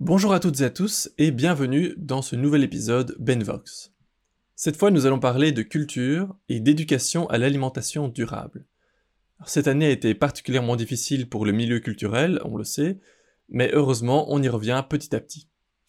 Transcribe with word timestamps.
Bonjour 0.00 0.34
à 0.34 0.40
toutes 0.40 0.60
et 0.60 0.64
à 0.64 0.68
tous 0.68 1.08
et 1.16 1.30
bienvenue 1.30 1.94
dans 1.96 2.20
ce 2.20 2.36
nouvel 2.36 2.62
épisode 2.62 3.16
Benvox. 3.18 3.94
Cette 4.54 4.76
fois, 4.76 4.90
nous 4.90 5.06
allons 5.06 5.18
parler 5.18 5.52
de 5.52 5.62
culture 5.62 6.36
et 6.50 6.60
d'éducation 6.60 7.26
à 7.30 7.38
l'alimentation 7.38 8.08
durable. 8.08 8.66
cette 9.46 9.68
année 9.68 9.86
a 9.86 9.90
été 9.90 10.14
particulièrement 10.14 10.76
difficile 10.76 11.30
pour 11.30 11.46
le 11.46 11.52
milieu 11.52 11.80
culturel, 11.80 12.42
on 12.44 12.58
le 12.58 12.64
sait, 12.64 13.00
mais 13.48 13.70
heureusement, 13.72 14.26
on 14.28 14.42
y 14.42 14.50
revient 14.50 14.84
petit 14.86 15.16
à 15.16 15.20
petit. 15.20 15.48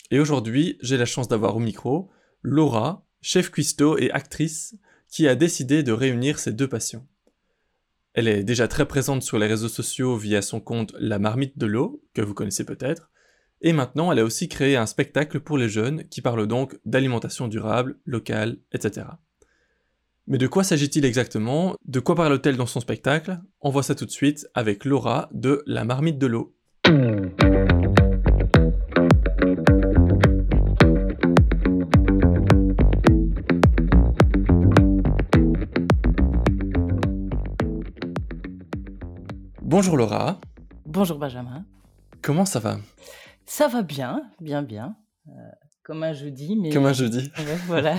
Et 0.10 0.22
aujourd'hui, 0.22 0.78
j'ai 0.82 0.96
la 0.96 1.06
chance 1.06 1.28
d'avoir 1.28 1.58
au 1.58 1.60
micro 1.60 2.10
Laura, 2.44 3.06
chef 3.22 3.52
cuistot 3.52 3.98
et 3.98 4.10
actrice, 4.12 4.78
qui 5.10 5.28
a 5.28 5.36
décidé 5.36 5.84
de 5.84 5.92
réunir 5.92 6.40
ces 6.40 6.54
deux 6.54 6.70
passions. 6.70 7.06
Elle 8.14 8.30
est 8.30 8.46
déjà 8.46 8.70
très 8.70 8.88
présente 8.88 9.22
sur 9.22 9.38
les 9.38 9.48
réseaux 9.48 9.68
sociaux 9.68 10.16
via 10.16 10.42
son 10.42 10.62
compte 10.62 10.96
La 10.98 11.20
Marmite 11.20 11.58
de 11.58 11.66
l'eau, 11.66 12.02
que 12.14 12.22
vous 12.22 12.34
connaissez 12.34 12.64
peut-être, 12.64 13.12
et 13.62 13.74
maintenant, 13.74 14.12
elle 14.12 14.20
a 14.20 14.24
aussi 14.24 14.48
créé 14.48 14.76
un 14.76 14.86
spectacle 14.86 15.40
pour 15.40 15.58
les 15.58 15.70
jeunes 15.70 16.04
qui 16.10 16.22
parle 16.22 16.46
donc 16.48 16.78
d'alimentation 16.86 17.48
durable, 17.48 17.98
locale, 18.06 18.58
etc. 18.72 19.08
Mais 20.28 20.38
de 20.38 20.48
quoi 20.48 20.64
s'agit-il 20.64 21.06
exactement? 21.06 21.76
De 21.86 22.00
quoi 22.00 22.16
parle-t-elle 22.16 22.58
dans 22.58 22.66
son 22.66 22.82
spectacle? 22.82 23.40
On 23.62 23.70
voit 23.70 23.84
ça 23.84 23.96
tout 23.96 24.06
de 24.06 24.12
suite 24.12 24.48
avec 24.54 24.86
Laura 24.86 25.30
de 25.32 25.64
La 25.66 25.86
Marmite 25.86 26.20
de 26.20 26.28
l'eau. 26.28 26.54
Bonjour 39.62 39.98
Laura. 39.98 40.40
Bonjour 40.86 41.18
Benjamin. 41.18 41.66
Comment 42.22 42.46
ça 42.46 42.60
va? 42.60 42.78
Ça 43.48 43.68
va 43.68 43.82
bien, 43.82 44.32
bien, 44.40 44.62
bien. 44.62 44.96
Euh, 45.28 45.32
comme 45.84 46.04
un 46.04 46.14
jeudi, 46.14 46.58
mais... 46.58 46.70
Comme 46.70 46.86
un 46.86 46.94
jeudi. 46.94 47.32
voilà. 47.68 47.98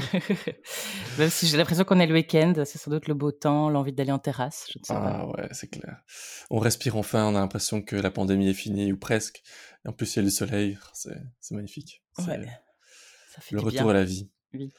Même 1.18 1.30
si 1.30 1.46
j'ai 1.46 1.56
l'impression 1.56 1.84
qu'on 1.84 1.98
est 1.98 2.06
le 2.06 2.14
week-end, 2.14 2.52
c'est 2.66 2.78
sans 2.78 2.90
doute 2.90 3.08
le 3.08 3.14
beau 3.14 3.32
temps, 3.32 3.70
l'envie 3.70 3.92
d'aller 3.92 4.12
en 4.12 4.18
terrasse, 4.18 4.66
je 4.70 4.78
ne 4.78 4.84
sais 4.84 4.92
ah, 4.94 5.26
ouais, 5.26 5.48
c'est 5.52 5.68
clair. 5.68 6.02
On 6.50 6.58
respire 6.58 6.96
enfin, 6.96 7.24
on 7.24 7.34
a 7.34 7.40
l'impression 7.40 7.82
que 7.82 7.96
la 7.96 8.10
pandémie 8.10 8.48
est 8.48 8.54
finie, 8.54 8.92
ou 8.92 8.98
presque. 8.98 9.42
Et 9.84 9.88
en 9.88 9.92
plus, 9.92 10.14
il 10.14 10.18
y 10.18 10.20
a 10.20 10.22
le 10.22 10.30
soleil, 10.30 10.78
c'est 10.92 11.54
magnifique. 11.54 12.02
Ouais, 12.18 12.46
ça 13.34 13.40
fait 13.40 13.54
le 13.54 13.62
retour 13.62 13.90
à 13.90 13.94
la 13.94 14.04
vie. 14.04 14.30
Oui. 14.52 14.70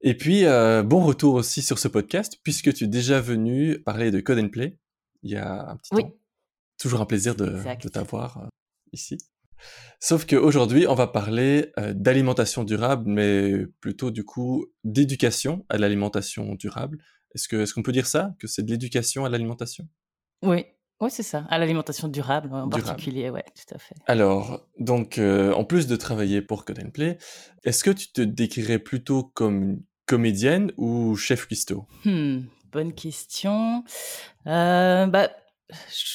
Et 0.00 0.16
puis, 0.16 0.44
euh, 0.44 0.82
bon 0.82 1.04
retour 1.04 1.34
aussi 1.34 1.62
sur 1.62 1.78
ce 1.78 1.86
podcast, 1.86 2.40
puisque 2.42 2.74
tu 2.74 2.84
es 2.84 2.88
déjà 2.88 3.20
venu 3.20 3.80
parler 3.80 4.10
de 4.10 4.20
Code 4.20 4.38
and 4.38 4.48
Play 4.48 4.78
il 5.22 5.30
y 5.30 5.36
a 5.36 5.68
un 5.68 5.76
petit 5.76 5.94
oui. 5.94 6.02
temps. 6.02 6.12
Toujours 6.78 7.00
un 7.00 7.06
plaisir 7.06 7.36
de, 7.36 7.58
de 7.80 7.88
t'avoir 7.88 8.38
euh, 8.38 8.48
ici. 8.92 9.18
Sauf 10.00 10.26
qu'aujourd'hui, 10.26 10.86
on 10.88 10.94
va 10.94 11.06
parler 11.06 11.72
euh, 11.78 11.92
d'alimentation 11.94 12.64
durable, 12.64 13.04
mais 13.06 13.66
plutôt 13.80 14.10
du 14.10 14.24
coup 14.24 14.66
d'éducation 14.84 15.64
à 15.68 15.78
l'alimentation 15.78 16.54
durable. 16.54 16.98
Est-ce 17.34 17.48
que 17.48 17.56
est-ce 17.56 17.72
qu'on 17.72 17.82
peut 17.82 17.92
dire 17.92 18.06
ça, 18.06 18.34
que 18.38 18.46
c'est 18.46 18.62
de 18.62 18.70
l'éducation 18.70 19.24
à 19.24 19.28
l'alimentation? 19.28 19.88
Oui, 20.42 20.66
oui, 21.00 21.10
c'est 21.10 21.22
ça, 21.22 21.46
à 21.48 21.58
l'alimentation 21.58 22.08
durable 22.08 22.52
en 22.52 22.68
particulier, 22.68 23.30
ouais, 23.30 23.44
tout 23.54 23.74
à 23.74 23.78
fait. 23.78 23.94
Alors, 24.06 24.66
donc, 24.78 25.18
euh, 25.18 25.52
en 25.52 25.64
plus 25.64 25.86
de 25.86 25.96
travailler 25.96 26.42
pour 26.42 26.64
Code 26.64 26.92
Play, 26.92 27.18
est-ce 27.64 27.84
que 27.84 27.90
tu 27.90 28.12
te 28.12 28.20
décrirais 28.22 28.78
plutôt 28.78 29.22
comme 29.22 29.82
comédienne 30.06 30.72
ou 30.76 31.16
chef 31.16 31.46
cuistot? 31.46 31.86
Hmm, 32.04 32.40
Bonne 32.72 32.94
question. 32.94 33.84
Euh, 34.46 35.06
bah, 35.06 35.30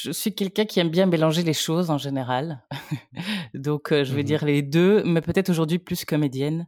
je 0.04 0.12
suis 0.12 0.34
quelqu'un 0.34 0.66
qui 0.66 0.80
aime 0.80 0.90
bien 0.90 1.06
mélanger 1.06 1.44
les 1.44 1.54
choses 1.54 1.90
en 1.90 1.98
général. 1.98 2.64
Donc, 3.54 3.92
euh, 3.92 4.04
je 4.04 4.14
vais 4.14 4.22
mmh 4.22 4.26
dire 4.26 4.46
les 4.46 4.62
deux, 4.62 5.04
mais 5.04 5.22
peut-être 5.22 5.50
aujourd'hui 5.50 5.80
plus 5.80 6.06
comédienne. 6.06 6.68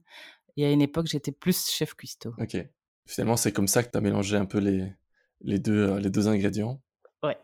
Et 0.57 0.65
à 0.65 0.71
une 0.71 0.81
époque, 0.81 1.07
j'étais 1.07 1.31
plus 1.31 1.69
chef 1.69 1.93
cuistot. 1.93 2.33
Ok. 2.37 2.57
Finalement, 3.05 3.37
c'est 3.37 3.51
comme 3.51 3.67
ça 3.67 3.83
que 3.83 3.89
tu 3.91 3.97
as 3.97 4.01
mélangé 4.01 4.37
un 4.37 4.45
peu 4.45 4.59
les, 4.59 4.91
les, 5.41 5.59
deux, 5.59 5.89
euh, 5.89 5.99
les 5.99 6.09
deux 6.09 6.27
ingrédients. 6.27 6.81
Ouais, 7.23 7.37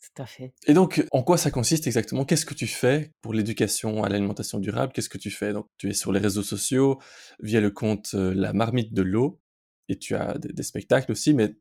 tout 0.00 0.22
à 0.22 0.26
fait. 0.26 0.54
Et 0.66 0.74
donc, 0.74 1.04
en 1.10 1.22
quoi 1.22 1.36
ça 1.38 1.50
consiste 1.50 1.86
exactement? 1.86 2.24
Qu'est-ce 2.24 2.46
que 2.46 2.54
tu 2.54 2.66
fais 2.66 3.12
pour 3.20 3.34
l'éducation 3.34 4.04
à 4.04 4.08
l'alimentation 4.08 4.58
durable? 4.58 4.92
Qu'est-ce 4.92 5.08
que 5.08 5.18
tu 5.18 5.30
fais? 5.30 5.52
Donc, 5.52 5.66
tu 5.76 5.90
es 5.90 5.94
sur 5.94 6.12
les 6.12 6.20
réseaux 6.20 6.42
sociaux 6.42 7.00
via 7.40 7.60
le 7.60 7.70
compte 7.70 8.12
euh, 8.14 8.32
La 8.34 8.52
Marmite 8.52 8.94
de 8.94 9.02
l'eau 9.02 9.40
et 9.88 9.98
tu 9.98 10.14
as 10.14 10.38
des 10.38 10.62
spectacles 10.62 11.12
aussi, 11.12 11.34
mais 11.34 11.56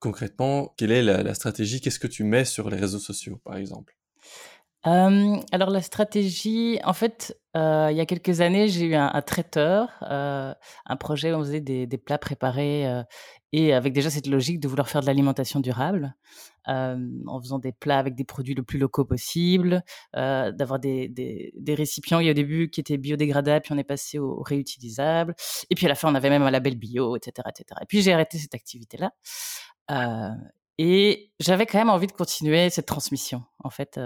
concrètement, 0.00 0.74
quelle 0.76 0.90
est 0.90 1.02
la, 1.02 1.34
stratégie 1.34 1.80
Qu'est-ce 1.80 2.00
que 2.00 2.06
tu 2.08 2.24
mets 2.24 2.44
sur 2.44 2.68
les 2.70 2.76
réseaux 2.76 2.98
sociaux, 2.98 3.40
par 3.44 3.56
exemple? 3.56 3.96
Alors 4.82 5.68
la 5.70 5.82
stratégie, 5.82 6.78
en 6.84 6.94
fait, 6.94 7.38
euh, 7.56 7.88
il 7.90 7.96
y 7.96 8.00
a 8.00 8.06
quelques 8.06 8.40
années, 8.40 8.68
j'ai 8.68 8.86
eu 8.86 8.94
un, 8.94 9.22
traiteur, 9.22 9.90
euh, 10.02 10.54
un 10.86 10.96
projet 10.96 11.32
où 11.32 11.36
on 11.36 11.40
faisait 11.40 11.60
des, 11.60 11.98
plats 11.98 12.16
préparés 12.16 12.88
euh, 12.88 13.02
et 13.52 13.74
avec 13.74 13.92
déjà 13.92 14.08
cette 14.08 14.26
logique 14.26 14.58
de 14.58 14.68
vouloir 14.68 14.88
faire 14.88 15.02
de 15.02 15.06
l'alimentation 15.06 15.60
durable, 15.60 16.14
en 16.66 17.40
faisant 17.42 17.58
des 17.58 17.72
plats 17.72 17.98
avec 17.98 18.14
des 18.14 18.24
produits 18.24 18.54
le 18.54 18.62
plus 18.62 18.78
locaux 18.78 19.04
possible, 19.04 19.82
d'avoir 20.14 20.78
des, 20.78 21.52
récipients 21.68 22.20
au 22.20 22.32
début 22.32 22.70
qui 22.70 22.80
étaient 22.80 22.96
biodégradables, 22.96 23.62
puis 23.64 23.74
on 23.74 23.78
est 23.78 23.84
passé 23.84 24.18
au 24.18 24.40
réutilisable, 24.42 25.34
et 25.68 25.74
puis 25.74 25.86
à 25.86 25.88
la 25.88 25.94
fin 25.94 26.10
on 26.10 26.14
avait 26.14 26.30
même 26.30 26.42
un 26.42 26.50
label 26.50 26.76
bio, 26.76 27.16
etc., 27.16 27.48
etc. 27.48 27.80
Et 27.82 27.86
puis 27.86 28.02
j'ai 28.02 28.12
arrêté 28.12 28.38
cette 28.38 28.54
activité-là. 28.54 29.12
Et 30.78 31.32
j'avais 31.40 31.66
quand 31.66 31.78
même 31.78 31.90
envie 31.90 32.06
de 32.06 32.12
continuer 32.12 32.70
cette 32.70 32.86
transmission, 32.86 33.44
en 33.62 33.70
fait. 33.70 34.00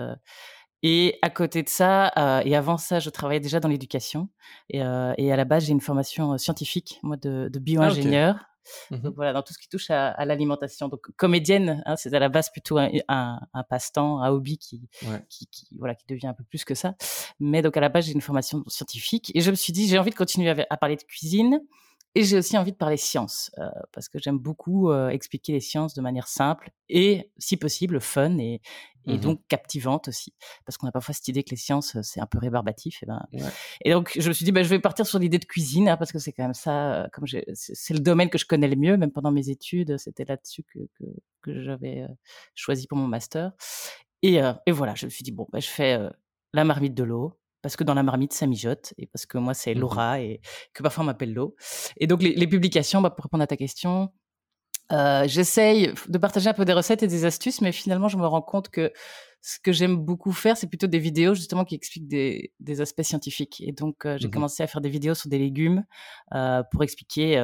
et 0.83 1.19
à 1.22 1.31
côté 1.31 1.62
de 1.62 1.69
ça, 1.69 2.12
et 2.45 2.56
avant 2.56 2.78
ça, 2.78 2.99
je 2.99 3.11
travaillais 3.11 3.41
déjà 3.41 3.61
dans 3.61 3.69
l'éducation. 3.69 4.28
Et, 4.71 4.78
et, 4.78 5.33
à 5.33 5.37
la 5.37 5.44
base, 5.44 5.67
j'ai 5.67 5.73
une 5.73 5.81
formation 5.81 6.37
scientifique, 6.39 6.99
moi, 7.03 7.17
de, 7.17 7.49
de 7.53 7.59
ah, 7.59 7.61
bio-ingénieur. 7.61 8.37
Mmh 8.91 8.99
Donc 8.99 9.15
voilà, 9.15 9.33
dans 9.33 9.43
tout 9.43 9.53
ce 9.53 9.59
qui 9.59 9.69
touche 9.69 9.91
à, 9.91 10.25
l'alimentation. 10.25 10.89
Donc 10.89 11.11
comédienne, 11.17 11.83
hein, 11.87 11.97
c'est 11.97 12.12
à 12.15 12.19
la 12.19 12.28
base 12.28 12.50
plutôt 12.50 12.78
un, 12.78 12.91
un, 13.09 13.62
passe-temps, 13.69 14.23
un 14.23 14.31
hobby 14.31 14.59
qui, 14.59 14.89
qui, 15.28 15.47
qui, 15.47 15.77
voilà, 15.78 15.94
qui 15.94 16.06
devient 16.09 16.28
un 16.28 16.34
peu 16.34 16.44
plus 16.44 16.65
que 16.65 16.75
ça. 16.75 16.94
Mais 17.41 17.62
donc 17.62 17.77
à 17.77 17.81
la 17.81 17.89
base, 17.89 18.06
j'ai 18.06 18.12
une 18.12 18.21
formation 18.21 18.65
scientifique 18.67 19.33
et 19.34 19.41
je 19.41 19.50
me 19.50 19.56
suis 19.56 19.73
dit, 19.73 19.89
j'ai 19.89 19.99
envie 19.99 20.11
de 20.11 20.17
continuer 20.17 20.50
à 20.69 20.77
parler 20.77 20.97
de 20.97 21.03
cuisine, 21.03 21.61
et 22.14 22.22
j'ai 22.22 22.38
aussi 22.38 22.56
envie 22.56 22.70
de 22.70 22.76
parler 22.76 22.97
science, 22.97 23.50
euh, 23.58 23.69
parce 23.92 24.08
que 24.08 24.19
j'aime 24.20 24.38
beaucoup 24.38 24.91
euh, 24.91 25.08
expliquer 25.08 25.52
les 25.52 25.60
sciences 25.60 25.94
de 25.94 26.00
manière 26.00 26.28
simple 26.28 26.70
et, 26.88 27.30
si 27.38 27.56
possible, 27.56 28.00
fun 28.00 28.38
et, 28.38 28.60
et 29.06 29.16
mmh 29.16 29.19
donc 29.19 29.41
captivante 29.48 30.08
aussi. 30.08 30.32
Parce 30.64 30.78
qu'on 30.78 30.86
a 30.86 30.92
parfois 30.92 31.12
cette 31.12 31.26
idée 31.28 31.42
que 31.42 31.50
les 31.50 31.56
sciences, 31.56 32.00
c'est 32.02 32.20
un 32.20 32.26
peu 32.26 32.38
rébarbatif. 32.38 33.02
Et, 33.02 33.06
ben... 33.06 33.26
et 33.84 33.91
donc, 33.91 34.12
je 34.16 34.28
me 34.28 34.32
suis 34.32 34.44
dit, 34.44 34.52
bah, 34.52 34.62
je 34.62 34.69
vais 34.69 34.78
partir 34.78 35.06
sur 35.06 35.19
l'idée 35.19 35.38
de 35.38 35.44
cuisine, 35.44 35.88
hein, 35.88 35.97
parce 35.97 36.12
que 36.12 36.19
c'est 36.20 36.32
quand 36.32 36.44
même 36.44 36.54
ça, 36.54 37.04
euh, 37.04 37.08
comme 37.12 37.26
c'est 37.26 37.94
le 37.94 38.00
domaine 38.00 38.31
que 38.31 38.38
je 38.38 38.46
connais 38.46 38.69
le 38.69 38.76
mieux, 38.76 38.96
même 38.96 39.10
pendant 39.10 39.32
mes 39.32 39.50
études, 39.50 39.98
c'était 39.98 40.25
là-dessus 40.25 40.62
que, 40.62 40.78
que, 40.94 41.04
que 41.42 41.62
j'avais 41.62 42.06
choisi 42.54 42.86
pour 42.86 42.96
mon 42.96 43.08
master. 43.08 43.52
Et, 44.22 44.41
et, 44.66 44.72
voilà, 44.72 44.94
je 44.94 45.06
me 45.06 45.10
suis 45.10 45.25
dit, 45.25 45.32
bon, 45.32 45.48
bah, 45.52 45.60
je 45.60 45.69
fais 45.69 45.98
la 46.52 46.64
marmite 46.64 46.94
de 46.94 47.02
l'eau, 47.02 47.36
parce 47.64 47.76
que 47.76 47.84
dans 47.84 47.94
la 47.94 48.02
marmite, 48.02 48.34
ça 48.34 48.47
mijote, 48.47 48.92
et 48.98 49.06
parce 49.06 49.25
que 49.25 49.38
moi, 49.38 49.54
c'est 49.54 49.75
mmh 49.75 49.78
Laura, 49.78 50.20
et 50.20 50.42
que 50.75 50.82
parfois 50.82 51.02
on 51.02 51.06
m'appelle 51.06 51.32
Lo. 51.32 51.56
Et 51.97 52.06
donc, 52.06 52.22
les, 52.22 52.47
publications, 52.47 53.00
bah, 53.00 53.08
pour 53.08 53.25
répondre 53.25 53.42
à 53.42 53.47
ta 53.47 53.56
question, 53.56 54.10
euh, 54.92 55.25
j'essaye 55.26 55.94
de 56.06 56.19
partager 56.19 56.50
un 56.50 56.52
peu 56.52 56.66
des 56.66 56.75
recettes 56.75 57.02
et 57.02 57.06
des 57.06 57.25
astuces, 57.25 57.62
mais 57.62 57.72
finalement, 57.72 58.08
je 58.08 58.19
me 58.19 58.26
rends 58.26 58.42
compte 58.42 58.69
que 58.69 58.92
ce 59.41 59.58
que 59.60 59.72
j'aime 59.72 59.97
beaucoup 59.97 60.32
faire, 60.32 60.58
c'est 60.58 60.66
plutôt 60.66 60.88
des 60.88 60.98
vidéos 60.98 61.34
justement 61.34 61.64
qui 61.64 61.75
expliquent 61.75 62.06
des, 62.06 62.52
aspects 62.82 63.00
scientifiques. 63.00 63.62
Et 63.66 63.72
donc, 63.72 64.04
euh, 64.04 64.19
j'ai 64.19 64.28
mmh 64.28 64.31
commencé 64.31 64.62
à 64.62 64.66
faire 64.66 64.82
des 64.82 64.91
vidéos 64.91 65.14
sur 65.14 65.31
des 65.31 65.38
légumes 65.38 65.86
euh, 66.34 66.62
pour 66.70 66.82
expliquer 66.82 67.38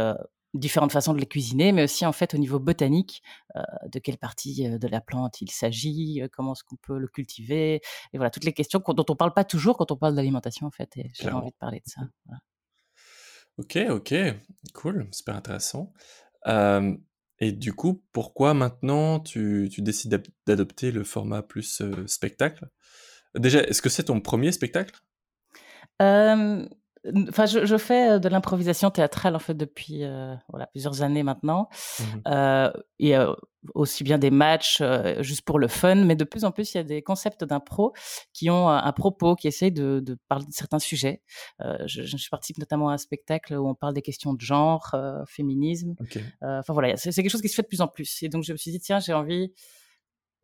différentes 0.55 0.93
façons 0.93 1.15
de 1.15 1.21
les 1.21 1.27
cuisiner, 1.27 1.73
mais 1.73 1.85
aussi 1.85 2.05
en 2.05 2.13
fait 2.13 2.35
au 2.35 2.39
niveau 2.39 2.59
botanique, 2.59 3.23
euh, 3.57 3.63
de 3.89 3.99
quelle 3.99 4.19
partie 4.19 4.67
euh, 4.67 4.79
de 4.79 4.89
la 4.89 5.01
plante 5.01 5.41
il 5.41 5.51
s'agit, 5.51 6.21
euh, 6.23 6.29
comment 6.31 6.53
est-ce 6.53 6.65
qu'on 6.65 6.77
peut 6.77 6.99
le 6.99 7.09
cultiver, 7.09 7.81
et 8.13 8.17
voilà 8.17 8.31
toutes 8.31 8.45
les 8.45 8.53
questions 8.53 8.81
dont 8.81 9.05
on 9.09 9.17
parle 9.17 9.33
pas 9.33 9.45
toujours 9.45 9.77
quand 9.77 9.93
on 9.93 9.97
parle 9.97 10.15
d'alimentation 10.15 10.67
en 10.67 10.71
fait. 10.71 10.97
Et 10.97 11.11
j'ai 11.15 11.31
envie 11.31 11.51
de 11.51 11.57
parler 11.57 11.81
de 11.85 11.91
ça. 11.91 12.01
Ok, 13.59 13.79
ok, 13.91 14.15
cool, 14.75 15.09
super 15.13 15.37
intéressant. 15.37 15.93
et 16.47 17.53
du 17.53 17.73
coup, 17.73 18.03
pourquoi 18.13 18.55
maintenant 18.55 19.21
tu, 19.21 19.69
tu 19.71 19.83
décides 19.83 20.23
d'adopter 20.47 20.91
le 20.93 21.05
format 21.05 21.43
plus 21.43 21.83
spectacle? 22.07 22.69
Déjà, 23.37 23.63
est-ce 23.63 23.83
que 23.83 23.89
c'est 23.89 24.05
ton 24.05 24.21
premier 24.21 24.51
spectacle? 24.51 24.99
Enfin, 27.29 27.47
je, 27.47 27.65
je, 27.65 27.77
fais 27.79 28.11
euh, 28.11 28.19
de 28.19 28.29
l'improvisation 28.29 28.91
théâtrale 28.91 29.35
en 29.35 29.39
fait 29.39 29.55
depuis 29.55 30.05
euh, 30.05 30.35
voilà 30.51 30.67
plusieurs 30.67 31.03
années 31.03 31.23
maintenant, 31.23 31.69
mmh 31.99 32.05
euh, 32.27 32.71
et 32.99 33.17
euh, 33.17 33.33
aussi 33.75 34.05
bien 34.05 34.19
des 34.19 34.31
matchs 34.31 34.83
juste 35.21 35.43
pour 35.43 35.59
le 35.59 35.69
fun, 35.69 35.95
mais 35.95 36.17
de 36.17 36.25
plus 36.25 36.45
en 36.45 36.51
plus 36.51 36.75
il 36.75 36.77
y 36.79 36.81
a 36.81 36.85
des 36.85 37.03
concepts 37.03 37.45
d'impro 37.45 37.93
qui 38.33 38.51
ont 38.51 38.69
un, 38.69 38.93
propos, 38.93 39.37
qui 39.37 39.49
essayent 39.49 39.73
de, 39.73 40.01
de, 40.01 40.19
parler 40.29 40.47
de 40.47 40.53
certains 40.53 40.79
sujets. 40.79 41.23
Je, 41.61 42.03
je, 42.05 42.29
participe 42.31 42.57
notamment 42.57 42.89
à 42.89 42.95
un 42.95 42.99
spectacle 42.99 43.55
où 43.55 43.69
on 43.69 43.75
parle 43.75 43.93
des 43.93 44.03
questions 44.03 44.33
de 44.33 44.41
genre, 44.41 44.95
féminisme. 45.27 45.95
Enfin 46.41 46.73
voilà, 46.73 46.97
c'est 46.97 47.13
quelque 47.13 47.31
chose 47.31 47.43
qui 47.43 47.51
se 47.51 47.55
fait 47.55 47.63
de 47.63 47.69
plus 47.69 47.83
en 47.83 47.89
plus. 47.89 48.23
Et 48.23 48.31
donc 48.31 48.45
je 48.45 48.53
me 48.53 48.57
suis 48.57 48.71
dit 48.71 48.81
tiens 48.81 48.99
j'ai 48.99 49.13
envie, 49.13 49.53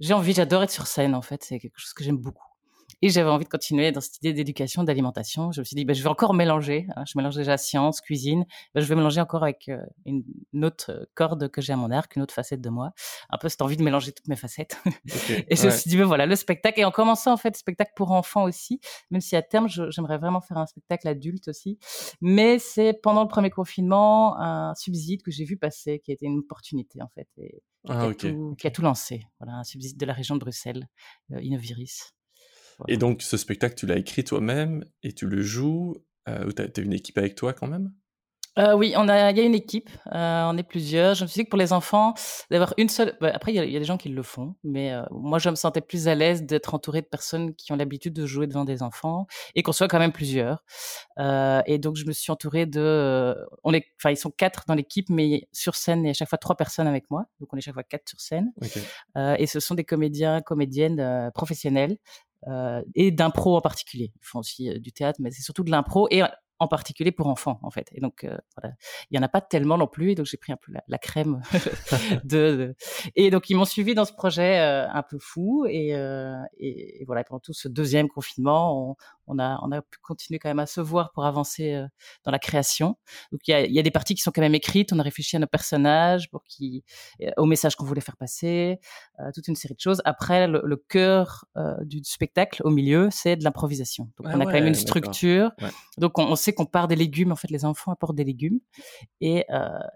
j'ai 0.01 0.13
envie, 0.13 0.35
j'adore 0.35 0.63
être 0.63 0.71
sur 0.71 0.87
scène 0.87 1.15
en 1.15 1.23
fait, 1.23 1.43
c'est 1.43 1.59
quelque 1.59 1.79
chose 1.79 1.95
que 1.95 2.05
j'aime 2.05 2.19
beaucoup. 2.19 2.56
Et 3.03 3.11
j'avais 3.11 3.29
envie 3.29 3.45
de 3.45 3.51
continuer 3.51 3.93
dans 3.93 4.01
cette 4.01 4.17
idée 4.19 4.33
d'éducation, 4.33 4.83
d'alimentation. 4.83 5.53
Je 5.53 5.61
me 5.61 5.65
suis 5.65 5.75
dit, 5.75 5.85
ben, 5.85 5.95
je 5.95 6.03
vais 6.03 6.09
encore 6.09 6.33
mélanger. 6.33 6.87
Hein. 6.97 7.05
Je 7.07 7.13
mélange 7.17 7.37
déjà 7.37 7.59
science, 7.59 8.01
cuisine. 8.01 8.47
Ben, 8.75 8.81
je 8.81 8.87
vais 8.87 8.95
mélanger 8.95 9.21
encore 9.21 9.43
avec 9.43 9.69
euh, 9.69 9.79
une, 10.07 10.25
autre 10.65 11.07
corde 11.15 11.49
que 11.51 11.61
j'ai 11.61 11.75
à 11.75 11.77
mon 11.77 11.91
arc, 11.91 12.17
une 12.17 12.23
autre 12.23 12.33
facette 12.33 12.63
de 12.63 12.71
moi. 12.71 12.93
Un 13.29 13.37
peu 13.37 13.51
cette 13.51 13.61
envie 13.61 13.77
de 13.77 13.83
mélanger 13.83 14.13
toutes 14.13 14.29
mes 14.29 14.37
facettes. 14.37 14.81
et 15.49 15.57
je 15.57 15.67
me 15.67 15.71
suis 15.71 15.91
dit, 15.91 15.97
ben 15.99 16.07
voilà, 16.07 16.25
le 16.25 16.37
spectacle. 16.37 16.81
Et 16.81 16.85
en 16.85 16.91
commençant, 16.91 17.33
en 17.33 17.37
fait, 17.37 17.51
le 17.51 17.59
spectacle 17.59 17.93
pour 17.97 18.13
enfants 18.13 18.45
aussi, 18.45 18.81
même 19.11 19.21
si 19.21 19.37
à 19.37 19.43
terme, 19.43 19.69
j'aimerais 19.69 20.17
vraiment 20.17 20.41
faire 20.41 20.57
un 20.57 20.67
spectacle 20.67 21.07
adulte 21.07 21.49
aussi. 21.49 21.79
Mais 22.23 22.59
c'est 22.59 22.95
pendant 22.95 23.23
le 23.23 23.29
premier 23.29 23.51
confinement, 23.51 24.39
un 24.41 24.75
subside 24.75 25.23
que 25.23 25.31
j'ai 25.31 25.45
vu 25.45 25.59
passer, 25.59 26.01
qui 26.01 26.13
a 26.13 26.15
été 26.15 26.25
une 26.25 26.39
opportunité, 26.39 27.03
en 27.03 27.09
fait. 27.09 27.29
Et, 27.37 27.63
ah, 27.89 28.13
qui, 28.19 28.27
a 28.27 28.33
tout, 28.33 28.55
qui, 28.59 28.67
a 28.67 28.71
tout, 28.71 28.83
lancé. 28.83 29.27
Voilà, 29.39 29.59
un 29.59 29.65
subside 29.65 29.99
de 29.99 30.07
la 30.07 30.13
région 30.13 30.35
de 30.35 30.41
Bruxelles, 30.41 30.89
euh, 31.33 31.43
Innoviris. 31.43 32.15
Et 32.89 32.97
donc, 32.97 33.23
ce 33.23 33.37
spectacle, 33.37 33.75
tu 33.75 33.87
l'as 33.87 33.97
écrit 33.97 34.25
toi-même 34.25 34.85
et 35.03 35.13
tu 35.13 35.27
le 35.27 35.43
joues 35.43 35.95
euh, 36.29 36.47
ou 36.47 36.53
tu 36.53 36.63
as, 36.63 36.83
une 36.83 36.93
équipe 36.93 37.19
avec 37.19 37.35
toi 37.35 37.53
quand 37.53 37.67
même? 37.67 37.93
Euh, 38.59 38.75
oui, 38.75 38.95
on 38.97 39.07
a, 39.09 39.31
il 39.31 39.37
y 39.37 39.41
a 39.41 39.45
une 39.45 39.55
équipe, 39.55 39.91
euh, 40.15 40.45
on 40.47 40.57
est 40.57 40.63
plusieurs. 40.63 41.15
Je 41.15 41.25
me 41.25 41.29
suis 41.29 41.41
dit 41.41 41.45
que 41.45 41.51
pour 41.51 41.59
les 41.59 41.75
enfants, 41.75 42.15
d'avoir 42.51 42.73
une 42.79 42.89
seule. 42.89 43.15
Bah, 43.21 43.31
après, 43.35 43.53
il 43.53 43.57
y, 43.57 43.77
a, 43.77 43.79
des 43.79 43.85
gens 43.85 43.99
qui 43.99 44.09
le 44.09 44.23
font, 44.23 44.55
mais 44.65 44.93
euh, 44.93 45.03
moi, 45.11 45.39
je 45.39 45.51
me 45.51 45.57
sentais 45.57 45.83
plus 45.83 46.09
à 46.09 46.15
l'aise 46.15 46.43
d'être 46.45 46.73
entourée 46.75 47.03
de 47.03 47.07
personnes 47.07 47.55
qui 47.55 47.73
ont 47.73 47.77
l'habitude 47.77 48.15
de 48.15 48.25
jouer 48.25 48.47
devant 48.47 48.65
des 48.65 48.83
enfants 48.83 49.27
et 49.55 49.63
qu'on 49.63 49.73
soit 49.73 49.89
quand 49.89 49.99
même 49.99 50.13
plusieurs. 50.13 50.65
Et 51.67 51.79
donc, 51.79 51.97
je 51.97 52.07
me 52.07 52.13
suis 52.13 52.33
entourée 52.33 52.65
de. 52.65 53.37
on 53.63 53.75
est, 53.75 53.85
enfin, 54.01 54.11
ils 54.11 54.17
sont 54.17 54.31
quatre 54.31 54.65
dans 54.67 54.75
l'équipe, 54.75 55.11
mais 55.11 55.49
sur 55.53 55.75
scène, 55.75 56.05
il 56.05 56.07
y 56.07 56.09
a 56.09 56.11
à 56.11 56.15
chaque 56.15 56.31
fois 56.31 56.39
trois 56.39 56.57
personnes 56.57 56.87
avec 56.87 57.11
moi. 57.11 57.27
Donc, 57.41 57.53
on 57.53 57.59
est 57.59 57.61
chaque 57.61 57.75
fois 57.75 57.85
quatre 57.85 58.09
sur 58.09 58.21
scène. 58.21 58.53
et 59.39 59.47
ce 59.47 59.61
sont 59.61 59.75
des 59.75 59.85
comédiens, 59.85 60.41
comédiennes 60.41 61.31
professionnels. 61.35 61.99
Et 62.95 63.11
d'impro 63.11 63.57
en 63.57 63.61
particulier. 63.61 64.13
Ils 64.15 64.27
font 64.27 64.39
aussi 64.41 64.81
du 64.81 64.93
théâtre, 64.93 65.21
mais 65.21 65.31
c'est 65.31 65.43
surtout 65.43 65.65
de 65.65 65.71
l'impro. 65.71 66.09
Et 66.11 66.23
en 66.59 66.69
particulier 66.69 67.13
pour 67.13 67.27
enfants 67.27 67.59
en 67.63 67.71
fait. 67.71 67.89
Et 67.93 68.01
donc 68.01 68.25
euh, 68.25 68.37
voilà, 68.57 68.75
il 69.11 69.17
y 69.17 69.19
en 69.19 69.23
a 69.23 69.29
pas 69.29 69.41
tellement 69.41 69.77
non 69.79 69.87
plus. 69.87 70.13
Et 70.13 70.15
donc 70.15 70.27
j'ai 70.27 70.37
pris 70.37 70.53
un 70.53 70.57
peu 70.57 70.73
la, 70.89 70.99
crème 70.99 71.43
de, 72.25 72.75
Et 73.15 73.31
donc 73.31 73.51
ils 73.51 73.55
m'ont 73.55 73.65
suivi 73.65 73.95
dans 73.95 74.05
ce 74.05 74.13
projet 74.13 74.61
euh, 74.61 74.89
un 74.91 75.03
peu 75.03 75.19
fou. 75.19 75.67
Et, 75.69 75.95
euh, 75.95 76.37
et, 76.59 77.05
voilà, 77.07 77.25
pendant 77.25 77.41
tout 77.41 77.53
ce 77.53 77.69
deuxième 77.69 78.09
confinement, 78.09 78.91
on, 78.91 78.97
on 79.27 79.39
a, 79.39 79.59
on 79.63 79.73
a 79.73 79.83
pu 79.83 79.99
continuer 80.03 80.39
quand 80.39 80.49
même 80.49 80.59
à 80.59 80.67
se 80.67 80.81
voir 80.81 81.13
pour 81.13 81.25
avancer 81.25 81.75
euh, 81.75 81.87
dans 82.25 82.31
la 82.31 82.39
création. 82.39 82.97
Donc 83.33 83.41
il 83.47 83.51
y 83.51 83.55
a, 83.55 83.67
y 83.67 83.79
a, 83.79 83.83
des 83.83 83.91
parties 83.91 84.15
qui 84.15 84.23
sont 84.23 84.31
quand 84.31 84.41
même 84.41 84.55
écrites. 84.55 84.93
On 84.93 84.99
a 84.99 85.03
réfléchi 85.03 85.37
à 85.37 85.39
nos 85.39 85.47
personnages, 85.47 86.31
pour 86.31 86.45
qui, 86.45 86.85
euh, 87.23 87.31
au 87.37 87.47
message 87.47 87.77
qu'on 87.77 87.85
voulait 87.85 88.01
faire 88.01 88.17
passer, 88.17 88.79
euh, 89.21 89.31
toute 89.35 89.49
une 89.49 89.57
série 89.57 89.75
de 89.75 89.81
choses. 89.81 90.01
Après, 90.05 90.47
le, 90.47 90.63
le 90.65 90.77
cœur 90.77 91.45
du 91.83 92.03
spectacle, 92.05 92.63
au 92.65 92.71
milieu, 92.71 93.09
c'est 93.11 93.37
de 93.37 93.45
l'improvisation. 93.45 94.11
Donc 94.19 94.29
on 94.33 94.41
a 94.41 94.45
quand 94.45 94.53
même 94.53 94.67
une 94.67 94.75
structure. 94.75 95.51
Donc 95.99 96.19
on, 96.19 96.37
sait 96.37 96.53
qu'on 96.53 96.67
part 96.67 96.89
des 96.89 96.97
légumes. 96.97 97.33
En 97.33 97.37
fait, 97.37 97.51
les 97.51 97.65
enfants 97.65 97.93
apportent 97.93 98.17
des 98.17 98.25
légumes. 98.25 98.61
Et, 99.21 99.45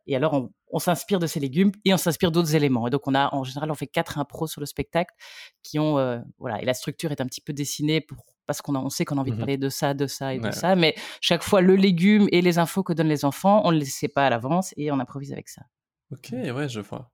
et 0.06 0.16
alors 0.16 0.34
on, 0.34 0.50
on 0.72 0.78
s'inspire 0.78 1.18
de 1.18 1.26
ces 1.26 1.40
légumes 1.40 1.72
et 1.84 1.92
on 1.92 1.96
s'inspire 1.96 2.30
d'autres 2.30 2.54
éléments. 2.54 2.86
Et 2.86 2.90
donc, 2.90 3.06
on 3.06 3.14
a, 3.14 3.34
en 3.34 3.44
général, 3.44 3.70
on 3.70 3.74
fait 3.74 3.86
quatre 3.86 4.18
impros 4.18 4.46
sur 4.46 4.60
le 4.60 4.66
spectacle 4.66 5.14
qui 5.62 5.78
ont, 5.78 6.22
voilà, 6.38 6.62
et 6.62 6.64
la 6.64 6.74
structure 6.74 7.12
est 7.12 7.20
un 7.20 7.26
petit 7.26 7.40
peu 7.40 7.52
dessinée 7.52 8.00
pour 8.00 8.24
parce 8.50 8.62
qu'on 8.62 8.74
on 8.74 8.88
sait 8.88 9.04
qu'on 9.04 9.16
a 9.16 9.20
envie 9.20 9.30
de 9.30 9.36
mmh 9.36 9.38
parler 9.38 9.58
de 9.58 9.68
ça, 9.68 9.94
de 9.94 10.08
ça 10.08 10.34
et 10.34 10.40
de 10.40 10.50
ça. 10.50 10.74
Mais 10.74 10.96
chaque 11.20 11.44
fois, 11.44 11.60
le 11.60 11.76
légume 11.76 12.26
et 12.32 12.42
les 12.42 12.58
infos 12.58 12.82
que 12.82 12.92
donnent 12.92 13.06
les 13.06 13.24
enfants, 13.24 13.62
on 13.64 13.70
ne 13.70 13.78
les 13.78 13.84
sait 13.84 14.08
pas 14.08 14.26
à 14.26 14.30
l'avance 14.30 14.74
et 14.76 14.90
on 14.90 14.98
improvise 14.98 15.32
avec 15.32 15.48
ça. 15.48 15.62
Ok, 16.10 16.32
ouais, 16.32 16.68
je 16.68 16.80
vois. 16.80 17.12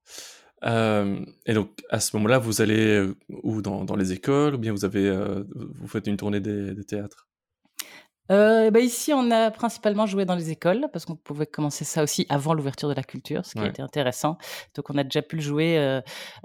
et 0.65 1.53
donc, 1.53 1.69
à 1.91 2.01
ce 2.01 2.17
moment-là, 2.17 2.39
vous 2.39 2.63
allez 2.63 3.07
ou 3.29 3.61
dans, 3.61 3.85
dans, 3.85 3.97
les 3.97 4.15
écoles, 4.15 4.55
ou 4.55 4.59
bien 4.59 4.73
vous 4.73 4.87
avez, 4.87 5.15
vous 5.55 5.89
faites 5.89 6.07
une 6.07 6.17
tournée 6.17 6.41
des, 6.41 6.73
des 6.73 6.85
théâtres? 6.85 7.26
Euh, 8.31 8.71
bah, 8.71 8.81
ici, 8.81 9.13
on 9.13 9.31
a 9.31 9.51
principalement 9.51 10.07
joué 10.07 10.25
dans 10.25 10.35
les 10.35 10.51
écoles 10.51 10.89
parce 10.93 11.05
qu'on 11.05 11.17
pouvait 11.17 11.47
commencer 11.47 11.85
ça 11.85 12.03
aussi 12.03 12.27
avant 12.29 12.55
l'ouverture 12.55 12.89
de 12.89 12.95
la 12.95 13.03
culture, 13.03 13.45
ce 13.45 13.53
qui 13.53 13.61
a 13.61 13.67
été 13.67 13.83
intéressant. 13.83 14.39
Donc, 14.75 14.91
on 14.91 14.99
a 14.99 15.05
déjà 15.05 15.23
pu 15.23 15.37
le 15.37 15.43
jouer, 15.43 15.79
euh, 15.79 16.01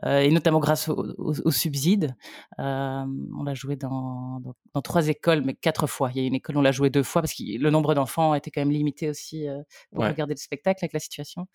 euh, 0.06 0.20
et 0.20 0.30
notamment 0.30 0.60
grâce 0.60 0.90
au, 0.90 1.14
au, 1.18 1.52
subside. 1.52 2.16
Euh, 2.60 3.06
on 3.38 3.44
l'a 3.44 3.54
joué 3.54 3.76
dans, 3.76 4.40
dans, 4.42 4.56
dans, 4.74 4.82
trois 4.82 5.08
écoles, 5.08 5.42
mais 5.44 5.54
quatre 5.54 5.88
fois. 5.88 6.12
Il 6.14 6.22
y 6.22 6.24
a 6.24 6.28
une 6.28 6.36
école, 6.36 6.58
on 6.58 6.62
l'a 6.62 6.72
joué 6.72 6.90
deux 6.90 7.04
fois 7.04 7.22
parce 7.22 7.34
que 7.34 7.44
le 7.58 7.70
nombre 7.70 7.94
d'enfants 7.96 8.34
était 8.36 8.52
quand 8.52 8.62
même 8.62 8.72
limité 8.72 9.10
aussi 9.10 9.48
euh, 9.48 9.62
pour 9.94 10.04
regarder 10.04 10.34
le 10.34 10.40
spectacle 10.40 10.80
avec 10.84 10.94
la 10.94 11.00
situation. 11.00 11.48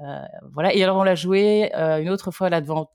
Euh, 0.00 0.20
voilà. 0.52 0.74
Et 0.74 0.82
alors, 0.82 0.96
on 0.96 1.04
l'a 1.04 1.14
joué 1.14 1.72
une 1.74 2.10
autre 2.10 2.30
fois 2.30 2.50
là 2.50 2.60
devant 2.60 2.90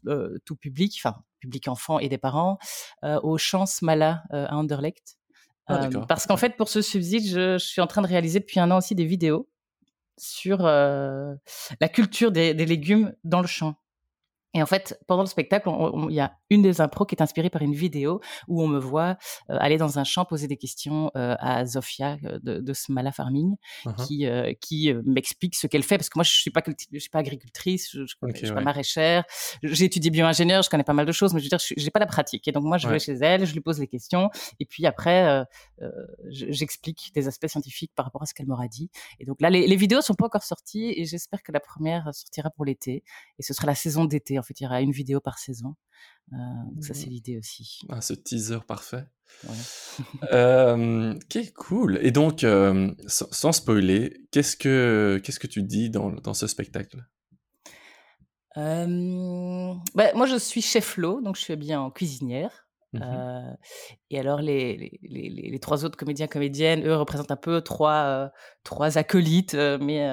tout 0.45 0.56
public, 0.56 1.00
enfin 1.03 1.18
public 1.39 1.68
enfant 1.68 2.00
et 2.00 2.09
des 2.09 2.18
parents, 2.18 2.57
au 3.03 3.38
Chance 3.38 3.81
Mala 3.81 4.23
à 4.31 4.56
Anderlecht. 4.56 5.18
Ah, 5.67 5.85
euh, 5.85 6.05
parce 6.07 6.25
qu'en 6.25 6.37
fait, 6.37 6.55
pour 6.55 6.69
ce 6.69 6.81
subside, 6.81 7.25
je, 7.27 7.57
je, 7.57 7.65
suis 7.65 7.81
en 7.81 7.87
train 7.87 8.01
de 8.01 8.07
réaliser 8.07 8.39
depuis 8.39 8.59
un 8.59 8.71
an 8.71 8.77
aussi 8.77 8.95
des 8.95 9.05
vidéos 9.05 9.49
sur 10.17 10.65
euh, 10.65 11.33
la 11.79 11.89
culture 11.89 12.31
des, 12.31 12.53
des, 12.53 12.65
légumes 12.65 13.13
dans 13.23 13.41
le 13.41 13.47
champ. 13.47 13.75
Et 14.53 14.63
en 14.63 14.65
fait, 14.65 14.99
pendant 15.07 15.23
le 15.23 15.27
spectacle, 15.27 15.69
il 16.09 16.15
y 16.15 16.19
a 16.19 16.33
une 16.49 16.61
des 16.61 16.81
impros 16.81 17.05
qui 17.05 17.15
est 17.15 17.21
inspirée 17.21 17.49
par 17.49 17.61
une 17.61 17.73
vidéo 17.73 18.21
où 18.47 18.61
on 18.61 18.67
me 18.67 18.79
voit 18.79 19.17
euh, 19.49 19.57
aller 19.59 19.77
dans 19.77 19.99
un 19.99 20.03
champ 20.03 20.25
poser 20.25 20.47
des 20.47 20.57
questions 20.57 21.11
euh, 21.15 21.35
à 21.39 21.65
Zofia 21.65 22.17
euh, 22.23 22.39
de, 22.41 22.59
de 22.59 22.73
Smala 22.73 23.11
Farming, 23.11 23.55
uh-huh. 23.85 24.05
qui, 24.05 24.27
qui 24.59 24.94
m'explique 25.05 25.55
ce 25.55 25.67
qu'elle 25.67 25.83
fait 25.83 25.97
parce 25.97 26.09
que 26.09 26.17
moi 26.17 26.23
je 26.23 26.31
suis 26.31 26.51
pas 26.51 26.61
je 26.91 26.99
suis 26.99 27.09
pas 27.09 27.19
agricultrice, 27.19 27.91
je, 27.91 28.05
je, 28.05 28.35
suis 28.35 28.53
pas 28.53 28.61
maraîchère, 28.61 29.23
j'ai 29.63 29.85
étudié 29.85 30.11
bio-ingénieur, 30.11 30.63
je 30.63 30.69
connais 30.69 30.83
pas 30.83 30.94
mal 30.94 31.05
de 31.05 31.11
choses, 31.11 31.33
mais 31.33 31.39
je 31.39 31.45
veux 31.45 31.49
dire, 31.49 31.59
j'ai 31.59 31.91
pas 31.91 31.99
la 31.99 32.05
pratique. 32.05 32.47
Et 32.47 32.51
donc 32.51 32.63
moi 32.63 32.77
je 32.77 32.88
vais 32.88 32.99
chez 32.99 33.13
elle, 33.13 33.45
je 33.45 33.53
lui 33.53 33.61
pose 33.61 33.79
les 33.79 33.88
questions 33.88 34.29
et 34.59 34.65
puis 34.65 34.85
après 34.85 35.45
j'explique 36.29 37.11
des 37.13 37.27
aspects 37.27 37.47
scientifiques 37.47 37.91
par 37.95 38.05
rapport 38.05 38.23
à 38.23 38.25
ce 38.25 38.33
qu'elle 38.33 38.47
m'aura 38.47 38.67
dit. 38.67 38.89
Et 39.19 39.25
donc 39.25 39.41
là, 39.41 39.49
les, 39.49 39.67
les 39.67 39.75
vidéos 39.75 40.01
sont 40.01 40.13
pas 40.13 40.25
encore 40.25 40.44
sorties 40.44 40.94
et 40.95 41.05
j'espère 41.05 41.44
que 41.44 41.51
la 41.51 41.59
première 41.59 42.13
sortira 42.13 42.49
pour 42.49 42.65
l'été 42.65 43.03
et 43.39 43.44
ce 43.44 43.53
sera 43.53 43.67
la 43.67 43.75
saison 43.75 44.05
d'été. 44.05 44.39
En 44.39 44.44
fait, 44.44 44.59
il 44.59 44.63
y 44.63 44.67
aura 44.67 44.81
une 44.81 44.91
vidéo 44.91 45.19
par 45.19 45.39
saison. 45.39 45.75
Donc 46.31 46.83
ça, 46.83 46.94
c'est 46.94 47.07
mmh. 47.07 47.09
l'idée 47.09 47.38
aussi. 47.38 47.79
Ah, 47.89 48.01
ce 48.01 48.13
teaser 48.13 48.59
parfait. 48.68 49.06
euh, 50.33 51.13
ok, 51.13 51.53
cool. 51.56 52.00
Et 52.01 52.12
donc, 52.12 52.44
euh, 52.44 52.91
sans, 53.07 53.51
spoiler, 53.51 54.25
qu'est-ce 54.31 54.57
que 54.57 55.21
qu'est-ce 55.24 55.39
que 55.39 55.47
tu 55.47 55.63
dis 55.63 55.89
dans, 55.89 56.12
dans 56.12 56.33
ce 56.33 56.47
spectacle? 56.47 57.06
Euh, 58.57 59.74
bah, 59.95 60.12
Moi, 60.15 60.25
je 60.25 60.38
suis 60.38 60.62
chef 60.62 60.97
lot, 60.97 61.21
donc 61.21 61.35
je 61.35 61.41
suis 61.41 61.56
bien 61.56 61.79
en 61.79 61.91
cuisinière. 61.91 62.68
Mmh 62.94 63.01
euh, 63.03 63.53
et 64.12 64.18
alors 64.18 64.39
les, 64.39 64.77
les, 64.77 65.00
les, 65.03 65.50
les, 65.50 65.59
trois 65.59 65.83
autres 65.83 65.97
comédiens 65.97 66.27
comédiennes, 66.27 66.88
eux 66.88 66.95
représentent 66.95 67.31
un 67.31 67.35
peu 67.35 67.59
trois 67.59 68.06
euh, 68.06 68.30
trois 68.63 68.97
acolytes, 68.97 69.56
mais 69.56 70.09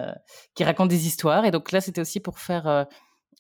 qui 0.55 0.65
racontent 0.65 0.89
des 0.89 1.07
histoires. 1.07 1.45
Et 1.45 1.51
donc 1.51 1.73
là, 1.73 1.81
c'était 1.81 2.01
aussi 2.01 2.21
pour 2.21 2.39
faire. 2.39 2.87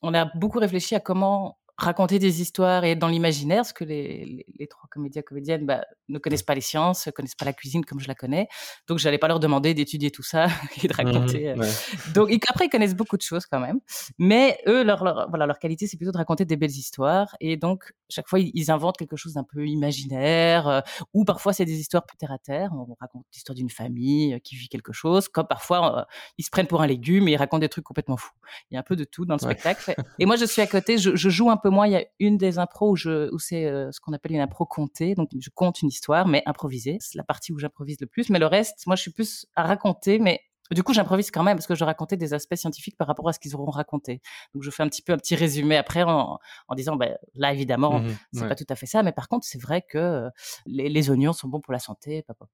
on 0.02 0.14
a 0.14 0.26
beaucoup 0.36 0.58
réfléchi 0.60 0.94
à 0.94 1.00
comment 1.00 1.58
raconter 1.76 2.18
des 2.18 2.40
histoires 2.40 2.84
et 2.84 2.92
être 2.92 2.98
dans 2.98 3.08
l'imaginaire, 3.08 3.58
parce 3.58 3.72
que 3.72 3.84
les, 3.84 4.46
les, 4.58 4.66
trois 4.68 4.88
comédiens 4.90 5.22
comédiennes 5.22 5.66
bah, 5.66 5.84
ne 6.08 6.18
connaissent 6.18 6.44
pas 6.44 6.54
les 6.54 6.60
sciences, 6.60 7.06
ne 7.06 7.12
connaissent 7.12 7.34
pas 7.34 7.44
la 7.44 7.52
cuisine 7.52 7.84
comme 7.84 7.98
je 7.98 8.06
la 8.06 8.14
connais, 8.14 8.48
donc 8.86 8.98
j'allais 8.98 9.18
pas 9.18 9.26
leur 9.26 9.40
demander 9.40 9.74
d'étudier 9.74 10.10
tout 10.10 10.22
ça 10.22 10.46
et 10.82 10.86
de 10.86 10.92
mmh 10.92 10.96
raconter. 10.96 11.48
Euh. 11.50 11.70
Donc 12.14 12.30
après 12.48 12.66
ils 12.66 12.70
connaissent 12.70 12.94
beaucoup 12.94 13.16
de 13.16 13.22
choses 13.22 13.46
quand 13.46 13.58
même, 13.58 13.80
mais 14.18 14.58
eux 14.68 14.84
leur, 14.84 15.02
leur 15.02 15.28
voilà 15.28 15.46
leur 15.46 15.58
qualité 15.58 15.86
c'est 15.86 15.96
plutôt 15.96 16.12
de 16.12 16.16
raconter 16.16 16.44
des 16.44 16.56
belles 16.56 16.70
histoires 16.70 17.34
et 17.40 17.56
donc 17.56 17.92
chaque 18.08 18.28
fois 18.28 18.38
ils, 18.38 18.70
inventent 18.70 18.96
quelque 18.96 19.16
chose 19.16 19.34
d'un 19.34 19.44
peu 19.44 19.66
imaginaire 19.66 20.68
euh, 20.68 20.80
ou 21.12 21.24
parfois 21.24 21.52
c'est 21.52 21.64
des 21.64 21.78
histoires 21.78 22.06
plus 22.06 22.16
terre 22.16 22.32
à 22.32 22.38
terre. 22.38 22.70
On 22.72 22.96
raconte 23.00 23.26
l'histoire 23.32 23.54
d'une 23.54 23.70
famille 23.70 24.34
euh, 24.34 24.38
qui 24.38 24.56
vit 24.56 24.68
quelque 24.68 24.92
chose, 24.92 25.28
comme 25.28 25.46
parfois 25.46 26.06
ils 26.38 26.44
se 26.44 26.50
prennent 26.50 26.66
pour 26.66 26.82
un 26.82 26.86
légume 26.86 27.28
et 27.28 27.32
ils 27.32 27.36
racontent 27.36 27.60
des 27.60 27.68
trucs 27.68 27.84
complètement 27.84 28.16
fous. 28.16 28.32
Il 28.70 28.74
y 28.74 28.76
a 28.76 28.80
un 28.80 28.84
peu 28.84 28.96
de 28.96 29.04
tout 29.04 29.24
dans 29.24 29.34
le 29.34 29.40
spectacle. 29.40 29.94
Et 30.18 30.26
moi 30.26 30.36
je 30.36 30.44
suis 30.44 30.62
à 30.62 30.66
côté, 30.66 30.98
je, 30.98 31.16
je 31.16 31.28
joue 31.28 31.50
un 31.50 31.56
peu 31.64 31.70
moins, 31.70 31.86
il 31.86 31.94
y 31.94 31.96
a 31.96 32.04
une 32.20 32.36
des 32.36 32.58
impros 32.58 32.90
où, 32.90 33.08
où 33.08 33.38
c'est 33.38 33.64
euh, 33.64 33.90
ce 33.90 33.98
qu'on 33.98 34.12
appelle 34.12 34.32
une 34.32 34.40
impro 34.40 34.66
comptée. 34.66 35.14
Donc, 35.14 35.30
je 35.38 35.48
compte 35.48 35.80
une 35.80 35.88
histoire, 35.88 36.28
mais 36.28 36.42
improvisée. 36.44 36.98
C'est 37.00 37.16
la 37.16 37.24
partie 37.24 37.54
où 37.54 37.58
j'improvise 37.58 37.96
le 38.02 38.06
plus. 38.06 38.28
Mais 38.28 38.38
le 38.38 38.44
reste, 38.44 38.86
moi, 38.86 38.96
je 38.96 39.00
suis 39.00 39.10
plus 39.10 39.46
à 39.56 39.62
raconter, 39.62 40.18
mais 40.18 40.42
du 40.70 40.82
coup, 40.82 40.94
j'improvise 40.94 41.30
quand 41.30 41.42
même 41.42 41.56
parce 41.56 41.66
que 41.66 41.74
je 41.74 41.84
racontais 41.84 42.16
des 42.16 42.32
aspects 42.32 42.54
scientifiques 42.54 42.96
par 42.96 43.06
rapport 43.06 43.28
à 43.28 43.32
ce 43.32 43.38
qu'ils 43.38 43.54
auront 43.54 43.70
raconté. 43.70 44.22
Donc, 44.54 44.62
je 44.62 44.70
fais 44.70 44.82
un 44.82 44.88
petit 44.88 45.02
peu 45.02 45.12
un 45.12 45.18
petit 45.18 45.34
résumé 45.34 45.76
après 45.76 46.02
en, 46.02 46.38
en 46.68 46.74
disant, 46.74 46.96
ben, 46.96 47.16
là, 47.34 47.52
évidemment, 47.52 48.00
mmh 48.00 48.16
c'est 48.32 48.48
pas 48.48 48.54
tout 48.54 48.66
à 48.68 48.74
fait 48.74 48.86
ça, 48.86 49.02
mais 49.02 49.12
par 49.12 49.28
contre, 49.28 49.46
c'est 49.46 49.60
vrai 49.60 49.82
que 49.82 49.98
euh, 49.98 50.30
les, 50.66 50.88
les, 50.88 51.10
oignons 51.10 51.32
sont 51.32 51.48
bons 51.48 51.60
pour 51.60 51.72
la 51.72 51.78
santé. 51.78 52.22
Papa, 52.22 52.46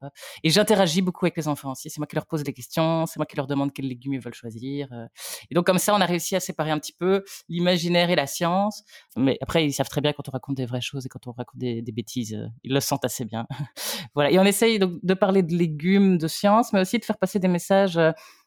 Et 0.43 0.51
j'interagis 0.51 1.03
beaucoup 1.03 1.25
avec 1.25 1.37
les 1.37 1.49
enfants 1.49 1.73
aussi. 1.73 1.91
C'est 1.91 1.99
moi 1.99 2.07
qui 2.07 2.17
leur 2.17 2.27
pose 2.27 2.43
des 2.43 2.53
questions, 2.53 3.07
c'est 3.07 3.19
moi 3.19 3.27
qui 3.27 3.37
leur 3.37 3.47
demande 3.47 3.73
quels 3.73 3.89
légumes 3.89 4.15
ils 4.15 4.21
veulent 4.21 4.35
choisir. 4.35 4.89
Euh. 4.93 5.07
Et 5.51 5.55
donc, 5.55 5.67
comme 5.67 5.79
ça, 5.79 5.95
on 5.95 6.01
a 6.01 6.07
réussi 6.07 6.37
à 6.37 6.41
séparer 6.41 6.71
un 6.71 6.79
petit 6.79 6.93
peu 6.93 7.25
l'imaginaire 7.49 8.11
et 8.11 8.17
la 8.17 8.27
science. 8.27 8.83
Mais 9.17 9.39
après, 9.41 9.65
ils 9.65 9.73
savent 9.73 9.89
très 9.89 10.01
bien 10.01 10.13
quand 10.13 10.29
on 10.29 10.33
raconte 10.33 10.57
des 10.57 10.67
vraies 10.67 10.81
choses 10.81 11.07
et 11.07 11.09
quand 11.09 11.27
on 11.27 11.33
raconte 11.33 11.59
des, 11.59 11.83
des 11.83 11.93
bêtises, 11.93 12.35
euh, 12.35 12.47
ils 12.65 12.73
le 12.73 12.81
sentent 12.81 13.05
assez 13.05 13.25
bien. 13.25 13.47
voilà. 14.15 14.31
Et 14.31 14.39
on 14.39 14.45
essaye 14.45 14.79
donc 14.79 14.99
de 15.03 15.15
parler 15.15 15.43
de 15.43 15.55
légumes, 15.55 16.19
de 16.19 16.29
science, 16.29 16.73
mais 16.73 16.81
aussi 16.81 16.99
de 16.99 17.05
faire 17.05 17.19
passer 17.19 17.39
des 17.39 17.49
messages 17.49 17.99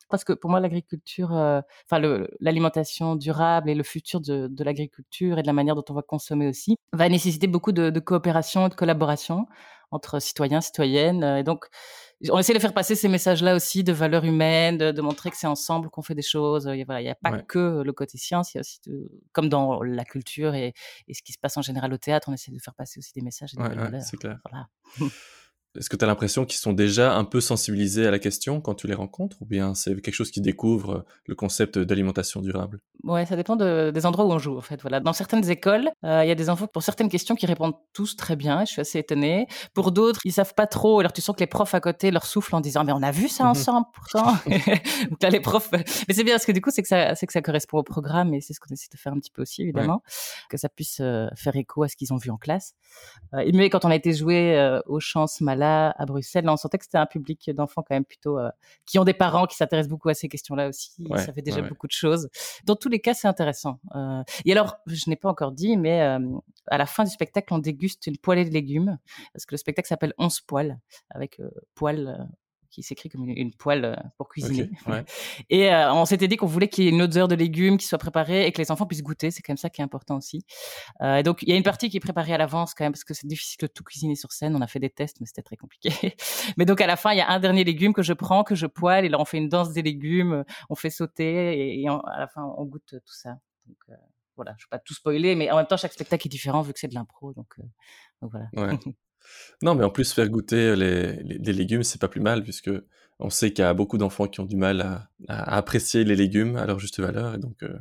parce 0.10 0.24
que 0.24 0.34
pour 0.34 0.50
moi, 0.52 0.60
l'agriculture, 0.60 1.32
enfin 1.32 2.00
l'alimentation 2.40 3.16
durable 3.16 3.70
et 3.70 3.76
le 3.76 3.84
futur 3.84 4.22
de, 4.22 4.48
de 4.48 4.64
l'agriculture 4.64 5.40
et 5.40 5.42
de 5.42 5.48
la 5.48 5.54
manière 5.54 5.76
dont 5.76 5.86
on 5.90 5.94
va 5.94 6.04
consommer 6.04 6.48
aussi, 6.48 6.78
va 6.92 7.10
nécessiter 7.10 7.48
beaucoup 7.48 7.72
de, 7.72 7.90
de 7.90 8.00
coopération 8.00 8.68
et 8.68 8.70
de 8.70 8.76
collaboration 8.76 9.48
entre 9.94 10.20
citoyens, 10.20 10.62
citoyennes. 10.62 11.24
Et 11.24 11.44
donc, 11.44 11.68
on 12.30 12.40
essaie 12.40 12.54
de 12.54 12.60
faire 12.60 12.74
passer 12.74 12.96
ces 12.96 13.08
messages-là 13.08 13.56
aussi 13.56 13.84
de 13.84 13.94
valeurs 13.94 14.26
humaines, 14.26 14.78
de, 14.78 15.02
montrer 15.02 15.30
que 15.30 15.38
c'est 15.38 15.48
ensemble 15.48 15.90
qu'on 15.90 16.02
fait 16.02 16.16
des 16.16 16.22
choses. 16.22 16.70
Il 16.72 16.86
n'y 16.86 17.10
a 17.10 17.16
pas 17.16 17.40
que 17.40 17.82
le 17.84 17.94
côté 17.94 18.18
science, 18.18 18.54
il 18.54 18.58
y 18.58 18.60
a 18.60 18.62
aussi, 18.62 18.80
comme 19.32 19.50
dans 19.50 19.82
la 19.84 20.06
culture 20.06 20.56
et, 20.56 20.74
ce 21.12 21.22
qui 21.22 21.34
se 21.34 21.40
passe 21.40 21.58
en 21.58 21.62
général 21.62 21.94
au 21.94 21.98
théâtre, 21.98 22.30
on 22.30 22.34
essaie 22.34 22.52
de 22.52 22.60
faire 22.60 22.76
passer 22.76 23.00
aussi 23.00 23.14
des 23.14 23.22
messages 23.22 23.54
et 23.54 23.58
des 23.58 23.76
valeurs. 23.76 24.02
C'est 24.02 24.18
clair. 24.18 24.40
Est-ce 25.78 25.90
que 25.90 25.96
tu 25.96 26.06
l'impression 26.06 26.46
qu'ils 26.46 26.60
sont 26.60 26.74
déjà 26.74 27.16
un 27.16 27.26
peu 27.26 27.42
sensibilisés 27.42 28.06
à 28.06 28.12
la 28.12 28.20
question 28.20 28.62
quand 28.62 28.76
tu 28.76 28.88
les 28.88 28.94
rencontres 28.94 29.42
ou 29.42 29.46
bien 29.46 29.74
c'est 29.74 30.00
quelque 30.02 30.14
chose 30.14 30.30
qui 30.30 30.42
découvre 30.42 31.06
le 31.26 31.36
concept 31.36 31.80
d'alimentation 31.80 32.42
durable? 32.42 32.80
Ouais, 33.04 33.26
ça 33.26 33.36
dépend 33.36 33.56
des 33.56 34.06
endroits 34.06 34.26
où 34.26 34.32
on 34.32 34.40
joue 34.40 34.58
en 34.58 34.62
fait. 34.62 34.82
Voilà, 34.82 35.00
dans 35.00 35.14
certaines 35.14 35.50
écoles, 35.50 35.90
euh, 36.06 36.24
il 36.24 36.28
y 36.28 36.32
a 36.32 36.36
des 36.36 36.50
enfants 36.50 36.68
pour 36.68 36.84
certaines 36.84 37.10
questions 37.10 37.36
qui 37.36 37.46
répondent 37.46 37.76
tous 37.94 38.16
très 38.16 38.36
bien. 38.36 38.64
Je 38.66 38.72
suis 38.72 38.82
assez 38.82 39.00
étonnée. 39.00 39.48
Pour 39.74 39.92
d'autres, 39.92 40.22
ils 40.24 40.32
savent 40.32 40.54
pas 40.54 40.68
trop. 40.68 41.00
Alors 41.00 41.12
tu 41.12 41.22
sens 41.22 41.36
que 41.36 41.42
les 41.42 41.48
profs 41.48 41.74
à 41.74 41.82
côté 41.82 42.12
leur 42.12 42.26
soufflent 42.26 42.56
en 42.56 42.62
disant 42.62 42.84
mais 42.84 42.94
on 42.94 43.04
a 43.04 43.12
vu 43.12 43.28
ça 43.28 43.44
mmh 43.44 43.48
ensemble 43.48 43.88
pourtant. 43.94 44.34
Donc 45.10 45.22
là 45.22 45.30
les 45.30 45.42
profs, 45.42 45.70
mais 45.72 46.14
c'est 46.14 46.24
bien 46.24 46.36
parce 46.36 46.46
que 46.46 46.52
du 46.52 46.62
coup 46.62 46.72
c'est 46.72 46.82
que 46.82 46.88
ça, 46.88 47.16
c'est 47.16 47.28
que 47.28 47.34
ça 47.34 47.42
correspond 47.42 47.80
au 47.80 47.84
programme 47.84 48.34
et 48.34 48.42
c'est 48.42 48.54
ce 48.54 48.60
qu'on 48.60 48.74
essaie 48.74 48.90
de 48.92 48.98
faire 48.98 49.14
un 49.14 49.20
petit 49.20 49.32
peu 49.32 49.42
aussi 49.42 49.64
évidemment, 49.64 50.02
que 50.50 50.58
ça 50.58 50.70
puisse 50.70 51.00
euh, 51.02 51.28
faire 51.36 51.56
écho 51.56 51.84
à 51.84 51.90
ce 51.90 51.96
qu'ils 51.96 52.14
ont 52.14 52.18
vu 52.18 52.30
en 52.30 52.38
classe. 52.38 52.74
Euh, 53.34 53.50
mais 53.54 53.70
quand 53.70 53.86
on 53.86 53.90
a 53.90 53.96
été 53.96 54.14
joué 54.14 54.80
aux 54.86 55.00
chances 55.00 55.42
malades 55.42 55.94
à 55.98 56.06
Bruxelles. 56.06 56.46
Là, 56.46 56.54
on 56.54 56.58
sentait 56.58 56.78
que 56.78 56.86
c'était 56.86 56.98
un 56.98 57.06
public 57.06 57.50
d'enfants 57.52 57.84
quand 57.88 57.96
même 57.96 58.06
plutôt 58.06 58.40
euh, 58.40 58.50
qui 58.86 59.00
ont 59.00 59.04
des 59.04 59.14
parents 59.14 59.46
qui 59.46 59.56
s'intéressent 59.56 59.90
beaucoup 59.90 60.10
à 60.10 60.14
ces 60.14 60.28
questions-là 60.28 60.70
aussi. 60.70 60.92
ça 61.16 61.34
fait 61.34 61.42
déjà 61.42 61.62
beaucoup 61.62 61.88
de 61.88 61.92
choses. 61.92 62.30
Dans 62.66 62.76
tous 62.76 62.90
les 62.94 63.00
cas, 63.00 63.14
c'est 63.14 63.28
intéressant. 63.28 63.80
Euh, 63.96 64.24
et 64.46 64.52
alors, 64.52 64.78
je 64.86 65.10
n'ai 65.10 65.16
pas 65.16 65.30
encore 65.30 65.52
dit, 65.52 65.76
mais 65.78 66.02
euh, 66.02 66.20
à 66.68 66.78
la 66.78 66.86
fin 66.86 67.04
du 67.04 67.10
spectacle, 67.10 67.54
on 67.54 67.60
déguste 67.60 68.08
une 68.08 68.18
poêlée 68.18 68.46
de 68.46 68.54
légumes 68.54 68.98
parce 69.34 69.46
que 69.46 69.54
le 69.54 69.58
spectacle 69.58 69.88
s'appelle 69.88 70.14
11 70.18 70.42
poils 70.42 70.80
avec 71.10 71.42
poils 71.76 72.28
qui 72.74 72.82
s'écrit 72.82 73.08
comme 73.08 73.30
une, 73.30 73.54
poêle 73.54 73.86
euh, 73.86 73.96
pour 74.18 74.28
cuisiner. 74.28 74.70
Et 75.50 75.72
euh, 75.72 75.94
on 75.94 76.06
s'était 76.06 76.28
dit 76.28 76.38
qu'on 76.38 76.48
voulait 76.48 76.68
qu'il 76.68 76.86
y 76.86 76.88
ait 76.88 76.90
une 76.90 77.04
odeur 77.04 77.28
de 77.28 77.36
légumes 77.36 77.78
qui 77.78 77.86
soit 77.86 78.00
préparée 78.00 78.48
et 78.48 78.52
que 78.52 78.60
les 78.60 78.72
enfants 78.72 78.88
puissent 78.88 79.04
goûter. 79.04 79.30
C'est 79.30 79.44
quand 79.44 79.52
même 79.52 79.58
ça 79.58 79.70
qui 79.70 79.82
est 79.82 79.84
important 79.84 80.18
aussi. 80.18 80.44
Euh, 81.02 81.18
et 81.18 81.24
donc, 81.24 81.44
il 81.44 81.50
y 81.50 81.52
a 81.54 81.56
une 81.56 81.64
partie 81.64 81.90
qui 81.90 81.98
est 81.98 82.00
préparée 82.00 82.34
à 82.34 82.38
l'avance 82.38 82.74
quand 82.74 82.84
même 82.84 82.92
parce 82.92 83.04
que 83.04 83.14
c'est 83.14 83.28
difficile 83.28 83.60
de 83.62 83.68
tout 83.68 83.84
cuisiner 83.84 84.16
sur 84.16 84.32
scène. 84.32 84.56
On 84.56 84.62
a 84.62 84.68
fait 84.68 84.80
des 84.80 84.90
tests, 84.90 85.18
mais 85.22 85.28
c'était 85.28 85.44
très 85.44 85.56
compliqué. 85.56 85.92
mais 86.58 86.66
donc, 86.66 86.82
à 86.82 86.88
la 86.88 86.96
fin, 86.96 87.12
il 87.12 87.20
y 87.20 87.22
a 87.22 87.30
un 87.30 87.40
dernier 87.40 87.64
légume 87.64 87.94
que 87.94 88.02
je 88.02 88.14
prends, 88.14 88.44
que 88.44 88.56
je 88.56 88.66
poêle 88.66 89.06
et 89.06 89.10
là, 89.10 89.20
on 89.20 89.26
fait 89.26 89.38
une 89.38 89.50
danse 89.50 89.72
des 89.72 89.84
légumes, 89.84 90.44
on 90.70 90.76
fait 90.76 90.90
sauter 90.90 91.80
et, 91.80 91.88
à 91.88 92.20
la 92.20 92.28
fin, 92.28 92.44
on 92.58 92.66
goûte 92.66 92.88
tout 92.90 93.14
ça. 93.14 93.38
Donc, 93.68 93.78
voilà, 94.36 94.56
je 94.58 94.64
ne 94.64 94.68
vais 94.68 94.78
pas 94.78 94.80
tout 94.80 94.96
spoiler, 94.96 95.36
mais 95.36 95.52
en 95.52 95.58
même 95.58 95.68
temps, 95.68 95.78
chaque 95.78 95.94
spectacle 95.94 96.28
est 96.28 96.30
différent 96.30 96.64
vu 96.64 96.74
que 96.74 96.80
c'est 96.80 96.88
de 96.88 96.96
l'impro. 96.96 97.34
Donc, 97.34 97.54
donc, 98.22 98.32
voilà. 98.32 98.48
Non, 99.62 99.76
mais 99.76 99.84
en 99.84 99.90
plus, 99.90 100.14
faire 100.14 100.30
goûter 100.30 100.76
les, 100.76 101.14
les, 101.24 101.54
légumes, 101.54 101.84
c'est 101.84 102.00
pas 102.02 102.08
plus 102.08 102.22
mal, 102.22 102.44
puisque 102.44 102.72
on 103.20 103.30
sait 103.30 103.52
qu'il 103.52 103.64
y 103.64 103.68
a 103.68 103.74
beaucoup 103.74 103.98
d'enfants 103.98 104.28
qui 104.28 104.40
ont 104.40 104.46
du 104.46 104.58
mal 104.58 104.82
à, 104.82 105.10
à, 105.28 105.58
apprécier 105.58 106.04
les 106.04 106.16
légumes 106.16 106.56
à 106.58 106.66
leur 106.66 106.80
juste 106.80 107.00
valeur, 107.00 107.36
et 107.36 107.38
donc 107.38 107.64
euh, 107.64 107.78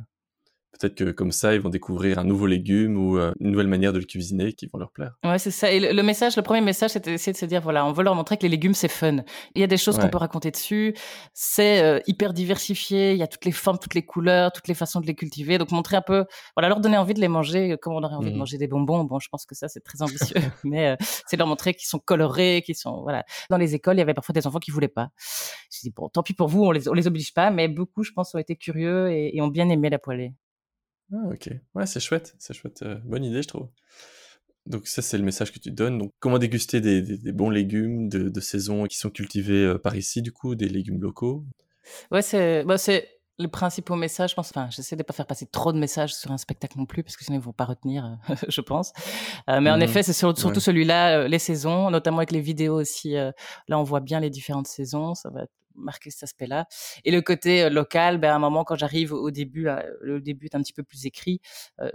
Peut-être 0.79 0.95
que 0.95 1.11
comme 1.11 1.31
ça, 1.31 1.53
ils 1.53 1.61
vont 1.61 1.69
découvrir 1.69 2.17
un 2.17 2.23
nouveau 2.23 2.47
légume 2.47 2.97
ou 2.97 3.17
euh, 3.17 3.31
une 3.39 3.51
nouvelle 3.51 3.67
manière 3.67 3.93
de 3.93 3.99
le 3.99 4.05
cuisiner 4.05 4.53
qui 4.53 4.65
vont 4.65 4.79
leur 4.79 4.91
plaire. 4.91 5.13
Ouais, 5.23 5.37
c'est 5.37 5.51
ça. 5.51 5.71
Et 5.71 5.79
le, 5.79 6.03
message, 6.03 6.35
le 6.35 6.41
premier 6.41 6.61
message, 6.61 6.91
c'était 6.91 7.11
d'essayer 7.11 7.31
de 7.31 7.37
se 7.37 7.45
dire, 7.45 7.61
voilà, 7.61 7.85
on 7.85 7.91
veut 7.91 8.03
leur 8.03 8.15
montrer 8.15 8.37
que 8.37 8.43
les 8.43 8.49
légumes, 8.49 8.73
c'est 8.73 8.87
fun. 8.87 9.17
Il 9.53 9.61
y 9.61 9.63
a 9.63 9.67
des 9.67 9.77
choses 9.77 9.99
qu'on 9.99 10.09
peut 10.09 10.17
raconter 10.17 10.49
dessus. 10.49 10.95
C'est 11.33 11.83
euh, 11.83 11.99
hyper 12.07 12.33
diversifié. 12.33 13.11
Il 13.11 13.17
y 13.17 13.23
a 13.23 13.27
toutes 13.27 13.45
les 13.45 13.51
formes, 13.51 13.77
toutes 13.77 13.93
les 13.93 14.03
couleurs, 14.03 14.51
toutes 14.51 14.67
les 14.67 14.73
façons 14.73 14.99
de 14.99 15.05
les 15.05 15.13
cultiver. 15.13 15.59
Donc, 15.59 15.71
montrer 15.71 15.95
un 15.95 16.01
peu, 16.01 16.25
voilà, 16.55 16.69
leur 16.69 16.79
donner 16.79 16.97
envie 16.97 17.13
de 17.13 17.21
les 17.21 17.27
manger 17.27 17.77
comme 17.79 17.93
on 17.93 18.03
aurait 18.03 18.15
envie 18.15 18.31
de 18.31 18.35
mmh. 18.35 18.39
manger 18.39 18.57
des 18.57 18.67
bonbons. 18.67 19.03
Bon, 19.03 19.19
je 19.19 19.29
pense 19.29 19.45
que 19.45 19.53
ça, 19.53 19.67
c'est 19.67 19.81
très 19.81 20.01
ambitieux. 20.01 20.41
mais 20.63 20.89
euh, 20.89 20.95
c'est 21.27 21.37
leur 21.37 21.47
montrer 21.47 21.75
qu'ils 21.75 21.87
sont 21.87 21.99
colorés, 21.99 22.63
qu'ils 22.65 22.75
sont, 22.75 23.03
voilà. 23.03 23.23
Dans 23.51 23.57
les 23.57 23.75
écoles, 23.75 23.97
il 23.97 23.99
y 23.99 24.03
avait 24.03 24.15
parfois 24.15 24.33
des 24.33 24.47
enfants 24.47 24.59
qui 24.59 24.71
voulaient 24.71 24.87
pas. 24.87 25.09
Je 25.71 25.81
dis, 25.83 25.91
bon, 25.91 26.09
tant 26.09 26.23
pis 26.23 26.33
pour 26.33 26.47
vous, 26.47 26.63
on 26.63 26.71
les, 26.71 26.89
on 26.89 26.93
les 26.93 27.05
oblige 27.05 27.33
pas. 27.33 27.51
Mais 27.51 27.67
beaucoup, 27.67 28.03
je 28.03 28.11
pense, 28.11 28.33
ont 28.33 28.39
été 28.39 28.55
curieux 28.55 29.11
et, 29.11 29.37
et 29.37 29.41
ont 29.41 29.49
bien 29.49 29.69
aimé 29.69 29.91
la 29.91 29.99
poêlée. 29.99 30.33
Ah, 31.13 31.27
ok. 31.31 31.49
Ouais, 31.75 31.85
c'est 31.85 31.99
chouette. 31.99 32.35
C'est 32.39 32.53
chouette. 32.53 32.81
Euh, 32.81 32.95
bonne 33.03 33.23
idée, 33.23 33.41
je 33.41 33.47
trouve. 33.47 33.69
Donc 34.65 34.87
ça, 34.87 35.01
c'est 35.01 35.17
le 35.17 35.23
message 35.23 35.51
que 35.51 35.59
tu 35.59 35.71
donnes. 35.71 35.97
Donc 35.97 36.11
comment 36.19 36.39
déguster 36.39 36.81
des, 36.81 37.01
des, 37.01 37.31
bons 37.31 37.49
légumes 37.49 38.09
de, 38.09 38.29
de, 38.29 38.39
saison 38.39 38.85
qui 38.85 38.97
sont 38.97 39.09
cultivés 39.09 39.65
euh, 39.65 39.77
par 39.77 39.95
ici, 39.95 40.21
du 40.21 40.31
coup, 40.31 40.55
des 40.55 40.69
légumes 40.69 41.01
locaux? 41.01 41.45
Ouais, 42.11 42.21
c'est 42.21 42.63
bah, 42.63 42.77
le 43.39 43.47
principal 43.47 43.97
message, 43.97 44.31
je 44.31 44.35
pense. 44.35 44.51
Enfin, 44.51 44.69
j'essaie 44.71 44.95
de 44.95 45.03
pas 45.03 45.13
faire 45.13 45.27
passer 45.27 45.45
trop 45.45 45.73
de 45.73 45.77
messages 45.77 46.15
sur 46.15 46.31
un 46.31 46.37
spectacle 46.37 46.77
non 46.77 46.85
plus, 46.85 47.03
parce 47.03 47.17
que 47.17 47.25
sinon 47.25 47.37
ils 47.37 47.43
vont 47.43 47.51
pas 47.51 47.65
retenir, 47.65 48.17
je 48.47 48.61
pense. 48.61 48.93
Euh, 49.49 49.59
mais 49.59 49.69
en 49.69 49.77
mmh 49.77 49.81
effet, 49.81 50.03
c'est 50.03 50.13
surtout 50.13 50.59
celui-là, 50.59 51.27
les 51.27 51.39
saisons, 51.39 51.89
notamment 51.89 52.17
avec 52.19 52.31
les 52.31 52.41
vidéos 52.41 52.79
aussi. 52.79 53.13
là, 53.13 53.33
on 53.79 53.83
voit 53.83 53.99
bien 53.99 54.19
les 54.19 54.29
différentes 54.29 54.67
saisons. 54.67 55.13
Ça 55.13 55.29
va 55.29 55.43
être 55.43 55.51
marquer 55.75 56.09
cet 56.09 56.23
aspect-là. 56.23 56.65
Et 57.05 57.11
le 57.11 57.21
côté 57.21 57.69
local, 57.69 58.17
ben, 58.17 58.31
à 58.31 58.35
un 58.35 58.39
moment, 58.39 58.63
quand 58.63 58.75
j'arrive 58.75 59.13
au 59.13 59.31
début, 59.31 59.67
le 60.01 60.21
début 60.21 60.45
est 60.45 60.55
un 60.55 60.61
petit 60.61 60.73
peu 60.73 60.83
plus 60.83 61.05
écrit, 61.05 61.39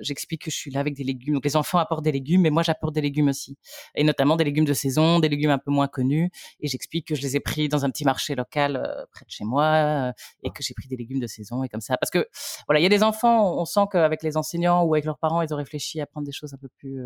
j'explique 0.01 0.43
que 0.43 0.51
je 0.51 0.57
suis 0.57 0.71
là 0.71 0.81
avec 0.81 0.95
des 0.95 1.05
légumes. 1.05 1.35
Donc 1.35 1.45
les 1.45 1.57
enfants 1.57 1.79
apportent 1.79 2.05
des 2.05 2.13
légumes, 2.13 2.43
mais 2.43 2.51
moi 2.51 2.63
j'apporte 2.63 2.95
des 2.95 3.01
légumes 3.01 3.29
aussi. 3.29 3.57
Et 3.95 4.05
notamment 4.05 4.37
des 4.37 4.45
légumes 4.45 4.65
de 4.65 4.73
saison, 4.73 5.21
des 5.21 5.29
légumes 5.29 5.51
un 5.51 5.59
peu 5.59 5.71
moins 5.71 5.89
connus. 5.89 6.31
Et 6.61 6.69
j'explique 6.69 7.07
que 7.07 7.15
je 7.15 7.23
les 7.23 7.37
ai 7.37 7.41
pris 7.41 7.69
dans 7.69 7.85
un 7.85 7.91
petit 7.91 8.05
marché 8.05 8.35
local 8.35 9.07
près 9.13 9.25
de 9.25 9.31
chez 9.31 9.45
moi 9.45 10.13
et 10.43 10.51
que 10.51 10.63
j'ai 10.63 10.75
pris 10.75 10.89
des 10.89 10.97
légumes 10.97 11.21
de 11.21 11.27
saison 11.27 11.63
et 11.63 11.69
comme 11.69 11.81
ça. 11.81 11.97
Parce 11.97 12.11
que 12.11 12.27
voilà, 12.67 12.81
il 12.81 12.83
y 12.83 12.87
a 12.87 12.91
des 12.91 13.03
enfants, 13.03 13.59
on 13.59 13.65
sent 13.65 13.87
qu'avec 13.91 14.23
les 14.23 14.37
enseignants 14.37 14.83
ou 14.85 14.95
avec 14.95 15.05
leurs 15.05 15.19
parents, 15.19 15.43
ils 15.43 15.53
ont 15.53 15.57
réfléchi 15.57 16.01
à 16.01 16.07
prendre 16.07 16.27
des 16.27 16.33
choses 16.33 16.55
un 16.55 16.59
peu 16.59 16.69
plus 16.69 17.01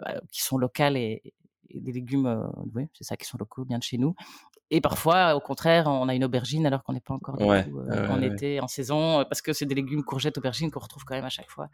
bah, 0.00 0.20
qui 0.32 0.42
sont 0.42 0.58
locales 0.58 0.96
et, 0.96 1.22
des 1.74 1.92
légumes, 1.92 2.52
oui, 2.74 2.86
c'est 2.92 3.02
ça, 3.02 3.16
qui 3.16 3.24
sont 3.24 3.36
locaux, 3.38 3.64
bien 3.64 3.78
de 3.78 3.82
chez 3.82 3.98
nous. 3.98 4.14
Et 4.70 4.80
parfois, 4.80 5.34
au 5.34 5.40
contraire, 5.40 5.86
on 5.86 6.08
a 6.08 6.14
une 6.14 6.24
aubergine 6.24 6.66
alors 6.66 6.82
qu'on 6.82 6.94
n'est 6.94 7.00
pas 7.00 7.12
encore 7.12 7.36
du 7.36 7.44
euh, 7.44 8.08
en 8.08 8.22
été, 8.22 8.60
en 8.60 8.66
saison, 8.66 9.20
euh, 9.20 9.24
parce 9.24 9.42
que 9.42 9.52
c'est 9.52 9.66
des 9.66 9.74
légumes, 9.74 10.02
courgettes, 10.02 10.38
aubergines 10.38 10.70
qu'on 10.70 10.80
retrouve 10.80 11.04
quand 11.04 11.14
même 11.14 11.24
à 11.24 11.30
chaque 11.30 11.50
fois. 11.50 11.68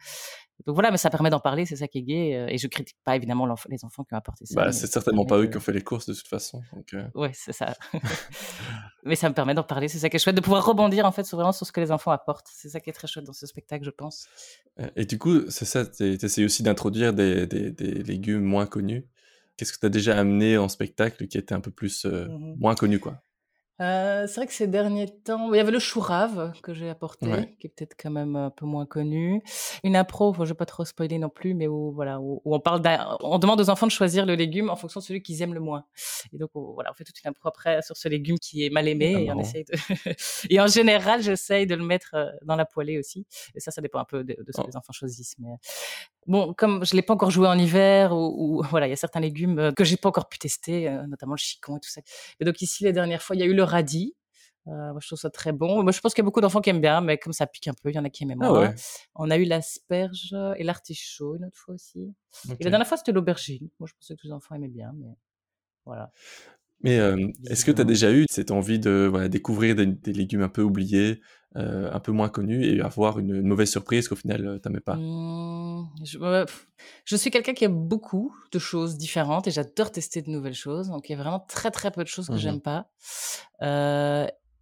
Donc 0.67 0.75
voilà, 0.75 0.91
mais 0.91 0.97
ça 0.97 1.09
permet 1.09 1.31
d'en 1.31 1.39
parler, 1.39 1.67
c'est 1.67 1.77
ça 1.77 1.87
qui 1.87 1.99
est 1.99 2.03
gai. 2.03 2.37
Euh, 2.37 2.47
et 2.49 2.59
je 2.59 2.67
critique 2.67 2.99
pas 3.05 3.15
évidemment 3.15 3.47
les 3.69 3.85
enfants 3.85 4.03
qui 4.03 4.13
ont 4.13 4.17
apporté 4.19 4.45
ça. 4.45 4.55
Bah, 4.57 4.73
c'est 4.73 4.89
certainement 4.89 5.25
pas 5.25 5.39
eux 5.39 5.47
qui 5.47 5.57
ont 5.57 5.61
fait 5.61 5.73
les 5.73 5.83
courses 5.83 6.07
de 6.07 6.15
toute 6.15 6.27
façon. 6.27 6.63
Donc 6.75 6.95
Ouais, 7.15 7.31
c'est 7.33 7.53
ça. 7.53 7.75
mais 9.05 9.15
ça 9.15 9.29
me 9.29 9.35
permet 9.35 9.55
d'en 9.55 9.63
parler, 9.63 9.87
c'est 9.87 9.99
ça 9.99 10.11
qui 10.11 10.17
est 10.17 10.21
chouette, 10.21 10.37
de 10.37 10.41
pouvoir 10.41 10.67
rebondir 10.67 11.07
en 11.07 11.13
fait 11.13 11.25
sur, 11.25 11.37
vraiment 11.37 11.53
sur 11.53 11.67
ce 11.67 11.73
que 11.73 11.81
les 11.81 11.93
enfants 11.93 12.11
apportent. 12.11 12.49
C'est 12.53 12.71
ça 12.71 12.81
qui 12.81 12.91
est 12.91 12.95
très 12.95 13.07
chouette 13.07 13.25
dans 13.25 13.33
ce 13.33 13.47
spectacle, 13.47 13.85
je 13.85 13.91
pense. 13.91 14.27
Et 14.97 15.05
du 15.05 15.17
coup, 15.17 15.49
c'est 15.49 15.65
ça, 15.65 15.87
tu 15.87 16.05
essaies 16.05 16.45
aussi 16.45 16.65
d'introduire 16.65 17.13
des, 17.13 17.47
des, 17.47 17.71
des 17.71 18.03
légumes 18.03 18.43
moins 18.43 18.67
connus? 18.67 19.07
Qu'est-ce 19.61 19.75
que 19.75 19.81
tu 19.81 19.85
as 19.85 19.91
déjà 19.91 20.19
amené 20.19 20.57
en 20.57 20.71
spectacle 20.71 21.27
qui 21.27 21.37
était 21.37 21.55
un 21.55 21.61
peu 21.61 21.71
plus 21.71 22.07
mmh 22.07 22.55
moins 22.59 22.75
connu 22.75 22.99
quoi? 22.99 23.23
Euh, 23.81 24.27
c'est 24.27 24.37
vrai 24.37 24.47
que 24.47 24.53
ces 24.53 24.67
derniers 24.67 25.09
temps, 25.09 25.53
il 25.53 25.57
y 25.57 25.61
avait 25.61 25.71
le 25.71 25.79
chou 25.79 26.01
rave 26.01 26.53
que 26.63 26.75
j'ai 26.75 26.91
apporté, 26.91 27.27
qui 27.59 27.67
est 27.67 27.71
peut-être 27.71 27.95
quand 27.99 28.11
même 28.11 28.37
un 28.37 28.51
peu 28.51 28.67
moins 28.67 28.85
connu. 28.85 29.43
Une 29.85 29.97
impro, 29.97 30.35
je 30.35 30.45
vais 30.45 30.55
pas 30.55 30.67
trop 30.67 30.85
spoiler 30.85 31.19
non 31.19 31.31
plus, 31.31 31.55
mais 31.55 31.67
où 31.67 31.91
voilà, 31.93 32.21
où, 32.21 32.43
on 32.45 32.61
parle, 32.61 32.83
on 33.21 33.39
demande 33.39 33.59
aux 33.59 33.71
enfants 33.71 33.87
de 33.87 33.93
choisir 33.93 34.27
le 34.27 34.35
légume 34.35 34.69
en 34.69 34.77
fonction 34.77 35.01
de 35.01 35.05
celui 35.05 35.23
qu'ils 35.23 35.41
aiment 35.41 35.55
le 35.55 35.61
moins. 35.61 35.85
Et 36.35 36.39
donc 36.39 36.51
voilà, 36.55 36.91
on 36.91 36.95
fait 36.95 37.05
toute 37.05 37.19
une 37.25 37.31
impro 37.31 37.49
après 37.49 37.81
sur 37.81 37.97
ce 37.97 38.09
légume 38.09 38.39
qui 38.39 38.67
est 38.67 38.71
mal 38.71 38.87
aimé 38.87 39.15
ah, 39.17 39.21
et 39.21 39.33
on 39.33 39.39
essaye 39.39 39.65
de. 39.65 39.73
et 40.51 40.61
en 40.61 40.67
général, 40.67 41.23
j'essaye 41.23 41.67
de 41.67 41.75
le 41.75 41.85
mettre 41.85 42.11
euh, 42.15 42.27
dans 42.43 42.57
la 42.57 42.67
poêlée 42.67 42.99
aussi. 42.99 43.27
Et 43.55 43.61
ça, 43.61 43.71
ça 43.71 43.81
dépend 43.81 44.01
un 44.01 44.05
peu 44.05 44.25
de, 44.25 44.37
ce 44.49 44.59
que 44.59 44.63
oh. 44.63 44.67
les 44.67 44.77
enfants 44.77 44.93
choisissent. 44.93 45.37
Mais 45.39 45.49
bon, 46.27 46.53
comme 46.53 46.85
je 46.85 46.95
l'ai 46.95 47.03
pas 47.03 47.15
encore 47.15 47.31
joué 47.31 47.49
en 47.49 47.59
hiver, 47.59 48.13
ou, 48.15 48.63
voilà, 48.69 48.89
il 48.89 48.91
y 48.91 48.93
a 48.93 48.97
certains 48.97 49.21
légumes 49.21 49.59
euh, 49.59 49.73
que 49.73 49.85
j'ai 49.85 49.97
pas 49.97 50.11
encore 50.11 50.29
pu 50.29 50.39
tester, 50.39 50.91
notamment 51.09 51.33
le 51.33 51.39
chicon 51.39 51.79
et 51.79 51.81
tout 51.81 51.89
ça. 51.89 52.03
Et 52.41 52.45
donc 52.45 52.61
ici, 52.61 52.85
les 52.85 52.93
dernières 52.93 53.23
fois, 53.23 53.37
il 53.37 53.39
y 53.39 53.43
a 53.43 53.47
eu 53.47 53.55
le 53.55 53.70
radis. 53.71 54.15
Euh, 54.67 54.93
moi, 54.93 54.99
je 55.01 55.07
trouve 55.07 55.19
ça 55.19 55.31
très 55.31 55.53
bon. 55.53 55.83
Moi, 55.83 55.91
je 55.93 56.01
pense 56.01 56.13
qu'il 56.13 56.23
y 56.23 56.25
a 56.25 56.29
beaucoup 56.29 56.41
d'enfants 56.41 56.61
qui 56.61 56.71
aiment 56.71 56.83
bien, 56.83 57.01
mais 57.01 57.19
comme 57.19 57.33
ça 57.33 57.47
pique 57.47 57.67
un 57.69 57.73
peu, 57.83 57.91
il 57.91 57.97
y 57.97 57.99
en 57.99 58.05
a 58.05 58.11
qui 58.11 58.25
aiment 58.25 58.37
ah 58.43 58.49
moins. 58.49 58.75
On 59.15 59.31
a 59.31 59.39
eu 59.39 59.45
l'asperge 59.45 60.37
et 60.57 60.63
l'artichaut 60.63 61.37
une 61.37 61.47
autre 61.47 61.57
fois 61.57 61.75
aussi. 61.75 62.15
Et 62.59 62.65
la 62.65 62.71
dernière 62.71 62.87
fois, 62.87 62.97
c'était 62.97 63.13
l'aubergine. 63.13 63.69
Moi, 63.79 63.89
je 63.89 63.95
pensais 63.95 64.15
que 64.15 64.21
tous 64.21 64.27
les 64.27 64.33
enfants 64.33 64.55
aimaient 64.55 64.69
bien, 64.69 64.93
mais 64.95 65.17
voilà. 65.87 66.13
Mais 66.83 66.99
est-ce 67.49 67.65
que 67.65 67.71
tu 67.71 67.81
as 67.81 67.85
déjà 67.85 68.11
eu 68.13 68.27
cette 68.31 68.51
envie 68.51 68.79
de 68.79 69.07
voilà, 69.11 69.29
découvrir 69.29 69.75
des, 69.75 70.13
légumes 70.13 70.43
un 70.43 70.49
peu 70.49 70.63
oubliés, 70.63 71.21
euh, 71.57 71.91
un 71.93 72.01
peu 72.01 72.13
moins 72.13 72.29
connus 72.29 72.65
et 72.65 72.81
avoir 72.81 73.19
une, 73.19 73.43
mauvaise 73.43 73.71
surprise 73.71 74.09
qu'au 74.09 74.17
final 74.17 74.61
tu 74.63 74.69
n'aimais 74.69 74.81
pas? 74.81 74.97
Mmh, 74.97 75.91
je, 76.05 76.47
je, 77.05 77.17
suis 77.17 77.31
quelqu'un 77.31 77.53
qui 77.53 77.65
aime 77.65 77.87
beaucoup 77.87 78.35
de 78.53 78.59
choses 78.59 78.97
différentes 78.97 79.47
et 79.47 79.51
j'adore 79.51 79.91
tester 79.91 80.23
de 80.23 80.31
nouvelles 80.31 80.55
choses. 80.55 80.89
Donc 80.89 81.09
il 81.09 81.13
y 81.13 81.15
a 81.15 81.19
vraiment 81.19 81.41
très 81.41 81.71
très 81.71 81.91
peu 81.91 82.03
de 82.03 82.09
choses 82.09 82.29
que 82.29 82.35
mmh 82.35 82.39
j'aime 82.39 82.61
pas. 82.61 82.89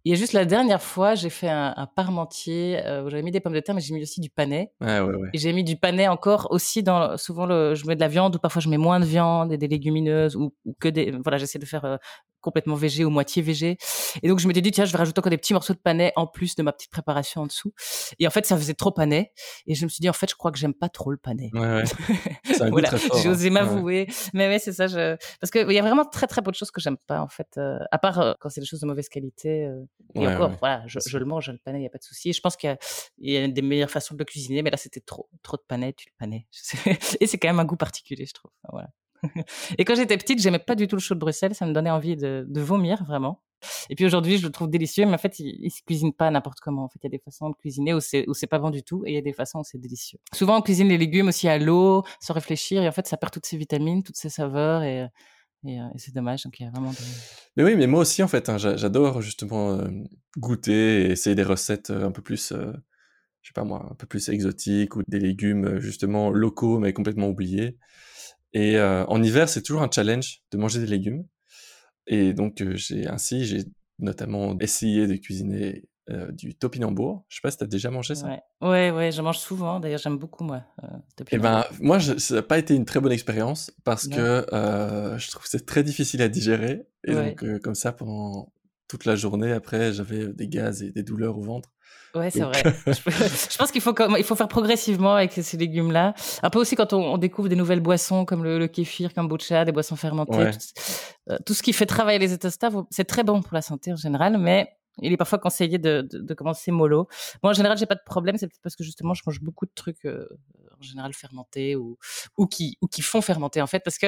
Il 0.05 0.11
y 0.11 0.15
a 0.15 0.17
juste 0.17 0.33
la 0.33 0.45
dernière 0.45 0.81
fois, 0.81 1.15
j'ai 1.15 1.29
fait 1.29 1.49
un, 1.49 1.73
un 1.75 1.85
parmentier 1.85 2.79
euh, 2.85 3.03
où 3.03 3.09
j'avais 3.09 3.23
mis 3.23 3.31
des 3.31 3.41
pommes 3.41 3.53
de 3.53 3.59
terre, 3.59 3.75
mais 3.75 3.81
j'ai 3.81 3.93
mis 3.93 4.01
aussi 4.01 4.21
du 4.21 4.29
panais. 4.29 4.71
Ouais, 4.79 4.99
ouais, 5.01 5.15
ouais. 5.15 5.29
Et 5.33 5.37
j'ai 5.37 5.51
mis 5.51 5.63
du 5.63 5.75
panais 5.75 6.07
encore 6.07 6.47
aussi 6.51 6.83
dans. 6.83 7.17
Souvent, 7.17 7.45
le, 7.45 7.75
je 7.75 7.85
mets 7.85 7.95
de 7.95 7.99
la 7.99 8.07
viande 8.07 8.35
ou 8.35 8.39
parfois 8.39 8.61
je 8.61 8.69
mets 8.69 8.77
moins 8.77 8.99
de 8.99 9.05
viande 9.05 9.51
et 9.51 9.57
des 9.57 9.67
légumineuses 9.67 10.35
ou, 10.35 10.53
ou 10.65 10.75
que 10.79 10.87
des. 10.87 11.11
Voilà, 11.23 11.37
j'essaie 11.37 11.59
de 11.59 11.65
faire 11.65 11.83
euh, 11.85 11.97
complètement 12.41 12.75
végé 12.75 13.05
ou 13.05 13.09
moitié 13.09 13.41
végé. 13.41 13.77
Et 14.23 14.27
donc, 14.27 14.39
je 14.39 14.47
m'étais 14.47 14.61
dit, 14.61 14.71
tiens, 14.71 14.85
je 14.85 14.91
vais 14.91 14.97
rajouter 14.97 15.19
encore 15.19 15.29
des 15.29 15.37
petits 15.37 15.53
morceaux 15.53 15.73
de 15.73 15.79
panais 15.79 16.13
en 16.15 16.27
plus 16.27 16.55
de 16.55 16.63
ma 16.63 16.71
petite 16.71 16.91
préparation 16.91 17.41
en 17.41 17.47
dessous. 17.47 17.73
Et 18.19 18.27
en 18.27 18.29
fait, 18.31 18.45
ça 18.45 18.57
faisait 18.57 18.73
trop 18.73 18.91
panais. 18.91 19.31
Et 19.67 19.75
je 19.75 19.83
me 19.85 19.89
suis 19.89 20.01
dit, 20.01 20.09
en 20.09 20.13
fait, 20.13 20.29
je 20.29 20.35
crois 20.35 20.51
que 20.51 20.57
j'aime 20.57 20.73
pas 20.73 20.89
trop 20.89 21.11
le 21.11 21.17
panais. 21.17 21.49
Ouais, 21.53 21.83
ouais. 21.83 21.83
Voilà, 22.71 22.89
j'ai 22.95 23.27
hein. 23.27 23.31
osé 23.31 23.45
Ouais. 23.45 23.49
m'avouer. 23.51 24.07
Mais 24.33 24.47
ouais, 24.47 24.59
c'est 24.59 24.73
ça. 24.73 24.87
Je... 24.87 25.15
Parce 25.39 25.51
qu'il 25.51 25.71
y 25.71 25.79
a 25.79 25.81
vraiment 25.81 26.05
très, 26.05 26.27
très 26.27 26.41
peu 26.41 26.51
de 26.51 26.55
choses 26.55 26.71
que 26.71 26.81
j'aime 26.81 26.97
pas, 27.07 27.21
en 27.21 27.27
fait. 27.27 27.47
euh, 27.57 27.79
à 27.91 27.97
part 27.97 28.19
euh, 28.19 28.33
quand 28.39 28.49
c'est 28.49 28.61
des 28.61 28.67
choses 28.67 28.81
de 28.81 28.85
mauvaise 28.87 29.09
qualité. 29.09 29.65
euh, 29.65 29.83
et 30.15 30.19
Ouais, 30.19 30.33
encore, 30.33 30.49
ouais. 30.51 30.57
voilà, 30.59 30.83
je, 30.87 31.17
le 31.17 31.25
mange, 31.25 31.49
le 31.49 31.57
panais, 31.57 31.77
il 31.79 31.81
n'y 31.81 31.87
a 31.87 31.91
pas 31.91 31.97
de 31.99 32.03
souci. 32.03 32.33
Je 32.33 32.41
pense 32.41 32.55
qu'il 32.57 32.75
y, 33.19 33.33
y 33.33 33.37
a 33.37 33.47
des 33.47 33.61
meilleures 33.61 33.89
façons 33.91 34.13
de 34.15 34.19
le 34.19 34.25
cuisiner. 34.25 34.61
Mais 34.61 34.69
là, 34.71 34.77
c'était 34.77 34.99
trop. 35.01 35.29
Trop 35.43 35.57
de 35.57 35.63
panais, 35.67 35.93
tu 35.93 36.07
le 36.09 36.13
panais. 36.17 36.47
et 37.19 37.27
c'est 37.27 37.37
quand 37.37 37.47
même 37.47 37.59
un 37.59 37.65
goût 37.65 37.75
particulier, 37.77 38.25
je 38.25 38.33
trouve. 38.33 38.51
Voilà. 38.71 38.89
Et 39.77 39.85
quand 39.85 39.95
j'étais 39.95 40.17
petite, 40.17 40.41
j'aimais 40.41 40.59
pas 40.59 40.75
du 40.75 40.87
tout 40.87 40.95
le 40.95 41.01
chaud 41.01 41.15
de 41.15 41.19
Bruxelles. 41.19 41.55
Ça 41.55 41.65
me 41.65 41.73
donnait 41.73 41.89
envie 41.89 42.15
de, 42.15 42.45
vomir, 42.61 43.03
vraiment. 43.05 43.41
Et 43.89 43.95
puis 43.95 44.05
aujourd'hui, 44.05 44.37
je 44.37 44.45
le 44.45 44.51
trouve 44.51 44.69
délicieux, 44.69 45.05
mais 45.05 45.13
en 45.13 45.17
fait, 45.17 45.39
il, 45.39 45.57
il 45.61 45.69
se 45.69 45.81
cuisine 45.83 46.13
pas 46.13 46.31
n'importe 46.31 46.59
comment. 46.61 46.85
En 46.85 46.89
fait, 46.89 46.99
il 47.03 47.05
y 47.05 47.07
a 47.07 47.17
des 47.17 47.21
façons 47.23 47.49
de 47.49 47.55
cuisiner 47.55 47.93
où 47.93 47.99
c'est 47.99 48.25
où 48.27 48.33
pas 48.49 48.59
bon 48.59 48.69
du 48.69 48.83
tout, 48.83 49.03
et 49.05 49.11
il 49.11 49.15
y 49.15 49.17
a 49.17 49.21
des 49.21 49.33
façons 49.33 49.59
où 49.59 49.63
c'est 49.63 49.77
délicieux. 49.77 50.19
Souvent, 50.33 50.57
on 50.57 50.61
cuisine 50.61 50.87
les 50.87 50.97
légumes 50.97 51.27
aussi 51.27 51.47
à 51.47 51.57
l'eau, 51.57 52.03
sans 52.21 52.33
réfléchir, 52.33 52.81
et 52.81 52.87
en 52.87 52.91
fait, 52.91 53.07
ça 53.07 53.17
perd 53.17 53.33
toutes 53.33 53.45
ses 53.45 53.57
vitamines, 53.57 54.03
toutes 54.03 54.15
ses 54.15 54.29
saveurs, 54.29 54.83
et, 54.83 55.01
euh, 55.01 55.07
c'est 55.97 56.13
dommage. 56.13 56.43
Donc, 56.43 56.59
il 56.59 56.63
y 56.63 56.67
a 56.67 56.71
vraiment. 56.71 56.93
Mais 57.57 57.63
oui, 57.63 57.75
mais 57.75 57.87
moi 57.87 58.01
aussi, 58.01 58.23
en 58.23 58.29
fait, 58.29 58.47
hein, 58.47 58.57
j'a- 58.57 58.77
j'adore 58.77 59.21
justement 59.21 59.71
euh, 59.71 59.89
goûter 60.37 61.01
et 61.01 61.11
essayer 61.11 61.35
des 61.35 61.43
recettes 61.43 61.89
euh, 61.89 62.05
un 62.05 62.11
peu 62.11 62.21
plus, 62.21 62.53
euh, 62.53 62.71
je 63.41 63.49
sais 63.49 63.53
pas 63.53 63.65
moi, 63.65 63.85
un 63.91 63.95
peu 63.95 64.07
plus 64.07 64.29
exotiques 64.29 64.95
ou 64.95 65.03
des 65.07 65.19
légumes 65.19 65.79
justement 65.79 66.29
locaux 66.29 66.79
mais 66.79 66.93
complètement 66.93 67.27
oubliés. 67.27 67.77
Et 68.53 68.77
euh, 68.77 69.05
en 69.05 69.21
hiver, 69.21 69.47
c'est 69.49 69.61
toujours 69.61 69.81
un 69.83 69.89
challenge 69.91 70.41
de 70.51 70.57
manger 70.57 70.79
des 70.79 70.87
légumes. 70.87 71.25
Et 72.07 72.33
donc, 72.33 72.61
euh, 72.61 72.75
j'ai 72.75 73.07
ainsi, 73.07 73.45
j'ai 73.45 73.63
notamment 73.99 74.57
essayé 74.59 75.05
de 75.07 75.15
cuisiner 75.15 75.87
euh, 76.09 76.31
du 76.31 76.55
topinambour. 76.55 77.25
Je 77.29 77.35
sais 77.35 77.41
pas 77.43 77.51
si 77.51 77.57
tu 77.57 77.63
as 77.63 77.67
déjà 77.67 77.91
mangé 77.91 78.15
ça. 78.15 78.25
Ouais, 78.27 78.41
ouais, 78.61 78.91
ouais, 78.91 79.11
je 79.11 79.21
mange 79.21 79.37
souvent. 79.37 79.79
D'ailleurs, 79.79 79.99
j'aime 79.99 80.17
beaucoup, 80.17 80.43
moi. 80.43 80.63
Euh, 80.83 80.87
Eh 81.31 81.37
ben, 81.37 81.63
moi, 81.79 81.99
je, 81.99 82.17
ça 82.17 82.35
n'a 82.35 82.41
pas 82.41 82.57
été 82.57 82.73
une 82.73 82.85
très 82.85 82.99
bonne 82.99 83.11
expérience 83.11 83.71
parce 83.83 84.07
que 84.07 84.45
euh, 84.51 85.17
je 85.19 85.29
trouve 85.29 85.43
que 85.43 85.49
c'est 85.49 85.65
très 85.65 85.83
difficile 85.83 86.21
à 86.23 86.29
digérer. 86.29 86.87
Et 87.03 87.13
Ouais. 87.13 87.35
donc, 87.35 87.59
comme 87.61 87.75
ça, 87.75 87.91
pendant 87.91 88.51
toute 88.87 89.05
la 89.05 89.15
journée, 89.15 89.51
après, 89.51 89.93
j'avais 89.93 90.33
des 90.33 90.47
gaz 90.47 90.81
et 90.81 90.91
des 90.91 91.03
douleurs 91.03 91.37
au 91.37 91.41
ventre. 91.43 91.69
Ouais, 92.15 92.29
c'est 92.31 92.41
vrai. 92.41 92.61
je, 92.87 93.57
pense 93.57 93.71
qu'il 93.71 93.81
faut, 93.81 93.93
il 94.17 94.23
faut 94.23 94.35
faire 94.35 94.47
progressivement 94.47 95.15
avec 95.15 95.33
ces 95.33 95.57
légumes-là. 95.57 96.13
Un 96.41 96.49
peu 96.49 96.59
aussi 96.59 96.75
quand 96.75 96.93
on, 96.93 97.13
on 97.13 97.17
découvre 97.17 97.49
des 97.49 97.55
nouvelles 97.55 97.79
boissons 97.79 98.25
comme 98.25 98.43
le, 98.43 98.57
le 98.57 98.67
kéfir, 98.67 99.13
kombucha, 99.13 99.65
des 99.65 99.71
boissons 99.71 99.95
fermentées. 99.95 100.37
Ouais. 100.37 100.51
Tout, 100.51 100.59
euh, 101.29 101.37
tout 101.45 101.53
ce 101.53 101.61
qui 101.61 101.73
fait 101.73 101.85
travailler 101.85 102.19
les 102.19 102.33
intestins, 102.33 102.69
c'est 102.89 103.05
très 103.05 103.23
bon 103.23 103.41
pour 103.41 103.53
la 103.53 103.61
santé 103.61 103.93
en 103.93 103.97
général, 103.97 104.37
mais 104.37 104.69
il 105.01 105.13
est 105.13 105.17
parfois 105.17 105.39
conseillé 105.39 105.77
de, 105.77 106.07
de, 106.11 106.19
de 106.19 106.33
commencer 106.33 106.71
mollo. 106.71 107.07
Moi, 107.43 107.51
en 107.51 107.53
général, 107.53 107.77
j'ai 107.77 107.85
pas 107.85 107.95
de 107.95 108.03
problème. 108.05 108.37
C'est 108.37 108.47
peut-être 108.47 108.61
parce 108.61 108.75
que 108.75 108.83
justement, 108.83 109.13
je 109.13 109.21
mange 109.25 109.41
beaucoup 109.41 109.65
de 109.65 109.71
trucs 109.73 110.05
euh, 110.05 110.27
en 110.79 110.83
général 110.83 111.13
fermentés 111.13 111.75
ou, 111.75 111.97
ou, 112.37 112.47
qui, 112.47 112.77
ou 112.81 112.87
qui 112.87 113.01
font 113.01 113.21
fermenter 113.21 113.61
en 113.61 113.67
fait, 113.67 113.79
parce 113.81 113.97
que 113.97 114.07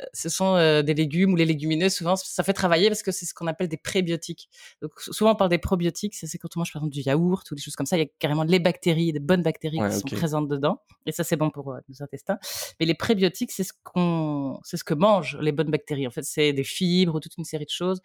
euh, 0.00 0.04
ce 0.12 0.28
sont 0.28 0.56
euh, 0.56 0.82
des 0.82 0.92
légumes 0.94 1.34
ou 1.34 1.36
les 1.36 1.44
légumineuses, 1.44 1.94
souvent, 1.94 2.16
ça 2.16 2.42
fait 2.42 2.52
travailler 2.52 2.88
parce 2.88 3.02
que 3.04 3.12
c'est 3.12 3.26
ce 3.26 3.32
qu'on 3.34 3.46
appelle 3.46 3.68
des 3.68 3.76
prébiotiques. 3.76 4.48
Donc, 4.82 4.90
sou- 5.00 5.12
souvent, 5.12 5.32
on 5.32 5.36
parle 5.36 5.50
des 5.50 5.58
probiotiques, 5.58 6.14
c'est 6.16 6.36
quand 6.38 6.48
on 6.56 6.60
mange, 6.60 6.72
par 6.72 6.82
exemple, 6.82 6.94
du 6.94 7.00
yaourt 7.02 7.48
ou 7.50 7.54
des 7.54 7.62
choses 7.62 7.76
comme 7.76 7.86
ça. 7.86 7.96
Il 7.96 8.00
y 8.00 8.02
a 8.02 8.08
carrément 8.18 8.42
les 8.42 8.58
bactéries, 8.58 9.12
des 9.12 9.20
bonnes 9.20 9.42
bactéries 9.42 9.78
Ouais, 9.78 9.90
qui 9.90 9.94
sont 10.00 10.08
présentes 10.16 10.48
dedans. 10.48 10.80
Et 11.06 11.12
ça, 11.12 11.22
c'est 11.22 11.36
bon 11.36 11.50
pour 11.50 11.72
euh, 11.72 11.78
nos 11.88 12.02
intestins. 12.02 12.38
Mais 12.80 12.86
les 12.86 12.94
prébiotiques, 12.94 13.52
c'est 13.52 13.62
ce 13.62 13.72
qu'on, 13.84 14.58
c'est 14.64 14.76
ce 14.76 14.82
que 14.84 14.94
mangent 14.94 15.38
les 15.40 15.52
bonnes 15.52 15.70
bactéries. 15.70 16.08
En 16.08 16.10
fait, 16.10 16.24
c'est 16.24 16.52
des 16.52 16.64
fibres 16.64 17.14
ou 17.14 17.20
toute 17.20 17.36
une 17.38 17.44
série 17.44 17.64
de 17.66 17.70
choses 17.70 18.00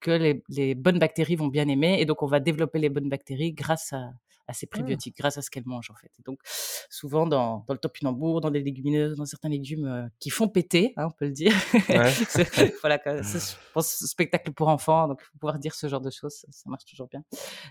que 0.00 0.12
les, 0.12 0.42
les 0.48 0.74
bonnes 0.74 0.98
bactéries 0.98 1.36
vont 1.36 1.48
bien 1.48 1.68
aimer. 1.68 2.00
Et 2.00 2.06
donc, 2.06 2.22
on 2.22 2.26
va 2.26 2.40
développer 2.40 2.78
les 2.78 2.88
bonnes 2.88 3.10
bactéries 3.10 3.52
grâce 3.52 3.92
à, 3.92 4.12
à 4.46 4.52
ces 4.52 4.66
prébiotiques, 4.66 5.16
grâce 5.16 5.38
à 5.38 5.42
ce 5.42 5.50
qu'elles 5.50 5.64
mangent, 5.66 5.90
en 5.90 5.94
fait. 5.94 6.10
Et 6.18 6.22
donc, 6.22 6.38
souvent, 6.90 7.26
dans, 7.26 7.64
dans 7.66 7.72
le 7.74 7.78
topinambour, 7.78 8.40
dans 8.40 8.50
les 8.50 8.62
légumineuses, 8.62 9.16
dans 9.16 9.24
certains 9.24 9.48
légumes 9.48 9.86
euh, 9.86 10.06
qui 10.20 10.28
font 10.30 10.48
péter, 10.48 10.92
hein, 10.96 11.06
on 11.06 11.10
peut 11.10 11.24
le 11.26 11.32
dire. 11.32 11.52
Ouais. 11.88 12.12
Voilà, 12.82 13.00
je 13.06 13.54
pense, 13.72 13.88
spectacle 14.06 14.52
pour 14.52 14.68
enfants, 14.68 15.08
donc 15.08 15.22
pouvoir 15.40 15.58
dire 15.58 15.74
ce 15.74 15.88
genre 15.88 16.00
de 16.02 16.10
choses, 16.10 16.34
ça, 16.34 16.48
ça 16.50 16.68
marche 16.68 16.84
toujours 16.84 17.08
bien. 17.08 17.22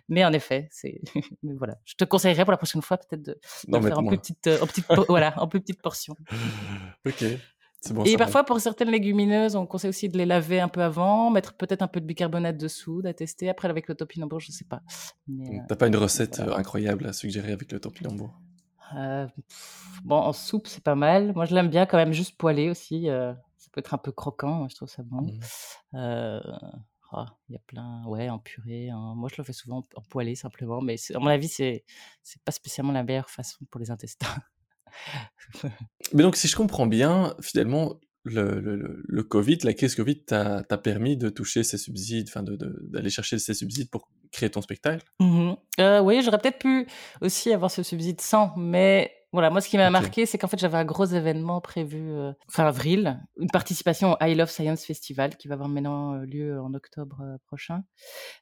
Mais 0.09 0.25
en 0.25 0.33
effet, 0.33 0.67
c'est, 0.71 0.99
voilà, 1.43 1.77
je 1.85 1.93
te 1.95 2.03
conseillerais 2.05 2.43
pour 2.43 2.51
la 2.51 2.57
prochaine 2.57 2.81
fois 2.81 2.97
peut-être 2.97 3.21
de, 3.21 3.33
de 3.33 3.39
Non, 3.67 3.81
faire 3.81 3.99
en 3.99 4.01
moi. 4.01 4.11
plus 4.11 4.17
petite, 4.19 4.47
euh, 4.47 4.59
en 4.61 4.65
petite, 4.67 4.87
po- 4.87 5.05
voilà, 5.07 5.33
en 5.41 5.47
plus 5.47 5.61
petite 5.61 5.81
portion. 5.81 6.15
Ok. 7.05 7.23
Bon. 7.91 8.03
Et 8.05 8.15
parfois, 8.15 8.45
pour 8.45 8.59
certaines 8.61 8.89
légumineuses, 8.91 9.55
on 9.55 9.65
conseille 9.65 9.89
aussi 9.89 10.07
de 10.07 10.17
les 10.17 10.25
laver 10.25 10.61
un 10.61 10.69
peu 10.69 10.81
avant, 10.81 11.29
mettre 11.29 11.53
peut-être 11.53 11.81
un 11.81 11.87
peu 11.87 11.99
de 11.99 12.05
bicarbonate 12.05 12.57
de 12.57 12.67
soude 12.69 13.05
à 13.05 13.13
tester. 13.13 13.49
Après, 13.49 13.67
avec 13.67 13.89
le 13.89 13.95
topinambour, 13.95 14.39
je 14.39 14.51
sais 14.51 14.63
pas. 14.63 14.81
Donc, 15.27 15.67
T'as 15.67 15.75
pas 15.75 15.87
une 15.87 15.97
recette 15.97 16.37
voilà. 16.37 16.53
euh, 16.53 16.57
incroyable 16.57 17.05
à 17.07 17.13
suggérer 17.13 17.51
avec 17.51 17.71
le 17.71 17.79
topinambour? 17.79 18.39
Euh, 18.95 19.27
pff, 19.27 20.01
bon, 20.05 20.15
en 20.15 20.33
soupe, 20.33 20.67
c'est 20.67 20.83
pas 20.83 20.95
mal. 20.95 21.33
Moi, 21.33 21.45
je 21.45 21.55
l'aime 21.55 21.69
bien 21.69 21.85
quand 21.85 21.97
même 21.97 22.13
juste 22.13 22.37
poêlé 22.37 22.69
aussi. 22.69 23.09
euh, 23.09 23.33
ça 23.57 23.69
peut 23.73 23.79
être 23.79 23.93
un 23.93 23.97
peu 23.97 24.11
croquant, 24.11 24.53
moi, 24.53 24.67
je 24.69 24.75
trouve 24.75 24.89
ça 24.89 25.03
bon. 25.03 25.27
Euh, 25.95 26.39
ah, 27.11 27.25
Il 27.49 27.53
y 27.53 27.55
a 27.55 27.61
plein, 27.67 28.03
ouais, 28.05 28.29
en 28.29 28.39
purée. 28.39 28.89
Moi, 28.93 29.29
je 29.29 29.35
le 29.41 29.43
fais 29.43 29.53
souvent 29.53 29.83
en, 29.95 30.01
poêlé 30.01 30.35
simplement, 30.35 30.81
mais 30.81 30.95
à 31.13 31.19
mon 31.19 31.27
avis, 31.27 31.47
c'est 31.47 31.83
c'est 32.21 32.41
pas 32.43 32.51
spécialement 32.51 32.93
la 32.93 33.03
meilleure 33.03 33.29
façon 33.29 33.65
pour 33.69 33.79
les 33.79 33.91
intestins. 33.91 34.35
Mais 36.13 36.23
donc, 36.23 36.35
si 36.35 36.47
je 36.47 36.55
comprends 36.55 36.87
bien, 36.87 37.35
finalement, 37.41 37.99
le, 38.25 39.21
Covid, 39.23 39.59
la 39.63 39.73
crise 39.73 39.95
Covid, 39.95 40.23
t'a 40.25 40.63
permis 40.81 41.17
de 41.17 41.29
toucher 41.29 41.63
ces 41.63 41.77
subsides, 41.77 42.27
enfin, 42.29 42.43
d'aller 42.43 43.09
chercher 43.09 43.39
ces 43.39 43.53
subsides 43.53 43.89
pour 43.89 44.09
créer 44.31 44.49
ton 44.49 44.61
spectacle? 44.61 45.05
Mhm. 45.19 45.55
Euh, 45.79 45.99
oui, 46.01 46.21
j'aurais 46.23 46.39
peut-être 46.39 46.59
pu 46.59 46.87
aussi 47.21 47.51
avoir 47.53 47.71
ce 47.71 47.83
subside 47.83 48.21
sans, 48.21 48.53
mais 48.57 49.11
voilà, 49.33 49.49
moi, 49.49 49.61
ce 49.61 49.67
qui 49.67 49.77
m'a 49.77 49.89
marqué, 49.89 50.27
c'est 50.27 50.37
qu'en 50.37 50.47
fait, 50.47 50.59
j'avais 50.59 50.77
un 50.77 50.85
gros 50.85 51.05
événement 51.05 51.59
prévu 51.59 52.11
euh, 52.11 52.33
fin 52.51 52.67
avril, 52.67 53.19
une 53.39 53.49
participation 53.49 54.13
au 54.13 54.17
I 54.23 54.35
Love 54.35 54.51
Science 54.51 54.85
Festival 54.85 55.37
qui 55.37 55.47
va 55.47 55.55
avoir 55.55 55.69
maintenant 55.69 56.13
euh, 56.13 56.25
lieu 56.25 56.61
en 56.61 56.71
octobre 56.75 57.19
euh, 57.23 57.37
prochain, 57.47 57.83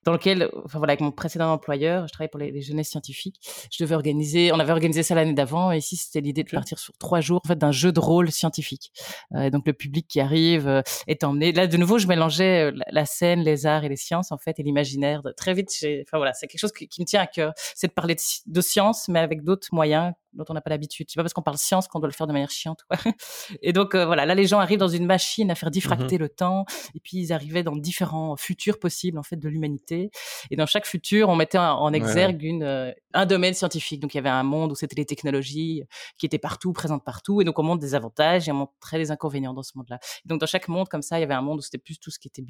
dans 0.04 0.12
lequel, 0.12 0.50
enfin 0.66 0.80
voilà, 0.80 0.92
avec 0.92 1.00
mon 1.00 1.12
précédent 1.12 1.54
employeur, 1.54 2.08
je 2.08 2.12
travaillais 2.12 2.30
pour 2.30 2.42
les, 2.42 2.52
les 2.52 2.62
jeunesses 2.62 2.90
scientifiques, 2.90 3.40
je 3.72 3.82
devais 3.82 3.96
organiser, 3.96 4.52
on 4.52 4.60
avait 4.60 4.74
organisé 4.74 5.02
ça 5.02 5.16
l'année 5.16 5.34
d'avant, 5.34 5.72
et 5.72 5.78
ici, 5.78 5.96
c'était 5.96 6.20
l'idée 6.20 6.44
de 6.44 6.50
partir 6.50 6.78
sur 6.78 6.94
trois 6.98 7.22
jours, 7.22 7.40
en 7.46 7.48
fait, 7.48 7.58
d'un 7.58 7.72
jeu 7.72 7.94
de 7.94 8.00
rôle 8.02 8.30
scientifique. 8.30 8.92
Euh, 9.34 9.50
donc, 9.50 9.66
le 9.66 9.74
public 9.74 10.10
qui 10.10 10.20
arrive 10.20 10.84
est 11.08 11.24
emmené. 11.24 11.54
Là, 11.54 11.68
de 11.68 11.78
nouveau, 11.78 12.00
je 12.00 12.08
mélangeais 12.08 12.74
la, 12.92 13.06
scène, 13.06 13.40
les 13.40 13.66
arts 13.66 13.86
et 13.86 13.90
les 13.90 13.96
sciences, 13.96 14.34
en 14.34 14.38
fait, 14.38 14.60
et 14.60 14.64
l'imaginaire. 14.64 15.22
Très 15.38 15.54
vite, 15.54 15.70
enfin 16.06 16.18
voilà, 16.18 16.34
c'est 16.34 16.48
quelque 16.48 16.60
chose 16.60 16.74
qui, 16.74 16.90
qui 16.90 17.00
me 17.00 17.06
tient 17.06 17.22
à 17.22 17.28
cœur. 17.28 17.54
C'est 17.76 17.88
de 17.88 17.94
parler 17.94 18.18
de 18.46 18.62
science, 18.62 19.08
mais 19.08 19.20
avec 19.20 19.44
d'autres 19.46 19.70
moyens 19.72 20.12
dont 20.34 20.46
on 20.50 20.54
n'a 20.54 20.62
pas 20.62 20.70
l'habitude. 20.70 21.08
C'est 21.10 21.16
pas 21.18 21.24
parce 21.24 21.34
qu'on 21.34 21.42
parle 21.42 21.58
science 21.58 21.88
qu'on 21.88 22.00
doit 22.00 22.08
le 22.10 22.14
faire 22.14 22.28
de 22.28 22.34
manière 22.34 22.50
chiante. 22.52 22.80
quoi. 22.88 22.98
Et 23.62 23.74
donc, 23.74 23.96
euh, 23.96 24.06
voilà, 24.06 24.26
là, 24.26 24.36
les 24.36 24.46
gens 24.48 24.60
arrivent 24.60 24.80
dans 24.80 24.88
une 24.88 25.06
machine 25.06 25.52
à 25.52 25.56
faire 25.56 25.72
diffracter 25.72 26.18
le 26.18 26.30
temps, 26.30 26.66
et 26.96 27.00
puis 27.00 27.18
ils 27.18 27.34
arrivaient 27.34 27.64
dans 27.64 27.76
différents 27.76 28.36
futurs 28.38 28.80
possibles, 28.80 29.18
en 29.18 29.24
fait, 29.24 29.36
de 29.38 29.48
l'humanité. 29.50 30.10
Et 30.50 30.56
dans 30.56 30.66
chaque 30.66 30.86
futur, 30.86 31.30
on 31.30 31.36
mettait 31.36 31.58
en, 31.58 31.92
Ouais. 31.92 31.98
exergue 31.98 32.44
une, 32.44 32.64
euh, 32.64 32.92
un 33.14 33.26
domaine 33.26 33.54
scientifique. 33.54 34.00
Donc, 34.02 34.14
il 34.14 34.18
y 34.18 34.20
avait 34.20 34.30
un 34.30 34.44
monde 34.44 34.72
où 34.72 34.76
c'était 34.76 34.96
les 34.96 35.06
technologies 35.06 35.84
qui 36.18 36.26
étaient 36.26 36.38
partout, 36.40 36.72
présentes 36.74 37.04
partout. 37.04 37.42
Et 37.42 37.44
donc, 37.44 37.60
on 37.60 37.64
montre 37.64 37.82
des 37.82 37.96
avantages 37.96 38.48
et 38.48 38.52
on 38.52 38.56
montrait 38.56 38.98
les 38.98 39.12
inconvénients 39.12 39.54
dans 39.54 39.64
ce 39.64 39.72
monde-là. 39.76 40.00
Donc, 40.26 40.40
dans 40.40 40.46
chaque 40.48 40.68
monde, 40.68 40.88
comme 40.88 41.02
ça, 41.02 41.18
il 41.18 41.22
y 41.22 41.24
avait 41.24 41.34
un 41.34 41.42
monde 41.42 41.60
où 41.60 41.62
c'était 41.62 41.78
plus 41.78 42.00
tout 42.00 42.12
ce 42.12 42.20
qui 42.20 42.28
était 42.30 42.44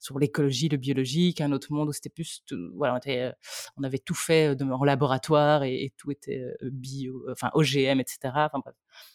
sur 0.00 0.18
l'écologie, 0.18 0.68
le 0.68 0.76
biologique, 0.78 1.40
un 1.40 1.52
autre 1.52 1.68
monde 1.72 1.88
où 1.88 1.92
c'était 1.92 2.08
plus, 2.08 2.42
tout- 2.46 2.70
voilà, 2.76 2.94
on, 2.94 2.98
était, 2.98 3.20
euh, 3.20 3.32
on 3.76 3.82
avait 3.82 3.98
tout 3.98 4.14
fait 4.14 4.56
de- 4.56 4.64
en 4.64 4.84
laboratoire 4.84 5.62
et, 5.64 5.84
et 5.84 5.92
tout 5.96 6.10
était 6.10 6.42
bio, 6.62 7.17
enfin, 7.30 7.50
OGM, 7.54 8.00
etc. 8.00 8.18
Enfin. 8.52 8.62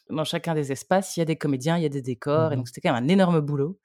Dans 0.09 0.23
chacun 0.25 0.53
des 0.55 0.71
espaces, 0.71 1.17
il 1.17 1.21
y 1.21 1.23
a 1.23 1.25
des 1.25 1.35
comédiens, 1.37 1.77
il 1.77 1.83
y 1.83 1.85
a 1.85 1.89
des 1.89 2.01
décors. 2.01 2.51
Et 2.51 2.55
Mhm. 2.55 2.61
donc, 2.61 2.67
c'était 2.67 2.81
quand 2.81 2.93
même 2.93 3.03
un 3.03 3.07
énorme 3.07 3.39
boulot 3.41 3.79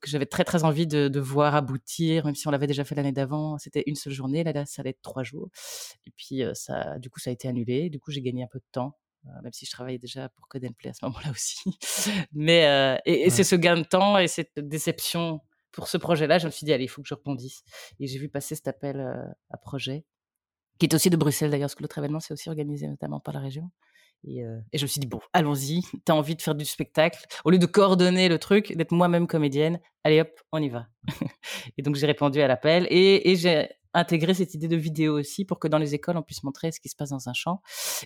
que 0.00 0.10
j'avais 0.10 0.26
très 0.26 0.44
très 0.44 0.64
envie 0.64 0.86
de, 0.86 1.08
de 1.08 1.20
voir 1.20 1.54
aboutir, 1.54 2.26
même 2.26 2.34
si 2.34 2.46
on 2.46 2.50
l'avait 2.50 2.66
déjà 2.66 2.84
fait 2.84 2.94
l'année 2.94 3.12
d'avant. 3.12 3.56
C'était 3.58 3.82
une 3.86 3.94
seule 3.96 4.12
journée, 4.12 4.44
là, 4.44 4.52
là, 4.52 4.66
ça 4.66 4.82
allait 4.82 4.90
être 4.90 5.02
trois 5.02 5.22
jours. 5.22 5.48
Et 6.06 6.10
puis, 6.16 6.42
euh, 6.42 6.52
ça, 6.54 6.98
du 6.98 7.08
coup, 7.10 7.20
ça 7.20 7.30
a 7.30 7.32
été 7.32 7.48
annulé. 7.48 7.88
Du 7.90 7.98
coup, 8.00 8.10
j'ai 8.10 8.20
gagné 8.22 8.42
un 8.44 8.48
peu 8.48 8.58
de 8.58 8.64
temps, 8.72 8.98
euh, 9.26 9.30
même 9.42 9.52
si 9.52 9.64
je 9.66 9.70
travaillais 9.70 9.98
déjà 9.98 10.28
pour 10.30 10.46
Code 10.48 10.64
and 10.66 10.74
Play 10.78 10.90
à 10.90 10.94
ce 10.94 11.04
moment-là 11.06 11.30
aussi. 11.34 11.78
Mais 12.32 12.66
euh, 12.66 12.96
et, 13.06 13.26
et 13.26 13.30
Ouais. 13.30 13.30
c'est 13.30 13.44
ce 13.44 13.56
gain 13.56 13.76
de 13.78 13.84
temps 13.84 14.18
et 14.18 14.28
cette 14.28 14.58
déception 14.58 15.40
pour 15.72 15.88
ce 15.88 15.96
projet-là, 15.96 16.38
je 16.38 16.46
me 16.46 16.50
suis 16.52 16.64
dit, 16.66 16.72
allez, 16.72 16.84
il 16.84 16.88
faut 16.88 17.02
que 17.02 17.08
je 17.08 17.14
rebondisse. 17.14 17.62
Et 17.98 18.06
j'ai 18.06 18.18
vu 18.18 18.28
passer 18.28 18.54
cet 18.54 18.68
appel 18.68 19.00
euh, 19.00 19.24
à 19.50 19.56
projet, 19.56 20.04
qui 20.78 20.86
est 20.86 20.94
aussi 20.94 21.10
de 21.10 21.16
Bruxelles 21.16 21.50
d'ailleurs, 21.50 21.66
parce 21.66 21.74
que 21.74 21.82
l'autre 21.82 21.98
événement, 21.98 22.20
c'est 22.20 22.32
aussi 22.32 22.48
organisé 22.48 22.88
notamment 22.88 23.20
par 23.20 23.34
la 23.34 23.40
région. 23.40 23.70
Et, 24.26 24.44
euh, 24.44 24.58
et 24.72 24.78
je 24.78 24.84
me 24.84 24.88
suis 24.88 25.00
dit, 25.00 25.06
bon, 25.06 25.20
allons-y, 25.32 25.82
t'as 26.04 26.14
envie 26.14 26.36
de 26.36 26.42
faire 26.42 26.54
du 26.54 26.64
spectacle. 26.64 27.24
Au 27.44 27.50
lieu 27.50 27.58
de 27.58 27.66
coordonner 27.66 28.28
le 28.28 28.38
truc, 28.38 28.74
d'être 28.76 28.92
moi-même 28.92 29.26
comédienne, 29.26 29.80
allez 30.02 30.20
hop, 30.20 30.30
on 30.52 30.58
y 30.58 30.68
va. 30.68 30.86
et 31.78 31.82
donc 31.82 31.96
j'ai 31.96 32.06
répondu 32.06 32.40
à 32.40 32.48
l'appel 32.48 32.86
et, 32.90 33.30
et 33.30 33.36
j'ai 33.36 33.68
intégré 33.92 34.34
cette 34.34 34.54
idée 34.54 34.68
de 34.68 34.76
vidéo 34.76 35.18
aussi 35.18 35.44
pour 35.44 35.58
que 35.58 35.68
dans 35.68 35.78
les 35.78 35.94
écoles, 35.94 36.16
on 36.16 36.22
puisse 36.22 36.42
montrer 36.42 36.72
ce 36.72 36.80
qui 36.80 36.88
se 36.88 36.96
passe 36.96 37.10
dans 37.10 37.28
un 37.28 37.32
champ. 37.32 37.62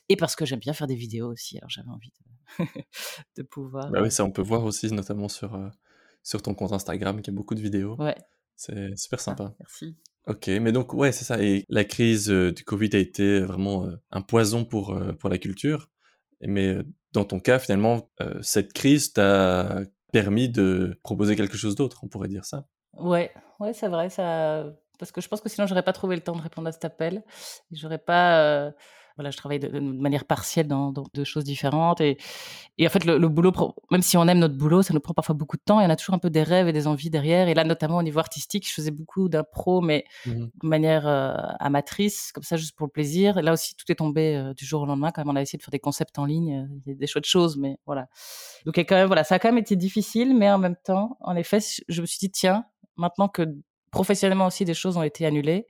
Et 0.09 0.17
parce 0.17 0.37
que 0.37 0.45
j'aime 0.45 0.59
bien 0.59 0.75
faire 0.75 0.87
des 0.87 0.95
vidéos 0.95 1.33
aussi, 1.33 1.59
alors 1.59 1.71
j'avais 1.71 1.89
envie 1.89 2.13
de, 2.59 2.65
de 3.37 3.43
pouvoir. 3.43 3.91
Bah 3.91 4.01
oui, 4.03 4.11
ça, 4.11 4.25
on 4.25 4.31
peut 4.31 4.43
voir 4.43 4.65
aussi, 4.65 4.93
notamment 4.93 5.29
sur, 5.29 5.55
euh, 5.55 5.69
sur 6.23 6.43
ton 6.43 6.55
compte 6.55 6.73
Instagram, 6.73 7.23
qui 7.23 7.31
a 7.31 7.33
beaucoup 7.33 7.55
de 7.55 7.61
vidéos. 7.61 7.97
Ouais. 7.97 8.17
C'est 8.55 8.97
super 8.97 9.21
sympa. 9.21 9.51
Ah, 9.53 9.57
merci. 9.61 9.97
Ok, 10.29 10.49
mais 10.49 10.73
donc 10.73 10.93
ouais, 10.93 11.11
c'est 11.11 11.25
ça. 11.25 11.43
Et 11.43 11.65
la 11.69 11.85
crise 11.85 12.29
du 12.29 12.63
Covid 12.65 12.91
a 12.93 12.99
été 12.99 13.41
vraiment 13.41 13.89
un 14.11 14.21
poison 14.21 14.65
pour, 14.65 14.99
pour 15.19 15.31
la 15.31 15.39
culture. 15.39 15.89
Mais 16.43 16.77
dans 17.13 17.25
ton 17.25 17.41
cas, 17.41 17.59
finalement, 17.59 18.11
cette 18.43 18.73
crise 18.73 19.13
t'a 19.15 19.81
permis 20.13 20.49
de 20.49 20.99
proposer 21.03 21.35
quelque 21.35 21.57
chose 21.57 21.75
d'autre, 21.75 22.01
on 22.03 22.09
pourrait 22.09 22.29
dire 22.29 22.45
ça. 22.45 22.67
Ouais, 22.93 23.33
ouais, 23.59 23.73
c'est 23.73 23.89
vrai. 23.89 24.11
Ça... 24.11 24.67
Parce 24.99 25.13
que 25.13 25.21
je 25.21 25.29
pense 25.29 25.41
que 25.41 25.49
sinon, 25.49 25.67
j'aurais 25.67 25.83
pas 25.83 25.93
trouvé 25.93 26.17
le 26.17 26.23
temps 26.23 26.37
de 26.37 26.43
répondre 26.43 26.69
à 26.69 26.73
cet 26.73 26.85
appel. 26.85 27.23
J'aurais 27.71 27.99
pas 27.99 28.73
voilà, 29.19 29.33
je 29.33 29.37
travaille 29.37 29.59
de, 29.59 29.81
manière 29.81 30.25
partielle 30.25 30.69
dans, 30.69 30.93
deux 31.13 31.25
choses 31.25 31.43
différentes. 31.43 32.01
Et, 32.01 32.19
et 32.79 32.87
en 32.87 32.91
fait, 32.91 33.05
le, 33.05 33.29
boulot, 33.29 33.53
même 33.91 34.01
si 34.01 34.17
on 34.17 34.29
aime 34.29 34.39
notre 34.39 34.57
boulot, 34.57 34.83
ça 34.83 34.95
nous 34.95 35.01
prend 35.01 35.13
parfois 35.13 35.35
beaucoup 35.35 35.57
de 35.57 35.63
temps. 35.63 35.81
Y 35.81 35.87
en 35.87 35.91
a 35.91 35.97
toujours 35.97 36.15
un 36.15 36.21
peu 36.21 36.31
des 36.31 36.45
rêves 36.45 36.69
et 36.69 36.73
des 36.73 36.87
envies 36.87 37.11
derrière. 37.11 37.49
Et 37.49 37.55
là, 37.55 37.65
notamment 37.65 37.97
au 37.97 38.03
niveau 38.03 38.21
artistique, 38.21 38.69
je 38.69 38.73
faisais 38.73 38.93
beaucoup 38.93 39.29
d'impro, 39.29 39.81
mais 39.81 40.05
mmh 40.27 40.47
de 40.63 40.69
manière 40.69 41.07
euh, 41.07 41.35
amatrice, 41.59 42.33
comme 42.33 42.43
ça, 42.43 42.57
juste 42.57 42.77
pour 42.77 42.87
le 42.87 42.93
plaisir. 42.93 43.39
Et 43.39 43.43
là 43.43 43.53
aussi, 43.53 43.75
tout 43.75 43.91
est 43.91 43.97
tombé 43.97 44.37
euh, 44.37 44.55
du 44.55 44.65
jour 44.65 44.83
au 44.83 44.87
lendemain. 44.87 45.11
Quand 45.11 45.25
même, 45.25 45.35
on 45.35 45.37
a 45.37 45.43
essayé 45.43 45.59
de 45.59 45.63
faire 45.63 45.73
des 45.73 45.79
concepts 45.79 46.19
en 46.19 46.25
ligne. 46.25 46.69
Il 46.87 46.93
y 46.93 46.95
a 46.95 46.99
des 46.99 47.07
chouettes 47.07 47.27
choses, 47.27 47.57
mais 47.57 47.79
voilà. 47.87 48.07
Donc, 48.65 48.79
a 48.79 48.83
quand 48.83 48.97
même, 48.97 49.09
voilà, 49.09 49.25
ça 49.25 49.35
a 49.35 49.39
quand 49.39 49.49
même 49.49 49.59
été 49.59 49.77
difficile, 49.77 50.37
mais 50.37 50.51
en 50.51 50.59
même 50.59 50.77
temps, 50.77 51.17
en 51.21 51.37
effet, 51.37 51.59
je 51.89 52.01
me 52.01 52.07
suis 52.07 52.19
dit, 52.19 52.31
tiens, 52.31 52.65
maintenant 52.97 53.29
que 53.29 53.43
professionnellement 53.91 54.47
aussi 54.47 54.65
des 54.65 54.75
choses 54.75 54.97
ont 54.97 55.03
été 55.03 55.27
annulées, 55.27 55.67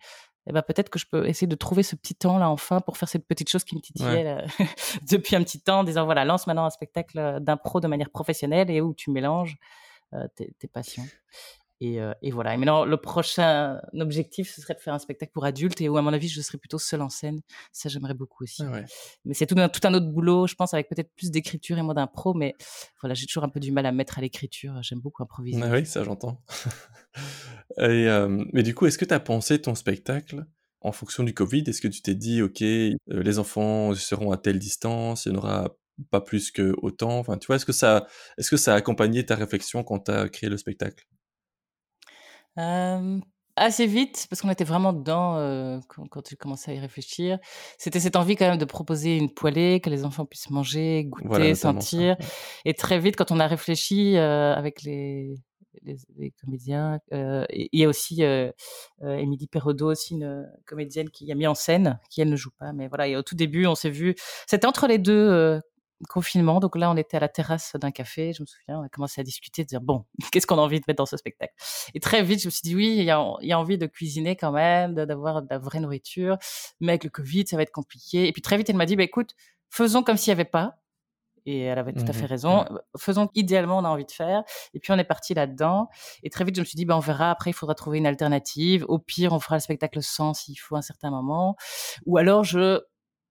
eh 0.48 0.52
ben, 0.52 0.62
peut-être 0.62 0.88
que 0.88 0.98
je 0.98 1.06
peux 1.06 1.26
essayer 1.26 1.46
de 1.46 1.54
trouver 1.54 1.82
ce 1.82 1.94
petit 1.94 2.14
temps 2.14 2.38
là 2.38 2.48
enfin 2.48 2.80
pour 2.80 2.96
faire 2.96 3.08
cette 3.08 3.26
petite 3.26 3.48
chose 3.48 3.64
qui 3.64 3.76
me 3.76 3.80
titillait 3.80 4.44
depuis 5.10 5.36
un 5.36 5.42
petit 5.42 5.60
temps 5.60 5.80
en 5.80 5.84
disant 5.84 6.04
voilà 6.04 6.24
lance 6.24 6.46
maintenant 6.46 6.64
un 6.64 6.70
spectacle 6.70 7.18
euh, 7.18 7.40
d'impro 7.40 7.80
de 7.80 7.86
manière 7.86 8.10
professionnelle 8.10 8.70
et 8.70 8.80
où 8.80 8.94
tu 8.94 9.10
mélanges 9.10 9.58
euh, 10.14 10.26
tes, 10.34 10.54
tes, 10.58 10.68
passions 10.68 11.04
et, 11.80 12.00
euh, 12.00 12.12
et, 12.22 12.30
voilà. 12.30 12.54
Et 12.54 12.56
maintenant, 12.56 12.84
le 12.84 12.96
prochain 12.96 13.80
objectif, 13.94 14.52
ce 14.52 14.60
serait 14.60 14.74
de 14.74 14.80
faire 14.80 14.94
un 14.94 14.98
spectacle 14.98 15.32
pour 15.32 15.44
adultes 15.44 15.80
et 15.80 15.88
où, 15.88 15.96
à 15.96 16.02
mon 16.02 16.12
avis, 16.12 16.28
je 16.28 16.40
serais 16.40 16.58
plutôt 16.58 16.78
seule 16.78 17.02
en 17.02 17.08
scène. 17.08 17.40
Ça, 17.72 17.88
j'aimerais 17.88 18.14
beaucoup 18.14 18.44
aussi. 18.44 18.62
Ah 18.64 18.80
mais 19.24 19.34
c'est 19.34 19.46
tout 19.46 19.54
un, 19.58 19.68
tout 19.68 19.80
un 19.84 19.94
autre 19.94 20.08
boulot, 20.08 20.46
je 20.46 20.54
pense, 20.54 20.74
avec 20.74 20.88
peut-être 20.88 21.10
plus 21.14 21.30
d'écriture 21.30 21.78
et 21.78 21.82
moins 21.82 21.94
d'impro. 21.94 22.34
Mais 22.34 22.54
voilà, 23.00 23.14
j'ai 23.14 23.26
toujours 23.26 23.44
un 23.44 23.48
peu 23.48 23.60
du 23.60 23.70
mal 23.70 23.86
à 23.86 23.92
mettre 23.92 24.18
à 24.18 24.20
l'écriture. 24.20 24.82
J'aime 24.82 25.00
beaucoup 25.00 25.22
improviser. 25.22 25.60
Ah 25.62 25.70
oui, 25.70 25.86
ça, 25.86 26.02
j'entends. 26.02 26.42
euh, 27.78 28.44
mais 28.52 28.62
du 28.62 28.74
coup, 28.74 28.86
est-ce 28.86 28.98
que 28.98 29.04
tu 29.04 29.14
as 29.14 29.20
pensé 29.20 29.60
ton 29.60 29.74
spectacle 29.76 30.44
en 30.80 30.90
fonction 30.90 31.22
du 31.22 31.32
Covid? 31.32 31.62
Est-ce 31.66 31.80
que 31.80 31.88
tu 31.88 32.02
t'es 32.02 32.14
dit, 32.16 32.42
OK, 32.42 32.62
euh, 32.62 32.96
les 33.06 33.38
enfants 33.38 33.94
seront 33.94 34.32
à 34.32 34.36
telle 34.36 34.58
distance, 34.58 35.26
il 35.26 35.32
n'y 35.32 35.38
en 35.38 35.42
aura 35.42 35.76
pas 36.10 36.20
plus 36.20 36.50
que 36.50 36.74
autant 36.82 37.18
Enfin, 37.18 37.38
tu 37.38 37.46
vois, 37.46 37.56
est-ce 37.56 37.66
que 37.66 37.72
ça, 37.72 38.06
est-ce 38.36 38.50
que 38.50 38.56
ça 38.56 38.74
a 38.74 38.76
accompagné 38.76 39.24
ta 39.26 39.36
réflexion 39.36 39.84
quand 39.84 40.00
tu 40.00 40.10
as 40.10 40.28
créé 40.28 40.50
le 40.50 40.56
spectacle? 40.56 41.06
Assez 43.58 43.86
vite, 43.86 44.26
parce 44.30 44.40
qu'on 44.40 44.50
était 44.50 44.64
vraiment 44.64 44.92
dedans 44.92 45.36
euh, 45.36 45.78
quand, 45.88 46.06
quand 46.08 46.22
tu 46.22 46.36
commençais 46.36 46.70
à 46.70 46.74
y 46.74 46.78
réfléchir. 46.78 47.38
C'était 47.76 48.00
cette 48.00 48.16
envie 48.16 48.36
quand 48.36 48.48
même 48.48 48.58
de 48.58 48.64
proposer 48.64 49.16
une 49.16 49.32
poêlée, 49.32 49.80
que 49.80 49.90
les 49.90 50.04
enfants 50.04 50.24
puissent 50.24 50.50
manger, 50.50 51.04
goûter, 51.04 51.54
sentir. 51.54 52.16
Et 52.64 52.74
très 52.74 52.98
vite, 52.98 53.16
quand 53.16 53.30
on 53.30 53.40
a 53.40 53.46
réfléchi 53.46 54.16
euh, 54.16 54.54
avec 54.54 54.82
les, 54.82 55.34
les, 55.84 56.32
comédiens, 56.42 57.00
euh, 57.12 57.44
il 57.50 57.80
y 57.80 57.84
a 57.84 57.88
aussi 57.88 58.22
Émilie 59.02 59.46
Perrodo, 59.48 59.90
aussi 59.90 60.14
une 60.14 60.48
comédienne 60.66 61.10
qui 61.10 61.30
a 61.30 61.34
mis 61.34 61.46
en 61.46 61.54
scène, 61.54 61.98
qui 62.10 62.20
elle 62.20 62.30
ne 62.30 62.36
joue 62.36 62.52
pas, 62.58 62.72
mais 62.72 62.88
voilà. 62.88 63.08
Et 63.08 63.16
au 63.16 63.22
tout 63.22 63.36
début, 63.36 63.66
on 63.66 63.74
s'est 63.74 63.90
vu. 63.90 64.14
C'était 64.46 64.66
entre 64.66 64.86
les 64.86 64.98
deux 64.98 65.60
confinement. 66.08 66.60
Donc 66.60 66.76
là, 66.76 66.90
on 66.90 66.96
était 66.96 67.16
à 67.16 67.20
la 67.20 67.28
terrasse 67.28 67.74
d'un 67.76 67.90
café. 67.90 68.32
Je 68.32 68.42
me 68.42 68.46
souviens, 68.46 68.80
on 68.80 68.82
a 68.82 68.88
commencé 68.88 69.20
à 69.20 69.24
discuter, 69.24 69.64
de 69.64 69.68
dire 69.68 69.80
bon, 69.80 70.04
qu'est-ce 70.32 70.46
qu'on 70.46 70.58
a 70.58 70.62
envie 70.62 70.78
de 70.78 70.84
mettre 70.86 70.98
dans 70.98 71.06
ce 71.06 71.16
spectacle? 71.16 71.52
Et 71.94 72.00
très 72.00 72.22
vite, 72.22 72.40
je 72.40 72.46
me 72.46 72.50
suis 72.50 72.62
dit 72.62 72.74
oui, 72.74 72.96
il 72.98 73.04
y 73.04 73.10
a, 73.10 73.24
y 73.40 73.52
a 73.52 73.58
envie 73.58 73.78
de 73.78 73.86
cuisiner 73.86 74.36
quand 74.36 74.52
même, 74.52 74.94
d'avoir 74.94 75.42
de, 75.42 75.48
la 75.50 75.58
vraie 75.58 75.80
nourriture. 75.80 76.38
Mais 76.80 76.92
avec 76.92 77.04
le 77.04 77.10
Covid, 77.10 77.46
ça 77.46 77.56
va 77.56 77.62
être 77.62 77.72
compliqué. 77.72 78.28
Et 78.28 78.32
puis 78.32 78.42
très 78.42 78.56
vite, 78.56 78.70
elle 78.70 78.76
m'a 78.76 78.86
dit 78.86 78.96
bah, 78.96 79.02
écoute, 79.02 79.34
faisons 79.70 80.02
comme 80.02 80.16
s'il 80.16 80.30
n'y 80.30 80.40
avait 80.40 80.44
pas. 80.48 80.76
Et 81.46 81.60
elle 81.62 81.78
avait 81.78 81.94
tout 81.94 82.04
à 82.06 82.12
fait 82.12 82.24
mmh 82.24 82.26
raison. 82.26 82.64
Faisons 82.98 83.30
idéalement, 83.34 83.78
on 83.78 83.84
a 83.84 83.88
envie 83.88 84.04
de 84.04 84.10
faire. 84.10 84.42
Et 84.74 84.80
puis 84.80 84.92
on 84.92 84.98
est 84.98 85.04
parti 85.04 85.32
là-dedans. 85.32 85.88
Et 86.22 86.28
très 86.28 86.44
vite, 86.44 86.56
je 86.56 86.60
me 86.60 86.66
suis 86.66 86.76
dit, 86.76 86.84
ben, 86.84 86.96
on 86.96 87.00
verra. 87.00 87.30
Après, 87.30 87.48
il 87.48 87.54
faudra 87.54 87.74
trouver 87.74 87.96
une 87.96 88.06
alternative. 88.06 88.84
Au 88.86 88.98
pire, 88.98 89.32
on 89.32 89.40
fera 89.40 89.56
le 89.56 89.60
spectacle 89.60 90.02
sans 90.02 90.34
s'il 90.34 90.58
faut 90.58 90.76
un 90.76 90.82
certain 90.82 91.10
moment. 91.10 91.56
Ou 92.04 92.18
alors, 92.18 92.44
je 92.44 92.82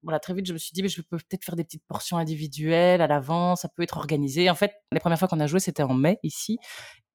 voilà, 0.08 0.22
très 0.22 0.34
vite, 0.34 0.48
je 0.48 0.54
me 0.54 0.58
suis 0.58 0.72
dit, 0.72 0.82
mais 0.82 0.88
je 0.88 1.02
peux 1.02 1.18
peut-être 1.18 1.44
faire 1.44 1.58
des 1.58 1.66
petites 1.66 1.86
portions 1.86 2.18
individuelles 2.18 3.02
à 3.02 3.08
l'avance, 3.08 3.62
ça 3.62 3.68
peut 3.68 3.84
être 3.84 3.98
organisé. 3.98 4.50
En 4.50 4.56
fait, 4.56 4.72
les 4.94 5.02
premières 5.02 5.20
fois 5.20 5.28
qu'on 5.28 5.42
a 5.42 5.48
joué, 5.48 5.60
c'était 5.60 5.84
en 5.84 5.94
mai 5.94 6.18
ici. 6.24 6.60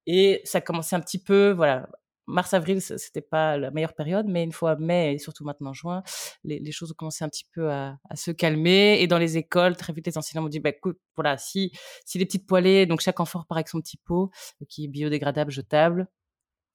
Et 0.06 0.42
ça 0.44 0.60
commençait 0.60 0.94
un 0.94 1.00
petit 1.00 1.18
peu, 1.18 1.52
voilà, 1.52 1.88
mars-avril, 2.26 2.82
c'était 2.82 3.22
pas 3.22 3.56
la 3.56 3.70
meilleure 3.70 3.94
période, 3.94 4.26
mais 4.28 4.44
une 4.44 4.52
fois 4.52 4.76
mai 4.76 5.14
et 5.14 5.18
surtout 5.18 5.42
maintenant 5.44 5.72
juin, 5.72 6.02
les, 6.44 6.70
choses 6.70 6.92
ont 6.92 6.94
commencé 6.94 7.24
un 7.24 7.30
petit 7.30 7.46
peu 7.54 7.70
à, 7.70 7.96
se 8.14 8.30
calmer. 8.30 9.00
Et 9.00 9.06
dans 9.06 9.18
les 9.18 9.38
écoles, 9.38 9.74
très 9.74 9.94
vite, 9.94 10.06
les 10.06 10.18
enseignants 10.18 10.42
m'ont 10.42 10.50
dit, 10.50 10.60
bah, 10.60 10.70
écoute, 10.70 10.98
voilà, 11.16 11.38
si, 11.38 11.72
si 12.04 12.18
les 12.18 12.26
petites 12.26 12.46
poêlées, 12.46 12.84
donc 12.84 13.00
chaque 13.00 13.20
enfant 13.20 13.38
repart 13.40 13.56
avec 13.56 13.68
son 13.68 13.80
petit 13.80 13.96
pot, 13.96 14.30
euh, 14.60 14.66
qui 14.68 14.84
est 14.84 14.88
biodégradable, 14.88 15.50
jetable, 15.50 16.08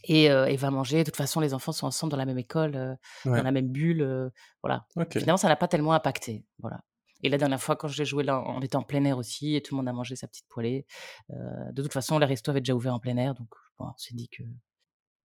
et, 0.03 0.29
euh, 0.31 0.45
et, 0.45 0.55
va 0.55 0.71
manger. 0.71 0.99
De 0.99 1.03
toute 1.03 1.15
façon, 1.15 1.39
les 1.39 1.53
enfants 1.53 1.71
sont 1.71 1.87
ensemble 1.87 2.11
dans 2.11 2.17
la 2.17 2.25
même 2.25 2.37
école, 2.37 2.75
euh, 2.75 2.95
dans 3.25 3.43
la 3.43 3.51
même 3.51 3.69
bulle. 3.69 4.01
Euh, 4.01 4.29
voilà. 4.61 4.85
Finalement, 5.11 5.37
ça 5.37 5.47
n'a 5.47 5.55
pas 5.55 5.67
tellement 5.67 5.93
impacté. 5.93 6.45
Voilà. 6.59 6.81
Et 7.23 7.29
la 7.29 7.37
dernière 7.37 7.61
fois, 7.61 7.75
quand 7.75 7.87
j'ai 7.87 8.05
joué 8.05 8.23
là, 8.23 8.43
on 8.45 8.61
était 8.61 8.75
en 8.75 8.83
plein 8.83 9.03
air 9.03 9.17
aussi 9.17 9.55
et 9.55 9.61
tout 9.61 9.73
le 9.73 9.77
monde 9.77 9.87
a 9.87 9.93
mangé 9.93 10.15
sa 10.15 10.27
petite 10.27 10.47
poêlée. 10.49 10.85
de 11.29 11.81
toute 11.81 11.93
façon, 11.93 12.19
les 12.19 12.27
restos 12.27 12.51
avaient 12.51 12.61
déjà 12.61 12.75
ouvert 12.75 12.93
en 12.93 12.99
plein 12.99 13.17
air, 13.17 13.33
donc 13.33 13.49
on 13.79 13.91
s'est 13.97 14.13
dit 14.13 14.29
que. 14.29 14.43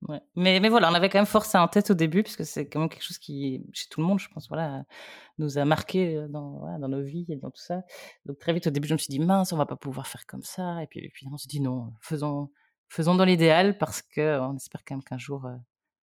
Ouais. 0.08 0.20
Mais, 0.34 0.58
mais 0.58 0.70
voilà, 0.70 0.90
on 0.90 0.94
avait 0.94 1.08
quand 1.10 1.18
même 1.18 1.26
fort 1.26 1.44
ça 1.44 1.62
en 1.62 1.68
tête 1.68 1.90
au 1.90 1.94
début, 1.94 2.22
puisque 2.24 2.44
c'est 2.44 2.66
quand 2.66 2.80
même 2.80 2.88
quelque 2.88 3.04
chose 3.04 3.18
qui, 3.18 3.62
chez 3.72 3.88
tout 3.88 4.00
le 4.00 4.06
monde, 4.06 4.18
je 4.18 4.28
pense, 4.30 4.48
voilà, 4.48 4.84
nous 5.38 5.58
a 5.58 5.64
marqué 5.66 6.26
dans, 6.28 6.58
voilà, 6.58 6.78
dans 6.78 6.88
nos 6.88 7.02
vies 7.02 7.26
et 7.28 7.36
dans 7.36 7.50
tout 7.50 7.60
ça. 7.60 7.82
Donc 8.24 8.38
très 8.38 8.54
vite, 8.54 8.66
au 8.66 8.70
début, 8.70 8.88
je 8.88 8.94
me 8.94 8.98
suis 8.98 9.10
dit, 9.10 9.20
mince, 9.20 9.52
on 9.52 9.56
va 9.58 9.66
pas 9.66 9.76
pouvoir 9.76 10.06
faire 10.06 10.26
comme 10.26 10.42
ça. 10.42 10.82
Et 10.82 10.86
puis, 10.86 11.00
et 11.00 11.10
puis 11.10 11.28
on 11.30 11.36
s'est 11.36 11.46
dit, 11.46 11.60
non, 11.60 11.92
faisons, 12.00 12.50
faisons 12.92 13.14
dans 13.14 13.24
l'idéal 13.24 13.78
parce 13.78 14.02
que 14.02 14.38
on 14.40 14.56
espère 14.56 14.82
quand 14.86 14.94
même 14.94 15.02
qu'un 15.02 15.18
jour 15.18 15.46
euh, 15.46 15.56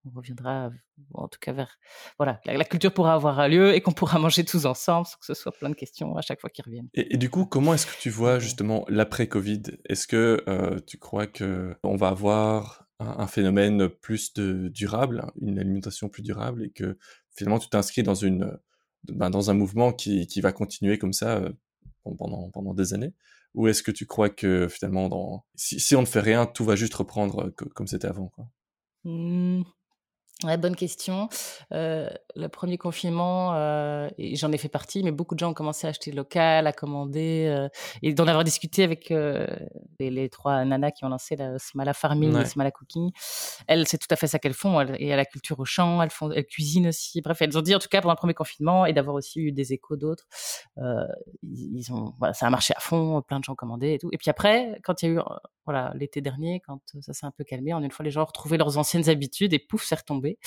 on 0.05 0.11
reviendra, 0.15 0.69
en 1.15 1.27
tout 1.27 1.39
cas 1.41 1.51
vers 1.51 1.79
voilà, 2.19 2.39
la, 2.45 2.63
culture 2.63 2.93
pourra 2.93 3.15
avoir 3.15 3.47
lieu 3.47 3.73
et 3.73 3.81
qu'on 3.81 3.91
pourra 3.91 4.19
manger 4.19 4.45
tous 4.45 4.65
ensemble, 4.65 5.07
sans 5.07 5.17
que 5.17 5.25
ce 5.25 5.33
soit 5.33 5.51
plein 5.51 5.69
de 5.69 5.75
questions 5.75 6.15
à 6.15 6.21
chaque 6.21 6.39
fois 6.39 6.51
qu'ils 6.51 6.63
reviennent. 6.63 6.89
Et, 6.93 7.17
du 7.17 7.31
coup, 7.31 7.45
comment 7.45 7.73
est-ce 7.73 7.87
que 7.87 7.99
tu 7.99 8.11
vois 8.11 8.37
justement 8.37 8.85
l'après-Covid? 8.87 9.63
Est-ce 9.89 10.05
que 10.05 10.43
euh, 10.47 10.79
tu 10.85 10.99
crois 10.99 11.25
que 11.25 11.75
on 11.83 11.95
va 11.95 12.09
avoir 12.09 12.87
un, 12.99 13.25
phénomène 13.25 13.89
plus 13.89 14.33
durable, 14.35 15.25
une 15.41 15.57
alimentation 15.57 16.07
plus 16.07 16.21
durable, 16.21 16.63
et 16.63 16.69
que 16.69 16.99
finalement 17.35 17.59
tu 17.59 17.67
t'inscris 17.69 18.03
dans 18.03 18.13
ben, 19.05 19.29
dans 19.29 19.49
un 19.49 19.53
mouvement 19.53 19.91
qui, 19.91 20.27
qui 20.27 20.39
va 20.39 20.51
continuer 20.51 20.99
comme 20.99 21.13
ça 21.13 21.37
euh, 21.37 21.49
pendant 22.17 22.51
pendant 22.51 22.75
des 22.75 22.93
années? 22.93 23.13
Ou 23.55 23.67
est-ce 23.67 23.83
que 23.83 23.91
tu 23.91 24.05
crois 24.05 24.29
que 24.29 24.67
finalement, 24.67 25.09
dans... 25.09 25.45
si, 25.55 25.95
on 25.95 26.01
ne 26.01 26.05
fait 26.05 26.19
rien, 26.19 26.45
tout 26.45 26.65
va 26.65 26.75
juste 26.75 26.93
reprendre 26.93 27.47
euh, 27.47 27.65
comme 27.73 27.87
c'était 27.87 28.07
avant 28.07 28.31
mmh. 29.03 29.63
Ouais, 30.43 30.57
bonne 30.57 30.75
question. 30.75 31.29
Euh, 31.71 32.09
le 32.35 32.49
premier 32.49 32.77
confinement, 32.77 33.53
euh, 33.55 34.09
j'en 34.33 34.51
ai 34.51 34.57
fait 34.57 34.67
partie, 34.67 35.01
mais 35.01 35.11
beaucoup 35.11 35.33
de 35.33 35.39
gens 35.39 35.51
ont 35.51 35.53
commencé 35.53 35.87
à 35.87 35.91
acheter 35.91 36.11
local, 36.11 36.67
à 36.67 36.73
commander, 36.73 37.45
euh, 37.47 37.69
et 38.03 38.13
d'en 38.13 38.27
avoir 38.27 38.43
discuté 38.43 38.83
avec 38.83 39.11
euh, 39.11 39.47
les, 39.97 40.09
les, 40.09 40.27
trois 40.29 40.65
nanas 40.65 40.91
qui 40.91 41.05
ont 41.05 41.09
lancé 41.09 41.37
la 41.37 41.57
Smala 41.57 41.93
Farming 41.93 42.37
et 42.37 42.45
Smala 42.45 42.71
Cooking. 42.71 43.11
Elles, 43.67 43.87
c'est 43.87 43.97
tout 43.97 44.09
à 44.09 44.17
fait 44.17 44.27
ça 44.27 44.37
qu'elles 44.37 44.53
font. 44.53 44.81
Elles, 44.81 44.97
et 44.99 45.13
à 45.13 45.15
la 45.15 45.23
culture 45.23 45.57
au 45.61 45.65
champ, 45.65 46.01
elles, 46.01 46.09
font, 46.09 46.29
elles 46.31 46.45
cuisinent 46.45 46.87
aussi. 46.87 47.21
Bref, 47.21 47.41
elles 47.41 47.57
ont 47.57 47.61
dit, 47.61 47.73
en 47.73 47.79
tout 47.79 47.87
cas, 47.89 48.01
pendant 48.01 48.13
le 48.13 48.17
premier 48.17 48.33
confinement, 48.33 48.85
et 48.85 48.91
d'avoir 48.91 49.15
aussi 49.15 49.39
eu 49.39 49.53
des 49.53 49.71
échos 49.71 49.95
d'autres, 49.95 50.27
euh, 50.79 51.05
ils, 51.43 51.93
ont, 51.93 52.13
voilà, 52.19 52.33
ça 52.33 52.45
a 52.45 52.49
marché 52.49 52.73
à 52.75 52.81
fond, 52.81 53.21
plein 53.21 53.39
de 53.39 53.45
gens 53.45 53.55
commandaient 53.55 53.93
et 53.93 53.99
tout. 53.99 54.09
Et 54.11 54.17
puis 54.17 54.29
après, 54.29 54.81
quand 54.83 55.01
il 55.01 55.05
y 55.05 55.09
a 55.11 55.11
eu, 55.13 55.19
voilà, 55.65 55.91
l'été 55.95 56.21
dernier, 56.21 56.61
quand 56.65 56.79
ça 57.01 57.13
s'est 57.13 57.25
un 57.25 57.31
peu 57.31 57.43
calmé, 57.43 57.73
en 57.73 57.83
une 57.83 57.91
fois, 57.91 58.03
les 58.05 58.11
gens 58.11 58.23
retrouvé 58.23 58.57
leurs 58.57 58.77
anciennes 58.77 59.09
habitudes 59.09 59.53
et 59.53 59.59
pouf, 59.59 59.83
c'est 59.83 59.95
retombé. 59.95 60.37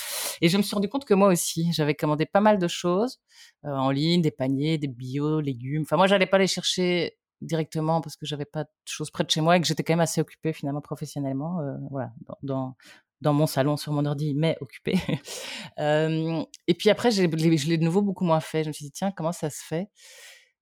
Et 0.40 0.48
je 0.48 0.57
me 0.57 0.62
suis 0.62 0.74
rendu 0.74 0.88
compte 0.88 1.04
que 1.04 1.14
moi 1.14 1.28
aussi, 1.28 1.72
j'avais 1.72 1.94
commandé 1.94 2.26
pas 2.26 2.40
mal 2.40 2.59
de 2.59 2.68
choses 2.68 3.20
en 3.64 3.90
ligne, 3.90 4.22
des 4.22 4.31
paniers, 4.31 4.78
des 4.78 4.88
bio, 4.88 5.40
légumes. 5.40 5.83
Enfin, 5.83 5.96
moi, 5.96 6.07
j'allais 6.07 6.26
pas 6.26 6.38
les 6.38 6.46
chercher 6.46 7.18
directement 7.40 8.00
parce 8.00 8.16
que 8.16 8.26
j'avais 8.26 8.44
pas 8.44 8.64
de 8.64 8.70
choses 8.85 9.11
près 9.11 9.24
de 9.24 9.31
chez 9.31 9.40
moi 9.40 9.57
et 9.57 9.61
que 9.61 9.66
j'étais 9.66 9.83
quand 9.83 9.92
même 9.92 10.00
assez 10.00 10.20
occupée 10.20 10.52
finalement 10.52 10.81
professionnellement, 10.81 11.59
voilà, 11.90 12.12
dans, 12.42 12.76
dans, 13.20 13.33
mon 13.33 13.46
salon 13.46 13.76
sur 13.76 13.92
mon 13.92 14.04
ordi, 14.04 14.35
mais 14.35 14.57
occupée. 14.61 14.94
et 15.78 16.74
puis 16.74 16.90
après, 16.90 17.11
je 17.11 17.22
l'ai 17.22 17.78
de 17.78 17.85
nouveau 17.85 18.02
beaucoup 18.02 18.24
moins 18.24 18.40
fait. 18.40 18.64
Je 18.64 18.68
me 18.68 18.72
suis 18.72 18.85
dit 18.85 18.92
tiens, 18.92 19.12
comment 19.12 19.33
ça 19.33 19.50
se 19.50 19.62
fait? 19.64 19.88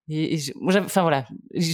Et, 0.09 0.37
enfin 0.61 1.01
voilà. 1.01 1.25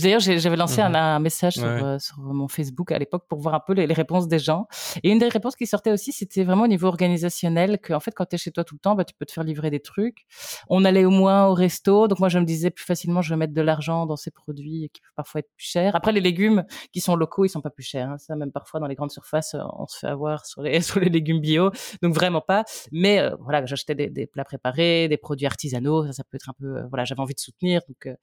D'ailleurs, 0.01 0.19
j'avais 0.19 0.55
lancé 0.55 0.81
un, 0.81 1.19
mmh 1.19 1.21
message 1.21 1.53
sur, 1.53 1.63
ouais. 1.63 1.99
sur, 1.99 2.19
mon 2.19 2.47
Facebook 2.47 2.91
à 2.91 2.97
l'époque 2.97 3.25
pour 3.29 3.39
voir 3.39 3.55
un 3.55 3.59
peu 3.59 3.73
les, 3.73 3.85
les, 3.85 3.93
réponses 3.93 4.27
des 4.27 4.39
gens. 4.39 4.67
Et 5.03 5.11
une 5.11 5.19
des 5.19 5.27
réponses 5.27 5.55
qui 5.55 5.67
sortait 5.67 5.91
aussi, 5.91 6.11
c'était 6.11 6.43
vraiment 6.43 6.63
au 6.63 6.67
niveau 6.67 6.87
organisationnel 6.87 7.79
que 7.79 7.93
en 7.93 7.99
fait, 7.99 8.11
quand 8.11 8.25
tu 8.25 8.35
es 8.35 8.37
chez 8.37 8.51
toi 8.51 8.63
tout 8.63 8.75
le 8.75 8.79
temps, 8.79 8.95
bah, 8.95 9.05
tu 9.05 9.13
peux 9.13 9.25
te 9.25 9.31
faire 9.31 9.43
livrer 9.43 9.69
des 9.69 9.79
trucs. 9.79 10.25
On 10.69 10.83
allait 10.85 11.05
au 11.05 11.11
moins 11.11 11.47
au 11.47 11.53
resto, 11.53 12.07
donc 12.07 12.19
moi 12.19 12.29
je 12.29 12.39
me 12.39 12.45
disais 12.45 12.71
plus 12.71 12.85
facilement, 12.85 13.21
je 13.21 13.29
vais 13.29 13.37
mettre 13.37 13.53
de 13.53 13.61
l'argent 13.61 14.05
dans 14.05 14.15
ces 14.15 14.31
produits 14.31 14.89
qui 14.93 15.01
peuvent 15.01 15.13
parfois 15.15 15.39
être 15.39 15.49
plus 15.55 15.65
chers. 15.65 15.95
Après, 15.95 16.11
les 16.11 16.21
légumes 16.21 16.65
qui 16.91 17.01
sont 17.01 17.15
locaux, 17.15 17.45
ils 17.45 17.49
sont 17.49 17.61
pas 17.61 17.69
plus 17.69 17.83
chers. 17.83 18.09
Hein. 18.09 18.17
Ça, 18.17 18.35
même 18.35 18.51
parfois 18.51 18.79
dans 18.79 18.87
les 18.87 18.95
grandes 18.95 19.11
surfaces, 19.11 19.55
on 19.77 19.85
se 19.87 19.99
fait 19.99 20.07
avoir 20.07 20.45
sur 20.45 20.61
les 20.61 20.81
sur 20.81 20.99
les 20.99 21.09
légumes 21.09 21.39
bio, 21.39 21.71
donc 22.01 22.13
vraiment 22.13 22.41
pas. 22.41 22.63
Mais 22.91 23.19
euh, 23.19 23.35
voilà, 23.39 23.65
j'achetais 23.65 23.95
des, 23.95 24.09
des, 24.09 24.25
plats 24.27 24.45
préparés, 24.45 25.07
des 25.07 25.17
produits 25.17 25.45
artisanaux. 25.45 26.05
Ça, 26.07 26.13
ça 26.13 26.23
peut 26.23 26.35
être 26.35 26.49
un 26.49 26.53
peu, 26.53 26.77
euh, 26.77 26.87
voilà, 26.89 27.05
j'avais 27.05 27.21
envie 27.21 27.35
de 27.35 27.39
soutenir, 27.39 27.81
donc 27.87 28.07
euh, 28.07 28.15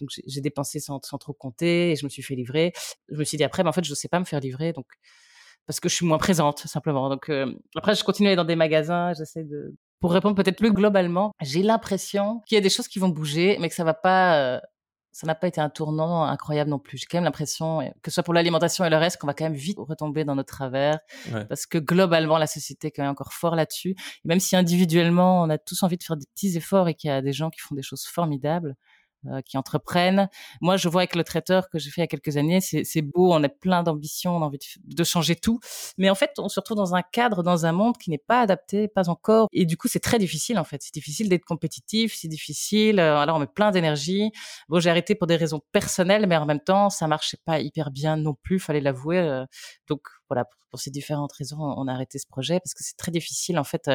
donc 0.00 0.10
j'ai 0.26 0.40
dépensé 0.40 0.80
sans, 0.80 1.00
sans, 1.02 1.18
trop 1.18 1.32
compter 1.32 1.92
et 1.92 1.96
je 1.96 2.04
me 2.04 2.10
suis 2.10 2.22
fait 2.22 2.34
livrer. 2.34 2.72
Je 3.08 3.16
me 3.16 3.24
suis 3.24 3.36
dit 3.36 3.44
après, 3.44 3.62
mais 3.62 3.68
en 3.68 3.72
fait, 3.72 3.84
je 3.84 3.94
sais 3.94 4.08
pas 4.08 4.20
me 4.20 4.24
faire 4.24 4.40
livrer, 4.40 4.72
donc 4.72 4.86
parce 5.66 5.80
que 5.80 5.88
je 5.88 5.94
suis 5.94 6.06
moins 6.06 6.18
présente 6.18 6.60
simplement. 6.60 7.08
Donc 7.08 7.28
euh, 7.28 7.54
après, 7.76 7.94
je 7.94 8.04
continue 8.04 8.28
à 8.28 8.30
aller 8.30 8.36
dans 8.36 8.44
des 8.44 8.56
magasins, 8.56 9.12
j'essaie 9.14 9.44
de 9.44 9.74
pour 10.00 10.12
répondre 10.12 10.36
peut-être 10.36 10.58
plus 10.58 10.72
globalement. 10.72 11.32
J'ai 11.40 11.62
l'impression 11.62 12.42
qu'il 12.46 12.56
y 12.56 12.58
a 12.58 12.60
des 12.60 12.68
choses 12.68 12.88
qui 12.88 12.98
vont 12.98 13.08
bouger, 13.08 13.56
mais 13.58 13.68
que 13.70 13.74
ça 13.74 13.84
va 13.84 13.94
pas. 13.94 14.38
Euh, 14.38 14.60
ça 15.12 15.28
n'a 15.28 15.36
pas 15.36 15.46
été 15.46 15.60
un 15.60 15.70
tournant 15.70 16.24
incroyable 16.24 16.68
non 16.68 16.80
plus. 16.80 16.98
J'ai 16.98 17.06
quand 17.08 17.18
même 17.18 17.24
l'impression, 17.24 17.78
que 18.02 18.10
ce 18.10 18.14
soit 18.16 18.24
pour 18.24 18.34
l'alimentation 18.34 18.84
et 18.84 18.90
le 18.90 18.96
reste, 18.96 19.16
qu'on 19.18 19.28
va 19.28 19.32
quand 19.32 19.44
même 19.44 19.54
vite 19.54 19.78
retomber 19.78 20.24
dans 20.24 20.34
notre 20.34 20.52
travers. 20.52 20.98
Ouais. 21.32 21.44
Parce 21.44 21.66
que 21.66 21.78
globalement, 21.78 22.36
la 22.36 22.48
société 22.48 22.88
est 22.88 22.90
quand 22.90 23.02
même 23.02 23.12
encore 23.12 23.32
fort 23.32 23.54
là-dessus. 23.54 23.90
Et 23.90 24.28
même 24.28 24.40
si 24.40 24.56
individuellement, 24.56 25.42
on 25.42 25.50
a 25.50 25.56
tous 25.56 25.84
envie 25.84 25.96
de 25.96 26.02
faire 26.02 26.16
des 26.16 26.26
petits 26.34 26.56
efforts 26.56 26.88
et 26.88 26.94
qu'il 26.94 27.08
y 27.08 27.12
a 27.12 27.22
des 27.22 27.32
gens 27.32 27.50
qui 27.50 27.60
font 27.60 27.76
des 27.76 27.82
choses 27.82 28.04
formidables, 28.04 28.70
euh, 28.70 28.74
qui 29.44 29.56
entreprennent. 29.56 30.28
Moi, 30.60 30.76
je 30.76 30.88
vois 30.88 31.02
avec 31.02 31.14
le 31.14 31.24
traiteur 31.24 31.68
que 31.70 31.78
j'ai 31.78 31.90
fait 31.90 32.00
il 32.00 32.04
y 32.04 32.04
a 32.04 32.08
quelques 32.08 32.36
années, 32.36 32.60
c'est 32.60 33.02
beau, 33.02 33.32
on 33.32 33.42
a 33.42 33.48
plein 33.48 33.82
d'ambition, 33.82 34.36
on 34.36 34.42
a 34.42 34.46
envie 34.46 34.58
de, 34.84 35.04
changer 35.04 35.36
tout, 35.36 35.60
mais 35.98 36.10
en 36.10 36.14
fait, 36.14 36.30
on 36.38 36.48
se 36.48 36.60
retrouve 36.60 36.76
dans 36.76 36.94
un 36.94 37.02
cadre, 37.02 37.42
dans 37.42 37.66
un 37.66 37.72
monde 37.72 37.96
qui 37.98 38.10
n'est 38.10 38.18
pas 38.18 38.40
adapté, 38.40 38.88
pas 38.88 39.08
encore, 39.08 39.48
et 39.52 39.66
du 39.66 39.76
coup, 39.76 39.88
c'est 39.88 40.00
très 40.00 40.18
difficile 40.18 40.58
en 40.58 40.64
fait. 40.64 40.82
C'est 40.82 40.94
difficile 40.94 41.28
d'être 41.28 41.44
compétitif, 41.44 42.14
c'est 42.16 42.28
difficile. 42.28 43.00
Euh, 43.00 43.18
alors, 43.18 43.36
on 43.36 43.40
met 43.40 43.46
plein 43.46 43.70
d'énergie. 43.70 44.32
Bon, 44.68 44.80
j'ai 44.80 44.90
arrêté 44.90 45.14
pour 45.14 45.26
des 45.26 45.36
raisons 45.36 45.60
personnelles, 45.72 46.26
mais 46.26 46.36
en 46.36 46.46
même 46.46 46.60
temps, 46.60 46.90
ça 46.90 47.06
marchait 47.06 47.38
pas 47.44 47.60
hyper 47.60 47.90
bien 47.90 48.16
non 48.16 48.34
plus, 48.34 48.58
fallait 48.58 48.80
l'avouer. 48.80 49.18
Euh, 49.18 49.44
donc 49.88 50.00
voilà, 50.28 50.44
pour, 50.70 50.80
ces 50.80 50.90
différentes 50.90 51.32
raisons, 51.32 51.60
on 51.60 51.86
a 51.86 51.92
arrêté 51.92 52.18
ce 52.18 52.26
projet 52.26 52.58
parce 52.58 52.74
que 52.74 52.82
c'est 52.82 52.96
très 52.96 53.12
difficile 53.12 53.60
en 53.60 53.64
fait 53.64 53.88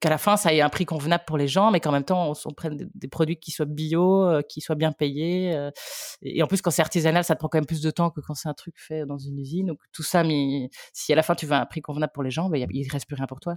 qu'à 0.00 0.08
la 0.08 0.18
fin, 0.18 0.36
ça 0.36 0.52
ait 0.52 0.60
un 0.60 0.68
prix 0.68 0.86
convenable 0.86 1.24
pour 1.26 1.36
les 1.36 1.46
gens, 1.46 1.70
mais 1.70 1.80
qu'en 1.80 1.92
même 1.92 2.04
temps, 2.04 2.32
on, 2.44 2.52
prenne 2.52 2.76
des, 2.76 2.86
des, 2.94 3.08
produits 3.08 3.36
qui 3.36 3.50
soient 3.50 3.66
bio, 3.66 4.24
euh, 4.24 4.42
qui 4.42 4.60
soient 4.60 4.74
bien 4.74 4.92
payés. 4.92 5.54
Euh, 5.54 5.70
et 6.22 6.42
en 6.42 6.46
plus, 6.46 6.62
quand 6.62 6.70
c'est 6.70 6.82
artisanal, 6.82 7.22
ça 7.22 7.34
te 7.34 7.38
prend 7.38 7.48
quand 7.48 7.58
même 7.58 7.66
plus 7.66 7.82
de 7.82 7.90
temps 7.90 8.10
que 8.10 8.20
quand 8.20 8.34
c'est 8.34 8.48
un 8.48 8.54
truc 8.54 8.74
fait 8.78 9.04
dans 9.04 9.18
une 9.18 9.38
usine. 9.38 9.66
Donc 9.66 9.78
tout 9.92 10.02
ça, 10.02 10.24
mais 10.24 10.70
si 10.92 11.12
à 11.12 11.16
la 11.16 11.22
fin 11.22 11.34
tu 11.34 11.46
veux 11.46 11.52
un 11.52 11.66
prix 11.66 11.82
convenable 11.82 12.12
pour 12.12 12.22
les 12.22 12.30
gens, 12.30 12.48
ben, 12.48 12.66
il 12.70 12.88
reste 12.90 13.06
plus 13.06 13.16
rien 13.16 13.26
pour 13.26 13.40
toi. 13.40 13.56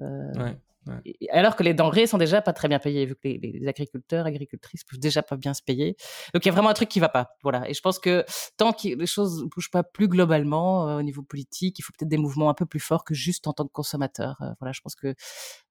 Euh, 0.00 0.32
ouais. 0.42 0.56
Ouais. 0.86 1.00
Et 1.04 1.30
alors 1.30 1.56
que 1.56 1.62
les 1.62 1.74
denrées 1.74 2.06
sont 2.06 2.18
déjà 2.18 2.42
pas 2.42 2.52
très 2.52 2.68
bien 2.68 2.78
payées, 2.78 3.06
vu 3.06 3.14
que 3.14 3.20
les, 3.24 3.38
les, 3.38 3.68
agriculteurs, 3.68 4.26
agricultrices 4.26 4.84
peuvent 4.84 4.98
déjà 4.98 5.22
pas 5.22 5.36
bien 5.36 5.54
se 5.54 5.62
payer. 5.62 5.96
Donc 6.34 6.44
il 6.44 6.48
y 6.48 6.50
a 6.50 6.52
vraiment 6.52 6.68
un 6.68 6.74
truc 6.74 6.88
qui 6.88 7.00
va 7.00 7.08
pas. 7.08 7.30
Voilà. 7.42 7.68
Et 7.68 7.74
je 7.74 7.80
pense 7.80 7.98
que 7.98 8.24
tant 8.56 8.72
que 8.72 8.88
les 8.88 9.06
choses 9.06 9.42
ne 9.42 9.48
bougent 9.48 9.70
pas 9.70 9.82
plus 9.82 10.08
globalement 10.08 10.88
euh, 10.88 10.98
au 10.98 11.02
niveau 11.02 11.22
politique, 11.22 11.78
il 11.78 11.82
faut 11.82 11.92
peut-être 11.98 12.08
des 12.08 12.18
mouvements 12.18 12.50
un 12.50 12.54
peu 12.54 12.66
plus 12.66 12.80
forts 12.80 13.04
que 13.04 13.14
juste 13.14 13.46
en 13.46 13.52
tant 13.52 13.64
que 13.64 13.72
consommateur. 13.72 14.36
Euh, 14.42 14.50
voilà, 14.60 14.72
je 14.72 14.80
pense 14.80 14.94
que. 14.94 15.14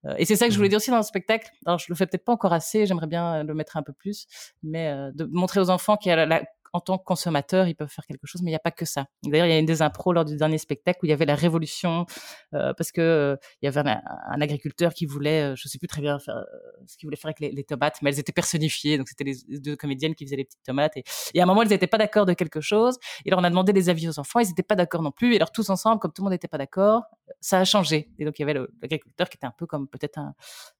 Euh, 0.05 0.15
et 0.17 0.25
c'est 0.25 0.35
ça 0.35 0.47
que 0.47 0.51
je 0.51 0.57
voulais 0.57 0.69
dire 0.69 0.77
aussi 0.77 0.91
dans 0.91 0.97
le 0.97 1.03
spectacle. 1.03 1.49
Alors 1.65 1.79
je 1.79 1.85
le 1.89 1.95
fais 1.95 2.05
peut-être 2.07 2.25
pas 2.25 2.33
encore 2.33 2.53
assez. 2.53 2.85
J'aimerais 2.85 3.07
bien 3.07 3.43
le 3.43 3.53
mettre 3.53 3.77
un 3.77 3.83
peu 3.83 3.93
plus, 3.93 4.27
mais 4.63 4.89
euh, 4.89 5.11
de 5.13 5.25
montrer 5.25 5.59
aux 5.59 5.69
enfants 5.69 5.97
qu'il 5.97 6.09
y 6.09 6.13
a 6.13 6.15
la, 6.15 6.25
la 6.25 6.43
en 6.73 6.79
tant 6.79 6.97
que 6.97 7.03
consommateur, 7.03 7.67
ils 7.67 7.75
peuvent 7.75 7.89
faire 7.89 8.05
quelque 8.05 8.25
chose, 8.25 8.41
mais 8.41 8.49
il 8.49 8.53
n'y 8.53 8.57
a 8.57 8.59
pas 8.59 8.71
que 8.71 8.85
ça. 8.85 9.05
D'ailleurs, 9.23 9.45
il 9.45 9.51
y 9.51 9.53
a 9.53 9.59
une 9.59 9.65
des 9.65 9.83
impros 9.83 10.11
lors 10.11 10.25
du 10.25 10.35
dernier 10.35 10.57
spectacle 10.57 10.99
où 11.03 11.05
il 11.05 11.09
y 11.09 11.13
avait 11.13 11.25
la 11.25 11.35
révolution, 11.35 12.07
euh, 12.55 12.73
parce 12.73 12.91
que 12.91 13.01
euh, 13.01 13.35
il 13.61 13.65
y 13.65 13.67
avait 13.67 13.81
un, 13.81 14.41
agriculteur 14.41 14.93
qui 14.93 15.05
voulait, 15.05 15.51
euh, 15.51 15.55
je 15.55 15.67
sais 15.67 15.77
plus 15.77 15.87
très 15.87 16.01
bien 16.01 16.17
faire, 16.17 16.43
ce 16.87 16.97
qu'il 16.97 17.07
voulait 17.07 17.15
faire 17.15 17.31
avec 17.37 17.39
les, 17.39 17.63
tomates, 17.63 18.01
mais 18.01 18.09
elles 18.09 18.19
étaient 18.19 18.33
personnifiées, 18.33 18.97
donc 18.97 19.07
c'était 19.07 19.23
les 19.23 19.59
deux 19.59 19.75
comédiennes 19.75 20.15
qui 20.15 20.25
faisaient 20.25 20.35
les 20.35 20.45
petites 20.45 20.63
tomates, 20.63 20.97
et, 20.97 21.03
à 21.39 21.43
un 21.43 21.45
moment, 21.45 21.61
elles 21.61 21.69
n'étaient 21.69 21.87
pas 21.87 21.99
d'accord 21.99 22.25
de 22.25 22.33
quelque 22.33 22.59
chose, 22.59 22.97
et 23.23 23.29
alors 23.29 23.39
on 23.39 23.43
a 23.43 23.49
demandé 23.49 23.71
les 23.71 23.89
avis 23.89 24.09
aux 24.09 24.19
enfants, 24.19 24.39
ils 24.39 24.47
n'étaient 24.47 24.63
pas 24.63 24.75
d'accord 24.75 25.03
non 25.03 25.11
plus, 25.11 25.33
et 25.33 25.35
alors 25.35 25.51
tous 25.51 25.69
ensemble, 25.69 25.99
comme 25.99 26.11
tout 26.11 26.23
le 26.23 26.25
monde 26.25 26.33
n'était 26.33 26.47
pas 26.47 26.57
d'accord, 26.57 27.03
ça 27.39 27.59
a 27.59 27.65
changé. 27.65 28.09
Et 28.17 28.25
donc 28.25 28.39
il 28.39 28.41
y 28.41 28.49
avait 28.49 28.59
l'agriculteur 28.81 29.29
qui 29.29 29.37
était 29.37 29.47
un 29.47 29.53
peu 29.55 29.65
comme 29.65 29.87
peut-être 29.87 30.17
un, 30.17 30.33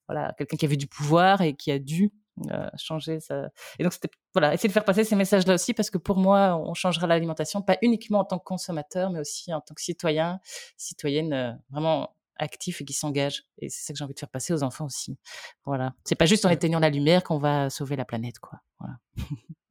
voilà, 0.08 0.34
quelqu'un 0.38 0.58
qui 0.58 0.66
avait 0.66 0.78
du 0.78 0.88
pouvoir 0.88 1.42
et 1.42 1.54
qui 1.54 1.72
a 1.72 1.80
dû 1.80 2.12
euh, 2.52 2.70
changer 2.78 3.20
ça. 3.20 3.50
Et 3.80 3.84
donc, 3.84 3.94
c'était, 3.94 4.10
voilà, 4.34 4.54
essayer 4.54 4.68
de 4.68 4.74
faire 4.74 4.86
passer 4.86 5.04
ces 5.04 5.16
messages-là 5.16 5.54
aussi, 5.54 5.74
parce 5.74 5.90
que 5.90 5.98
pour 5.98 6.18
moi, 6.18 6.56
on 6.58 6.74
changera 6.74 7.08
l'alimentation, 7.08 7.62
pas 7.62 7.78
uniquement 7.82 8.20
en 8.20 8.26
tant 8.26 8.40
que 8.40 8.44
consommateur, 8.44 9.10
mais 9.10 9.20
aussi 9.20 9.54
en 9.54 9.62
tant 9.62 9.74
que 9.74 9.82
citoyen, 9.82 10.40
citoyenne 10.78 11.34
euh, 11.34 11.52
vraiment 11.70 12.16
actif 12.38 12.82
et 12.82 12.86
qui 12.86 12.94
s'engage. 12.94 13.44
Et 13.60 13.70
c'est 13.70 13.86
ça 13.86 13.94
que 13.94 14.00
j'ai 14.00 14.04
envie 14.04 14.16
de 14.16 14.20
faire 14.20 14.30
passer 14.30 14.54
aux 14.54 14.64
enfants 14.64 14.86
aussi. 14.86 15.18
Voilà. 15.66 15.94
C'est 16.04 16.16
pas 16.16 16.26
juste 16.26 16.46
en 16.46 16.50
éteignant 16.50 16.80
la 16.80 16.90
lumière 16.90 17.24
qu'on 17.24 17.38
va 17.38 17.70
sauver 17.70 17.96
la 17.96 18.06
planète, 18.06 18.40
quoi. 18.40 18.60
Voilà. 18.80 18.98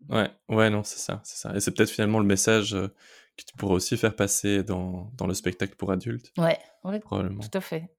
ouais, 0.08 0.30
ouais, 0.56 0.70
non, 0.70 0.84
c'est 0.84 0.98
ça, 0.98 1.20
c'est 1.24 1.36
ça. 1.36 1.54
Et 1.56 1.60
c'est 1.60 1.72
peut-être 1.72 1.90
finalement 1.90 2.20
le 2.20 2.26
message 2.26 2.74
euh, 2.74 2.88
que 3.36 3.44
tu 3.44 3.56
pourrais 3.56 3.74
aussi 3.74 3.96
faire 3.96 4.14
passer 4.14 4.62
dans, 4.62 5.10
dans 5.14 5.26
le 5.26 5.34
spectacle 5.34 5.74
pour 5.76 5.90
adultes. 5.90 6.32
Ouais, 6.38 6.58
ouais 6.84 7.00
probablement. 7.00 7.42
Tout 7.42 7.58
à 7.58 7.60
fait. 7.60 7.90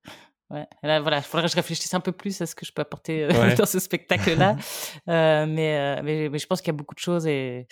Ouais. 0.53 0.67
Là, 0.83 0.99
voilà, 0.99 1.17
il 1.17 1.23
faudrait 1.23 1.47
que 1.47 1.51
je 1.51 1.55
réfléchisse 1.55 1.91
un 1.95 1.99
peu 1.99 2.11
plus 2.11 2.39
à 2.39 2.45
ce 2.45 2.53
que 2.53 2.63
je 2.63 2.71
peux 2.71 2.83
apporter 2.83 3.23
euh, 3.23 3.31
ouais. 3.31 3.55
dans 3.55 3.65
ce 3.65 3.79
spectacle-là. 3.79 4.55
euh, 5.09 5.47
mais, 5.47 5.77
euh, 5.79 6.01
mais, 6.03 6.29
mais, 6.29 6.37
je 6.37 6.45
pense 6.45 6.61
qu'il 6.61 6.67
y 6.67 6.75
a 6.75 6.77
beaucoup 6.77 6.93
de 6.93 6.99
choses 6.99 7.25
et 7.25 7.65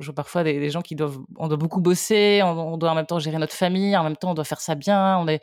je 0.00 0.06
vois 0.06 0.14
parfois 0.14 0.42
des, 0.42 0.58
des, 0.58 0.70
gens 0.70 0.80
qui 0.80 0.96
doivent, 0.96 1.18
on 1.36 1.48
doit 1.48 1.58
beaucoup 1.58 1.82
bosser, 1.82 2.40
on, 2.42 2.72
on, 2.72 2.78
doit 2.78 2.90
en 2.90 2.94
même 2.94 3.04
temps 3.04 3.18
gérer 3.18 3.36
notre 3.36 3.52
famille, 3.52 3.94
en 3.98 4.02
même 4.02 4.16
temps 4.16 4.30
on 4.30 4.34
doit 4.34 4.44
faire 4.44 4.62
ça 4.62 4.74
bien. 4.74 5.18
On 5.18 5.28
est, 5.28 5.42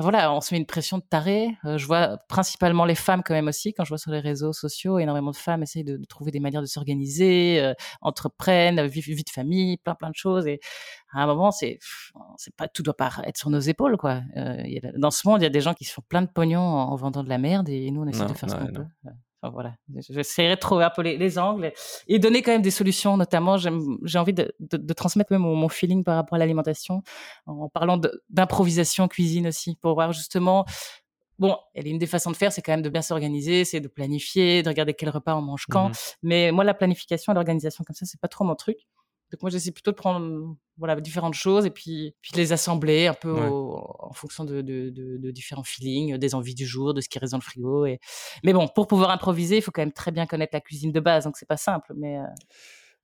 voilà, 0.00 0.32
on 0.32 0.40
se 0.40 0.54
met 0.54 0.58
une 0.58 0.66
pression 0.66 0.98
de 0.98 1.02
taré. 1.02 1.56
Euh, 1.64 1.78
je 1.78 1.86
vois 1.86 2.18
principalement 2.28 2.84
les 2.84 2.94
femmes 2.94 3.22
quand 3.24 3.34
même 3.34 3.48
aussi, 3.48 3.72
quand 3.72 3.84
je 3.84 3.90
vois 3.90 3.98
sur 3.98 4.10
les 4.10 4.20
réseaux 4.20 4.52
sociaux, 4.52 4.98
énormément 4.98 5.30
de 5.30 5.36
femmes 5.36 5.62
essayent 5.62 5.84
de, 5.84 5.96
de 5.96 6.04
trouver 6.04 6.30
des 6.30 6.40
manières 6.40 6.62
de 6.62 6.66
s'organiser, 6.66 7.60
euh, 7.60 7.74
entreprennent, 8.00 8.86
vie, 8.86 9.00
vie 9.00 9.24
de 9.24 9.30
famille, 9.30 9.76
plein 9.78 9.94
plein 9.94 10.10
de 10.10 10.16
choses 10.16 10.46
et 10.46 10.60
à 11.12 11.22
un 11.22 11.26
moment, 11.26 11.50
c'est, 11.50 11.78
c'est 12.36 12.54
pas, 12.54 12.68
tout 12.68 12.82
doit 12.82 12.96
pas 12.96 13.10
être 13.24 13.36
sur 13.36 13.50
nos 13.50 13.60
épaules, 13.60 13.96
quoi. 13.96 14.22
Euh, 14.36 14.62
y 14.64 14.78
a, 14.78 14.92
dans 14.96 15.10
ce 15.10 15.26
monde, 15.26 15.40
il 15.40 15.44
y 15.44 15.46
a 15.46 15.50
des 15.50 15.60
gens 15.60 15.74
qui 15.74 15.84
se 15.84 15.92
font 15.92 16.02
plein 16.08 16.22
de 16.22 16.28
pognon 16.28 16.60
en, 16.60 16.92
en 16.92 16.96
vendant 16.96 17.24
de 17.24 17.28
la 17.28 17.38
merde 17.38 17.68
et 17.68 17.90
nous, 17.90 18.02
on 18.02 18.06
essaie 18.06 18.20
non, 18.20 18.26
de 18.26 18.34
faire 18.34 18.48
non, 18.48 18.56
ce 18.56 18.60
qu'on 18.60 18.72
peut. 18.72 18.86
Enfin, 19.42 19.52
voilà. 19.52 19.74
J'essaierai 20.10 20.54
de 20.56 20.60
trouver 20.60 20.84
un 20.84 20.90
peu 20.90 21.02
les, 21.02 21.16
les 21.16 21.38
angles 21.38 21.66
et, 21.66 21.74
et, 22.08 22.18
donner 22.18 22.42
quand 22.42 22.52
même 22.52 22.62
des 22.62 22.70
solutions, 22.70 23.16
notamment, 23.16 23.56
j'ai 23.56 24.18
envie 24.18 24.34
de, 24.34 24.54
de, 24.60 24.76
de, 24.76 24.92
transmettre 24.92 25.32
même 25.32 25.42
mon, 25.42 25.56
mon, 25.56 25.68
feeling 25.68 26.04
par 26.04 26.16
rapport 26.16 26.36
à 26.36 26.38
l'alimentation 26.38 27.02
en 27.46 27.68
parlant 27.68 27.98
d'improvisation 28.28 29.08
cuisine 29.08 29.46
aussi, 29.46 29.76
pour 29.76 29.94
voir 29.94 30.12
justement 30.12 30.66
Bon, 31.40 31.56
elle 31.72 31.86
est 31.86 31.90
une 31.90 31.98
des 31.98 32.06
façons 32.06 32.30
de 32.30 32.36
faire, 32.36 32.52
c'est 32.52 32.60
quand 32.60 32.72
même 32.72 32.82
de 32.82 32.90
bien 32.90 33.00
s'organiser, 33.00 33.64
c'est 33.64 33.80
de 33.80 33.88
planifier, 33.88 34.62
de 34.62 34.68
regarder 34.68 34.92
quel 34.92 35.08
repas 35.08 35.34
on 35.34 35.40
mange 35.40 35.64
quand. 35.70 35.88
Mmh. 35.88 35.92
Mais 36.22 36.52
moi, 36.52 36.64
la 36.64 36.74
planification, 36.74 37.32
l'organisation 37.32 37.82
comme 37.82 37.96
ça, 37.96 38.04
c'est 38.04 38.20
pas 38.20 38.28
trop 38.28 38.44
mon 38.44 38.54
truc. 38.54 38.76
Donc 39.30 39.42
moi, 39.42 39.50
j'essaie 39.50 39.70
plutôt 39.70 39.92
de 39.92 39.96
prendre 39.96 40.56
voilà 40.76 40.98
différentes 41.00 41.34
choses 41.34 41.66
et 41.66 41.70
puis 41.70 42.14
puis 42.20 42.32
de 42.32 42.38
les 42.38 42.52
assembler 42.52 43.06
un 43.06 43.14
peu 43.14 43.32
ouais. 43.32 43.48
au, 43.48 43.76
en 43.98 44.12
fonction 44.12 44.44
de, 44.44 44.60
de, 44.62 44.90
de, 44.90 45.18
de, 45.18 45.30
différents 45.30 45.62
feelings, 45.62 46.16
des 46.16 46.34
envies 46.34 46.54
du 46.54 46.66
jour, 46.66 46.94
de 46.94 47.00
ce 47.00 47.08
qui 47.08 47.18
reste 47.18 47.32
dans 47.32 47.38
le 47.38 47.42
frigo. 47.42 47.86
Et... 47.86 48.00
Mais 48.44 48.52
bon, 48.52 48.66
pour 48.66 48.86
pouvoir 48.86 49.10
improviser, 49.10 49.58
il 49.58 49.62
faut 49.62 49.70
quand 49.70 49.82
même 49.82 49.92
très 49.92 50.10
bien 50.10 50.26
connaître 50.26 50.54
la 50.54 50.60
cuisine 50.60 50.90
de 50.90 51.00
base, 51.00 51.24
donc 51.24 51.36
c'est 51.36 51.48
pas 51.48 51.56
simple. 51.56 51.92
Mais 51.96 52.18
euh... 52.18 52.24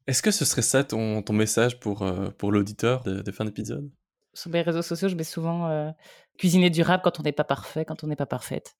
est-ce 0.06 0.22
que 0.22 0.30
ce 0.30 0.44
serait 0.44 0.62
ça 0.62 0.84
ton, 0.84 1.22
ton 1.22 1.32
message 1.32 1.78
pour 1.78 2.02
euh, 2.02 2.30
pour 2.38 2.50
l'auditeur 2.50 3.02
de, 3.04 3.20
de 3.22 3.32
fin 3.32 3.44
d'épisode? 3.44 3.88
Sur 4.34 4.50
mes 4.50 4.62
réseaux 4.62 4.82
sociaux, 4.82 5.08
je 5.08 5.14
mets 5.14 5.24
souvent 5.24 5.68
euh, 5.68 5.90
cuisiner 6.38 6.68
durable 6.68 7.02
quand 7.02 7.20
on 7.20 7.22
n'est 7.22 7.32
pas 7.32 7.44
parfait, 7.44 7.86
quand 7.86 8.04
on 8.04 8.06
n'est 8.06 8.16
pas 8.16 8.26
parfaite, 8.26 8.76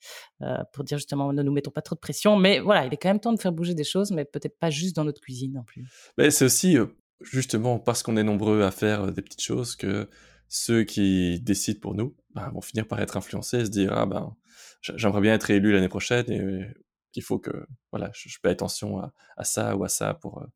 pour 0.74 0.84
dire 0.84 0.98
justement 0.98 1.32
ne 1.32 1.42
nous 1.42 1.52
mettons 1.52 1.70
pas 1.70 1.80
trop 1.80 1.94
de 1.94 2.00
pression. 2.00 2.36
Mais 2.36 2.60
voilà, 2.60 2.84
il 2.84 2.92
est 2.92 2.98
quand 2.98 3.08
même 3.08 3.20
temps 3.20 3.32
de 3.32 3.40
faire 3.40 3.52
bouger 3.52 3.74
des 3.74 3.84
choses, 3.84 4.10
mais 4.10 4.26
peut-être 4.26 4.58
pas 4.58 4.68
juste 4.68 4.94
dans 4.96 5.04
notre 5.04 5.22
cuisine 5.22 5.54
non 5.54 5.64
plus. 5.64 5.86
Mais 6.18 6.30
c'est 6.30 6.44
aussi 6.44 6.76
justement 7.20 7.78
parce 7.78 8.02
qu'on 8.02 8.16
est 8.16 8.22
nombreux 8.22 8.62
à 8.62 8.70
faire 8.70 9.04
euh, 9.04 9.10
des 9.10 9.22
petites 9.22 9.42
choses 9.42 9.76
que 9.76 10.08
ceux 10.48 10.84
qui 10.84 11.40
décident 11.40 11.80
pour 11.80 11.94
nous 11.94 12.14
bah, 12.34 12.50
vont 12.54 12.60
finir 12.60 12.86
par 12.86 13.00
être 13.00 13.16
influencés 13.16 13.58
et 13.58 13.64
se 13.64 13.70
dire 13.70 13.92
ah 13.92 14.06
ben 14.06 14.36
j'aimerais 14.80 15.20
bien 15.20 15.34
être 15.34 15.50
élu 15.50 15.72
l'année 15.72 15.88
prochaine 15.88 16.30
et 16.30 16.66
qu'il 17.12 17.22
faut 17.22 17.38
que 17.38 17.66
voilà 17.90 18.10
je, 18.14 18.28
je 18.28 18.38
attention 18.48 19.00
à, 19.36 19.44
ça 19.44 19.76
ou 19.76 19.84
à 19.84 19.88
ça 19.88 20.14
pour 20.14 20.46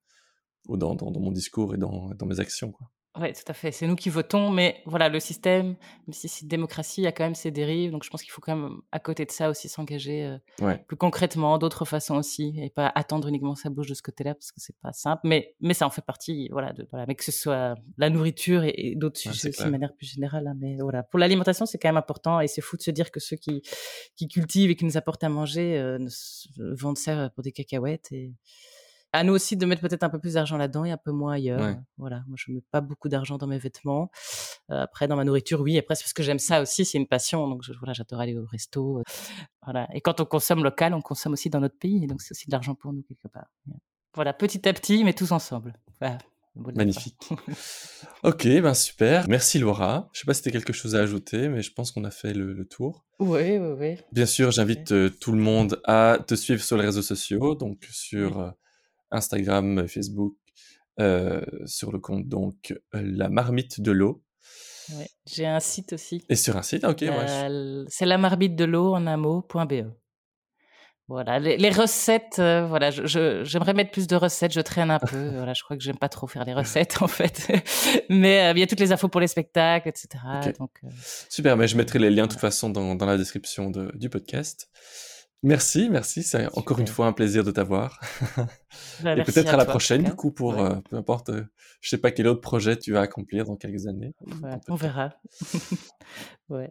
dans, 0.69 0.95
dans, 0.95 1.11
mon 1.21 1.33
discours 1.33 1.75
et 1.75 1.79
dans, 1.79 2.11
dans 2.11 2.27
mes 2.27 2.39
actions 2.39 2.71
quoi. 2.71 2.89
Oui, 3.19 3.33
tout 3.33 3.43
à 3.49 3.55
fait. 3.55 3.73
C'est 3.73 3.89
nous 3.89 3.97
qui 3.97 4.09
votons, 4.09 4.51
mais 4.51 4.83
voilà, 4.87 5.09
le 5.09 5.19
système, 5.19 5.67
même 5.67 6.13
si 6.13 6.29
c'est 6.29 6.47
démocratie, 6.47 7.01
il 7.01 7.05
y 7.05 7.07
a 7.09 7.13
quand 7.13 7.25
même 7.25 7.35
ses 7.35 7.51
dérives. 7.51 7.91
Donc, 7.91 8.05
je 8.05 8.11
pense 8.11 8.23
qu'il 8.23 8.31
faut 8.31 8.41
quand 8.41 8.55
même, 8.55 8.81
à 8.93 9.01
côté 9.01 9.25
de 9.25 9.33
ça, 9.33 9.51
aussi 9.51 9.69
s'engager 9.69 10.27
euh, 10.27 10.39
ouais. 10.65 10.79
plus 10.87 10.97
concrètement, 10.97 11.59
d'autres 11.59 11.85
façons 11.85 12.15
aussi, 12.15 12.55
et 12.57 12.71
pas 12.71 12.93
attendre 12.95 13.27
uniquement 13.27 13.55
que 13.55 13.61
ça 13.61 13.69
bouge 13.69 13.89
de 13.89 13.95
ce 13.95 14.03
côté-là, 14.03 14.35
parce 14.35 14.53
que 14.53 14.61
c'est 14.61 14.77
pas 14.81 14.93
simple. 14.93 15.23
Mais, 15.25 15.57
mais 15.61 15.75
ça 15.75 15.87
en 15.87 15.91
fait 15.91 16.05
partie, 16.05 16.49
voilà, 16.53 16.73
de, 16.73 16.87
voilà, 16.93 17.05
mais 17.09 17.17
que 17.17 17.25
ce 17.25 17.33
soit 17.33 17.75
la 17.99 18.11
nourriture 18.11 18.63
et, 18.63 18.75
et 18.77 18.95
d'autres 18.95 19.19
sujets 19.19 19.49
aussi 19.49 19.65
de 19.65 19.71
manière 19.71 19.93
plus 19.93 20.07
générale. 20.07 20.47
Hein, 20.47 20.55
mais 20.61 20.77
voilà, 20.77 21.03
pour 21.03 21.19
l'alimentation, 21.19 21.67
c'est 21.67 21.79
quand 21.79 21.89
même 21.89 21.97
important, 21.97 22.41
et 22.41 22.47
c'est 22.47 22.63
fou 22.63 22.77
de 22.77 22.83
se 22.83 22.93
dire 22.93 23.11
que 23.11 23.19
ceux 23.19 23.37
qui, 23.37 23.63
qui 24.15 24.29
cultivent 24.29 24.71
et 24.71 24.77
qui 24.77 24.85
nous 24.85 24.97
apportent 24.97 25.25
à 25.25 25.29
manger 25.29 25.77
euh, 25.79 25.99
vendent 26.59 26.97
ça 26.99 27.29
pour 27.31 27.43
des 27.43 27.51
cacahuètes 27.51 28.13
et 28.13 28.33
à 29.13 29.25
nous 29.25 29.33
aussi 29.33 29.57
de 29.57 29.67
mettre 29.67 29.83
peut-être 29.83 30.03
un 30.03 30.09
peu 30.09 30.19
plus 30.19 30.35
d'argent 30.35 30.57
là-dedans 30.57 30.85
et 30.85 30.91
un 30.93 30.97
peu 30.97 31.13
moins 31.13 31.35
ailleurs. 31.35 31.77
Voilà, 31.99 32.23
moi 32.29 32.37
je 32.37 32.53
mets 32.53 32.63
pas 32.71 32.81
beaucoup 32.81 33.09
d'argent 33.09 33.39
dans 33.39 33.47
mes 33.47 33.59
vêtements. 33.59 34.11
Euh, 34.71 34.83
après 34.83 35.09
dans 35.09 35.17
ma 35.17 35.25
nourriture, 35.25 35.61
oui. 35.61 35.79
Après 35.79 35.95
c'est 35.95 36.05
parce 36.05 36.13
que 36.13 36.23
j'aime 36.23 36.39
ça 36.39 36.63
aussi, 36.63 36.85
c'est 36.85 36.99
une 36.99 37.09
passion. 37.09 37.49
Donc 37.49 37.63
je, 37.63 37.73
voilà, 37.73 37.93
j'adore 37.93 38.21
aller 38.21 38.37
au 38.37 38.47
resto. 38.47 39.03
Voilà. 39.63 39.89
Et 39.95 40.01
quand 40.01 40.21
on 40.21 40.25
consomme 40.25 40.63
local, 40.63 40.95
on 40.95 41.03
consomme 41.03 41.33
aussi 41.33 41.51
dans 41.51 41.61
notre 41.61 41.79
pays. 41.79 42.07
Donc 42.07 42.23
c'est 42.23 42.33
aussi 42.33 42.47
de 42.47 42.53
l'argent 42.53 42.75
pour 42.75 42.93
nous 42.93 43.03
quelque 43.03 43.29
part. 43.29 43.47
Voilà, 44.15 44.33
petit 44.33 44.69
à 44.69 44.73
petit, 44.73 45.05
mais 45.05 45.13
tous 45.13 45.33
ensemble. 45.33 45.75
Voilà. 46.01 46.19
Magnifique. 46.57 47.31
ok, 48.25 48.47
ben 48.61 48.75
super. 48.75 49.29
Merci 49.29 49.59
Laura. 49.59 50.09
Je 50.13 50.21
sais 50.21 50.27
pas 50.27 50.35
si 50.35 50.43
tu 50.43 50.51
quelque 50.51 50.73
chose 50.73 50.97
à 50.97 51.01
ajouter, 51.01 51.49
mais 51.49 51.63
je 51.63 51.73
pense 51.73 51.93
qu'on 51.93 52.05
a 52.05 52.11
fait 52.11 52.35
le, 52.35 52.65
tour. 52.65 53.07
Oui, 53.21 53.57
oui, 53.59 53.75
oui. 53.79 53.97
Bien 54.13 54.27
sûr, 54.27 54.51
j'invite 54.51 54.93
euh, 54.93 55.09
tout 55.09 55.33
le 55.33 55.39
monde 55.39 55.81
à 55.85 56.19
te 56.27 56.35
suivre 56.35 56.63
sur 56.63 56.77
les 56.77 56.85
réseaux 56.85 57.03
sociaux, 57.03 57.55
donc 57.55 57.87
sur 57.91 58.41
euh, 58.41 58.51
Instagram, 59.11 59.87
Facebook, 59.89 60.37
euh, 60.99 61.41
sur 61.67 61.93
le 61.93 61.99
compte 61.99 62.29
donc 62.29 62.75
La 62.93 63.29
Marmite 63.29 63.81
de 63.81 63.93
l'eau. 63.93 64.23
Ouais. 64.97 65.09
J'ai 65.27 65.47
un 65.47 65.61
site 65.61 65.93
aussi. 65.93 66.25
Et 66.29 66.37
sur 66.37 66.57
un 66.57 66.63
site, 66.63 66.85
ok. 66.85 67.05
C'est 67.89 68.07
la 68.07 68.19
marmite 68.19 68.57
de 68.57 68.65
l'eau 68.65 68.95
en 68.95 69.07
un 69.07 69.17
mot.be. 69.17 69.87
Voilà, 71.11 71.41
les, 71.41 71.71
recettes, 71.71 72.39
euh, 72.39 72.65
voilà, 72.69 72.91
j'aimerais 72.93 73.75
mettre 73.75 73.91
plus 73.91 74.07
de 74.07 74.15
recettes, 74.15 74.53
je 74.53 74.61
traîne 74.61 74.93
un 74.93 75.01
peu. 75.01 75.31
voilà, 75.35 75.55
je 75.55 75.65
crois 75.65 75.77
que 75.77 75.83
j'aime 75.83 75.99
pas 75.99 76.09
trop 76.09 76.29
faire 76.29 76.45
les 76.45 76.55
recettes 76.55 77.03
en 77.03 77.09
fait, 77.09 77.51
mais 78.09 78.43
euh, 78.43 78.53
il 78.55 78.61
y 78.61 78.63
a 78.63 78.67
toutes 78.69 78.79
les 78.79 78.93
infos 78.93 79.09
pour 79.09 79.21
les 79.21 79.27
spectacles, 79.27 79.89
etc. 79.89 80.07
Donc, 80.61 80.71
euh, 80.85 80.89
Super, 81.29 81.57
mais 81.57 81.67
je 81.67 81.77
mettrai 81.77 81.99
les 81.99 82.11
liens 82.11 82.27
de 82.27 82.31
toute 82.31 82.41
façon 82.41 82.71
dans, 82.71 82.95
dans 82.95 83.07
la 83.07 83.17
description 83.17 83.71
de, 83.71 83.91
du 83.97 84.09
podcast. 84.09 84.69
Merci, 85.43 85.89
merci, 85.91 86.23
c'est 86.23 86.47
encore 86.55 86.81
une 86.81 86.87
fois 86.87 87.07
un 87.07 87.13
plaisir 87.13 87.45
de 87.45 87.51
t'avoir. 87.51 88.01
Bah, 89.03 89.17
Et 89.17 89.25
peut-être 89.25 89.53
à, 89.53 89.57
la 89.57 89.65
prochaine 89.65 90.05
du 90.05 90.15
coup 90.15 90.31
pour 90.31 90.55
peu 90.55 90.97
importe, 90.97 91.31
je 91.81 91.89
sais 91.89 91.99
pas 91.99 92.11
quel 92.11 92.29
autre 92.29 92.41
projet 92.41 92.77
tu 92.77 92.93
vas 92.93 93.01
accomplir 93.01 93.45
dans 93.47 93.57
quelques 93.57 93.87
années. 93.87 94.15
on 94.69 94.75
verra. 94.77 95.15
ouais. 96.51 96.71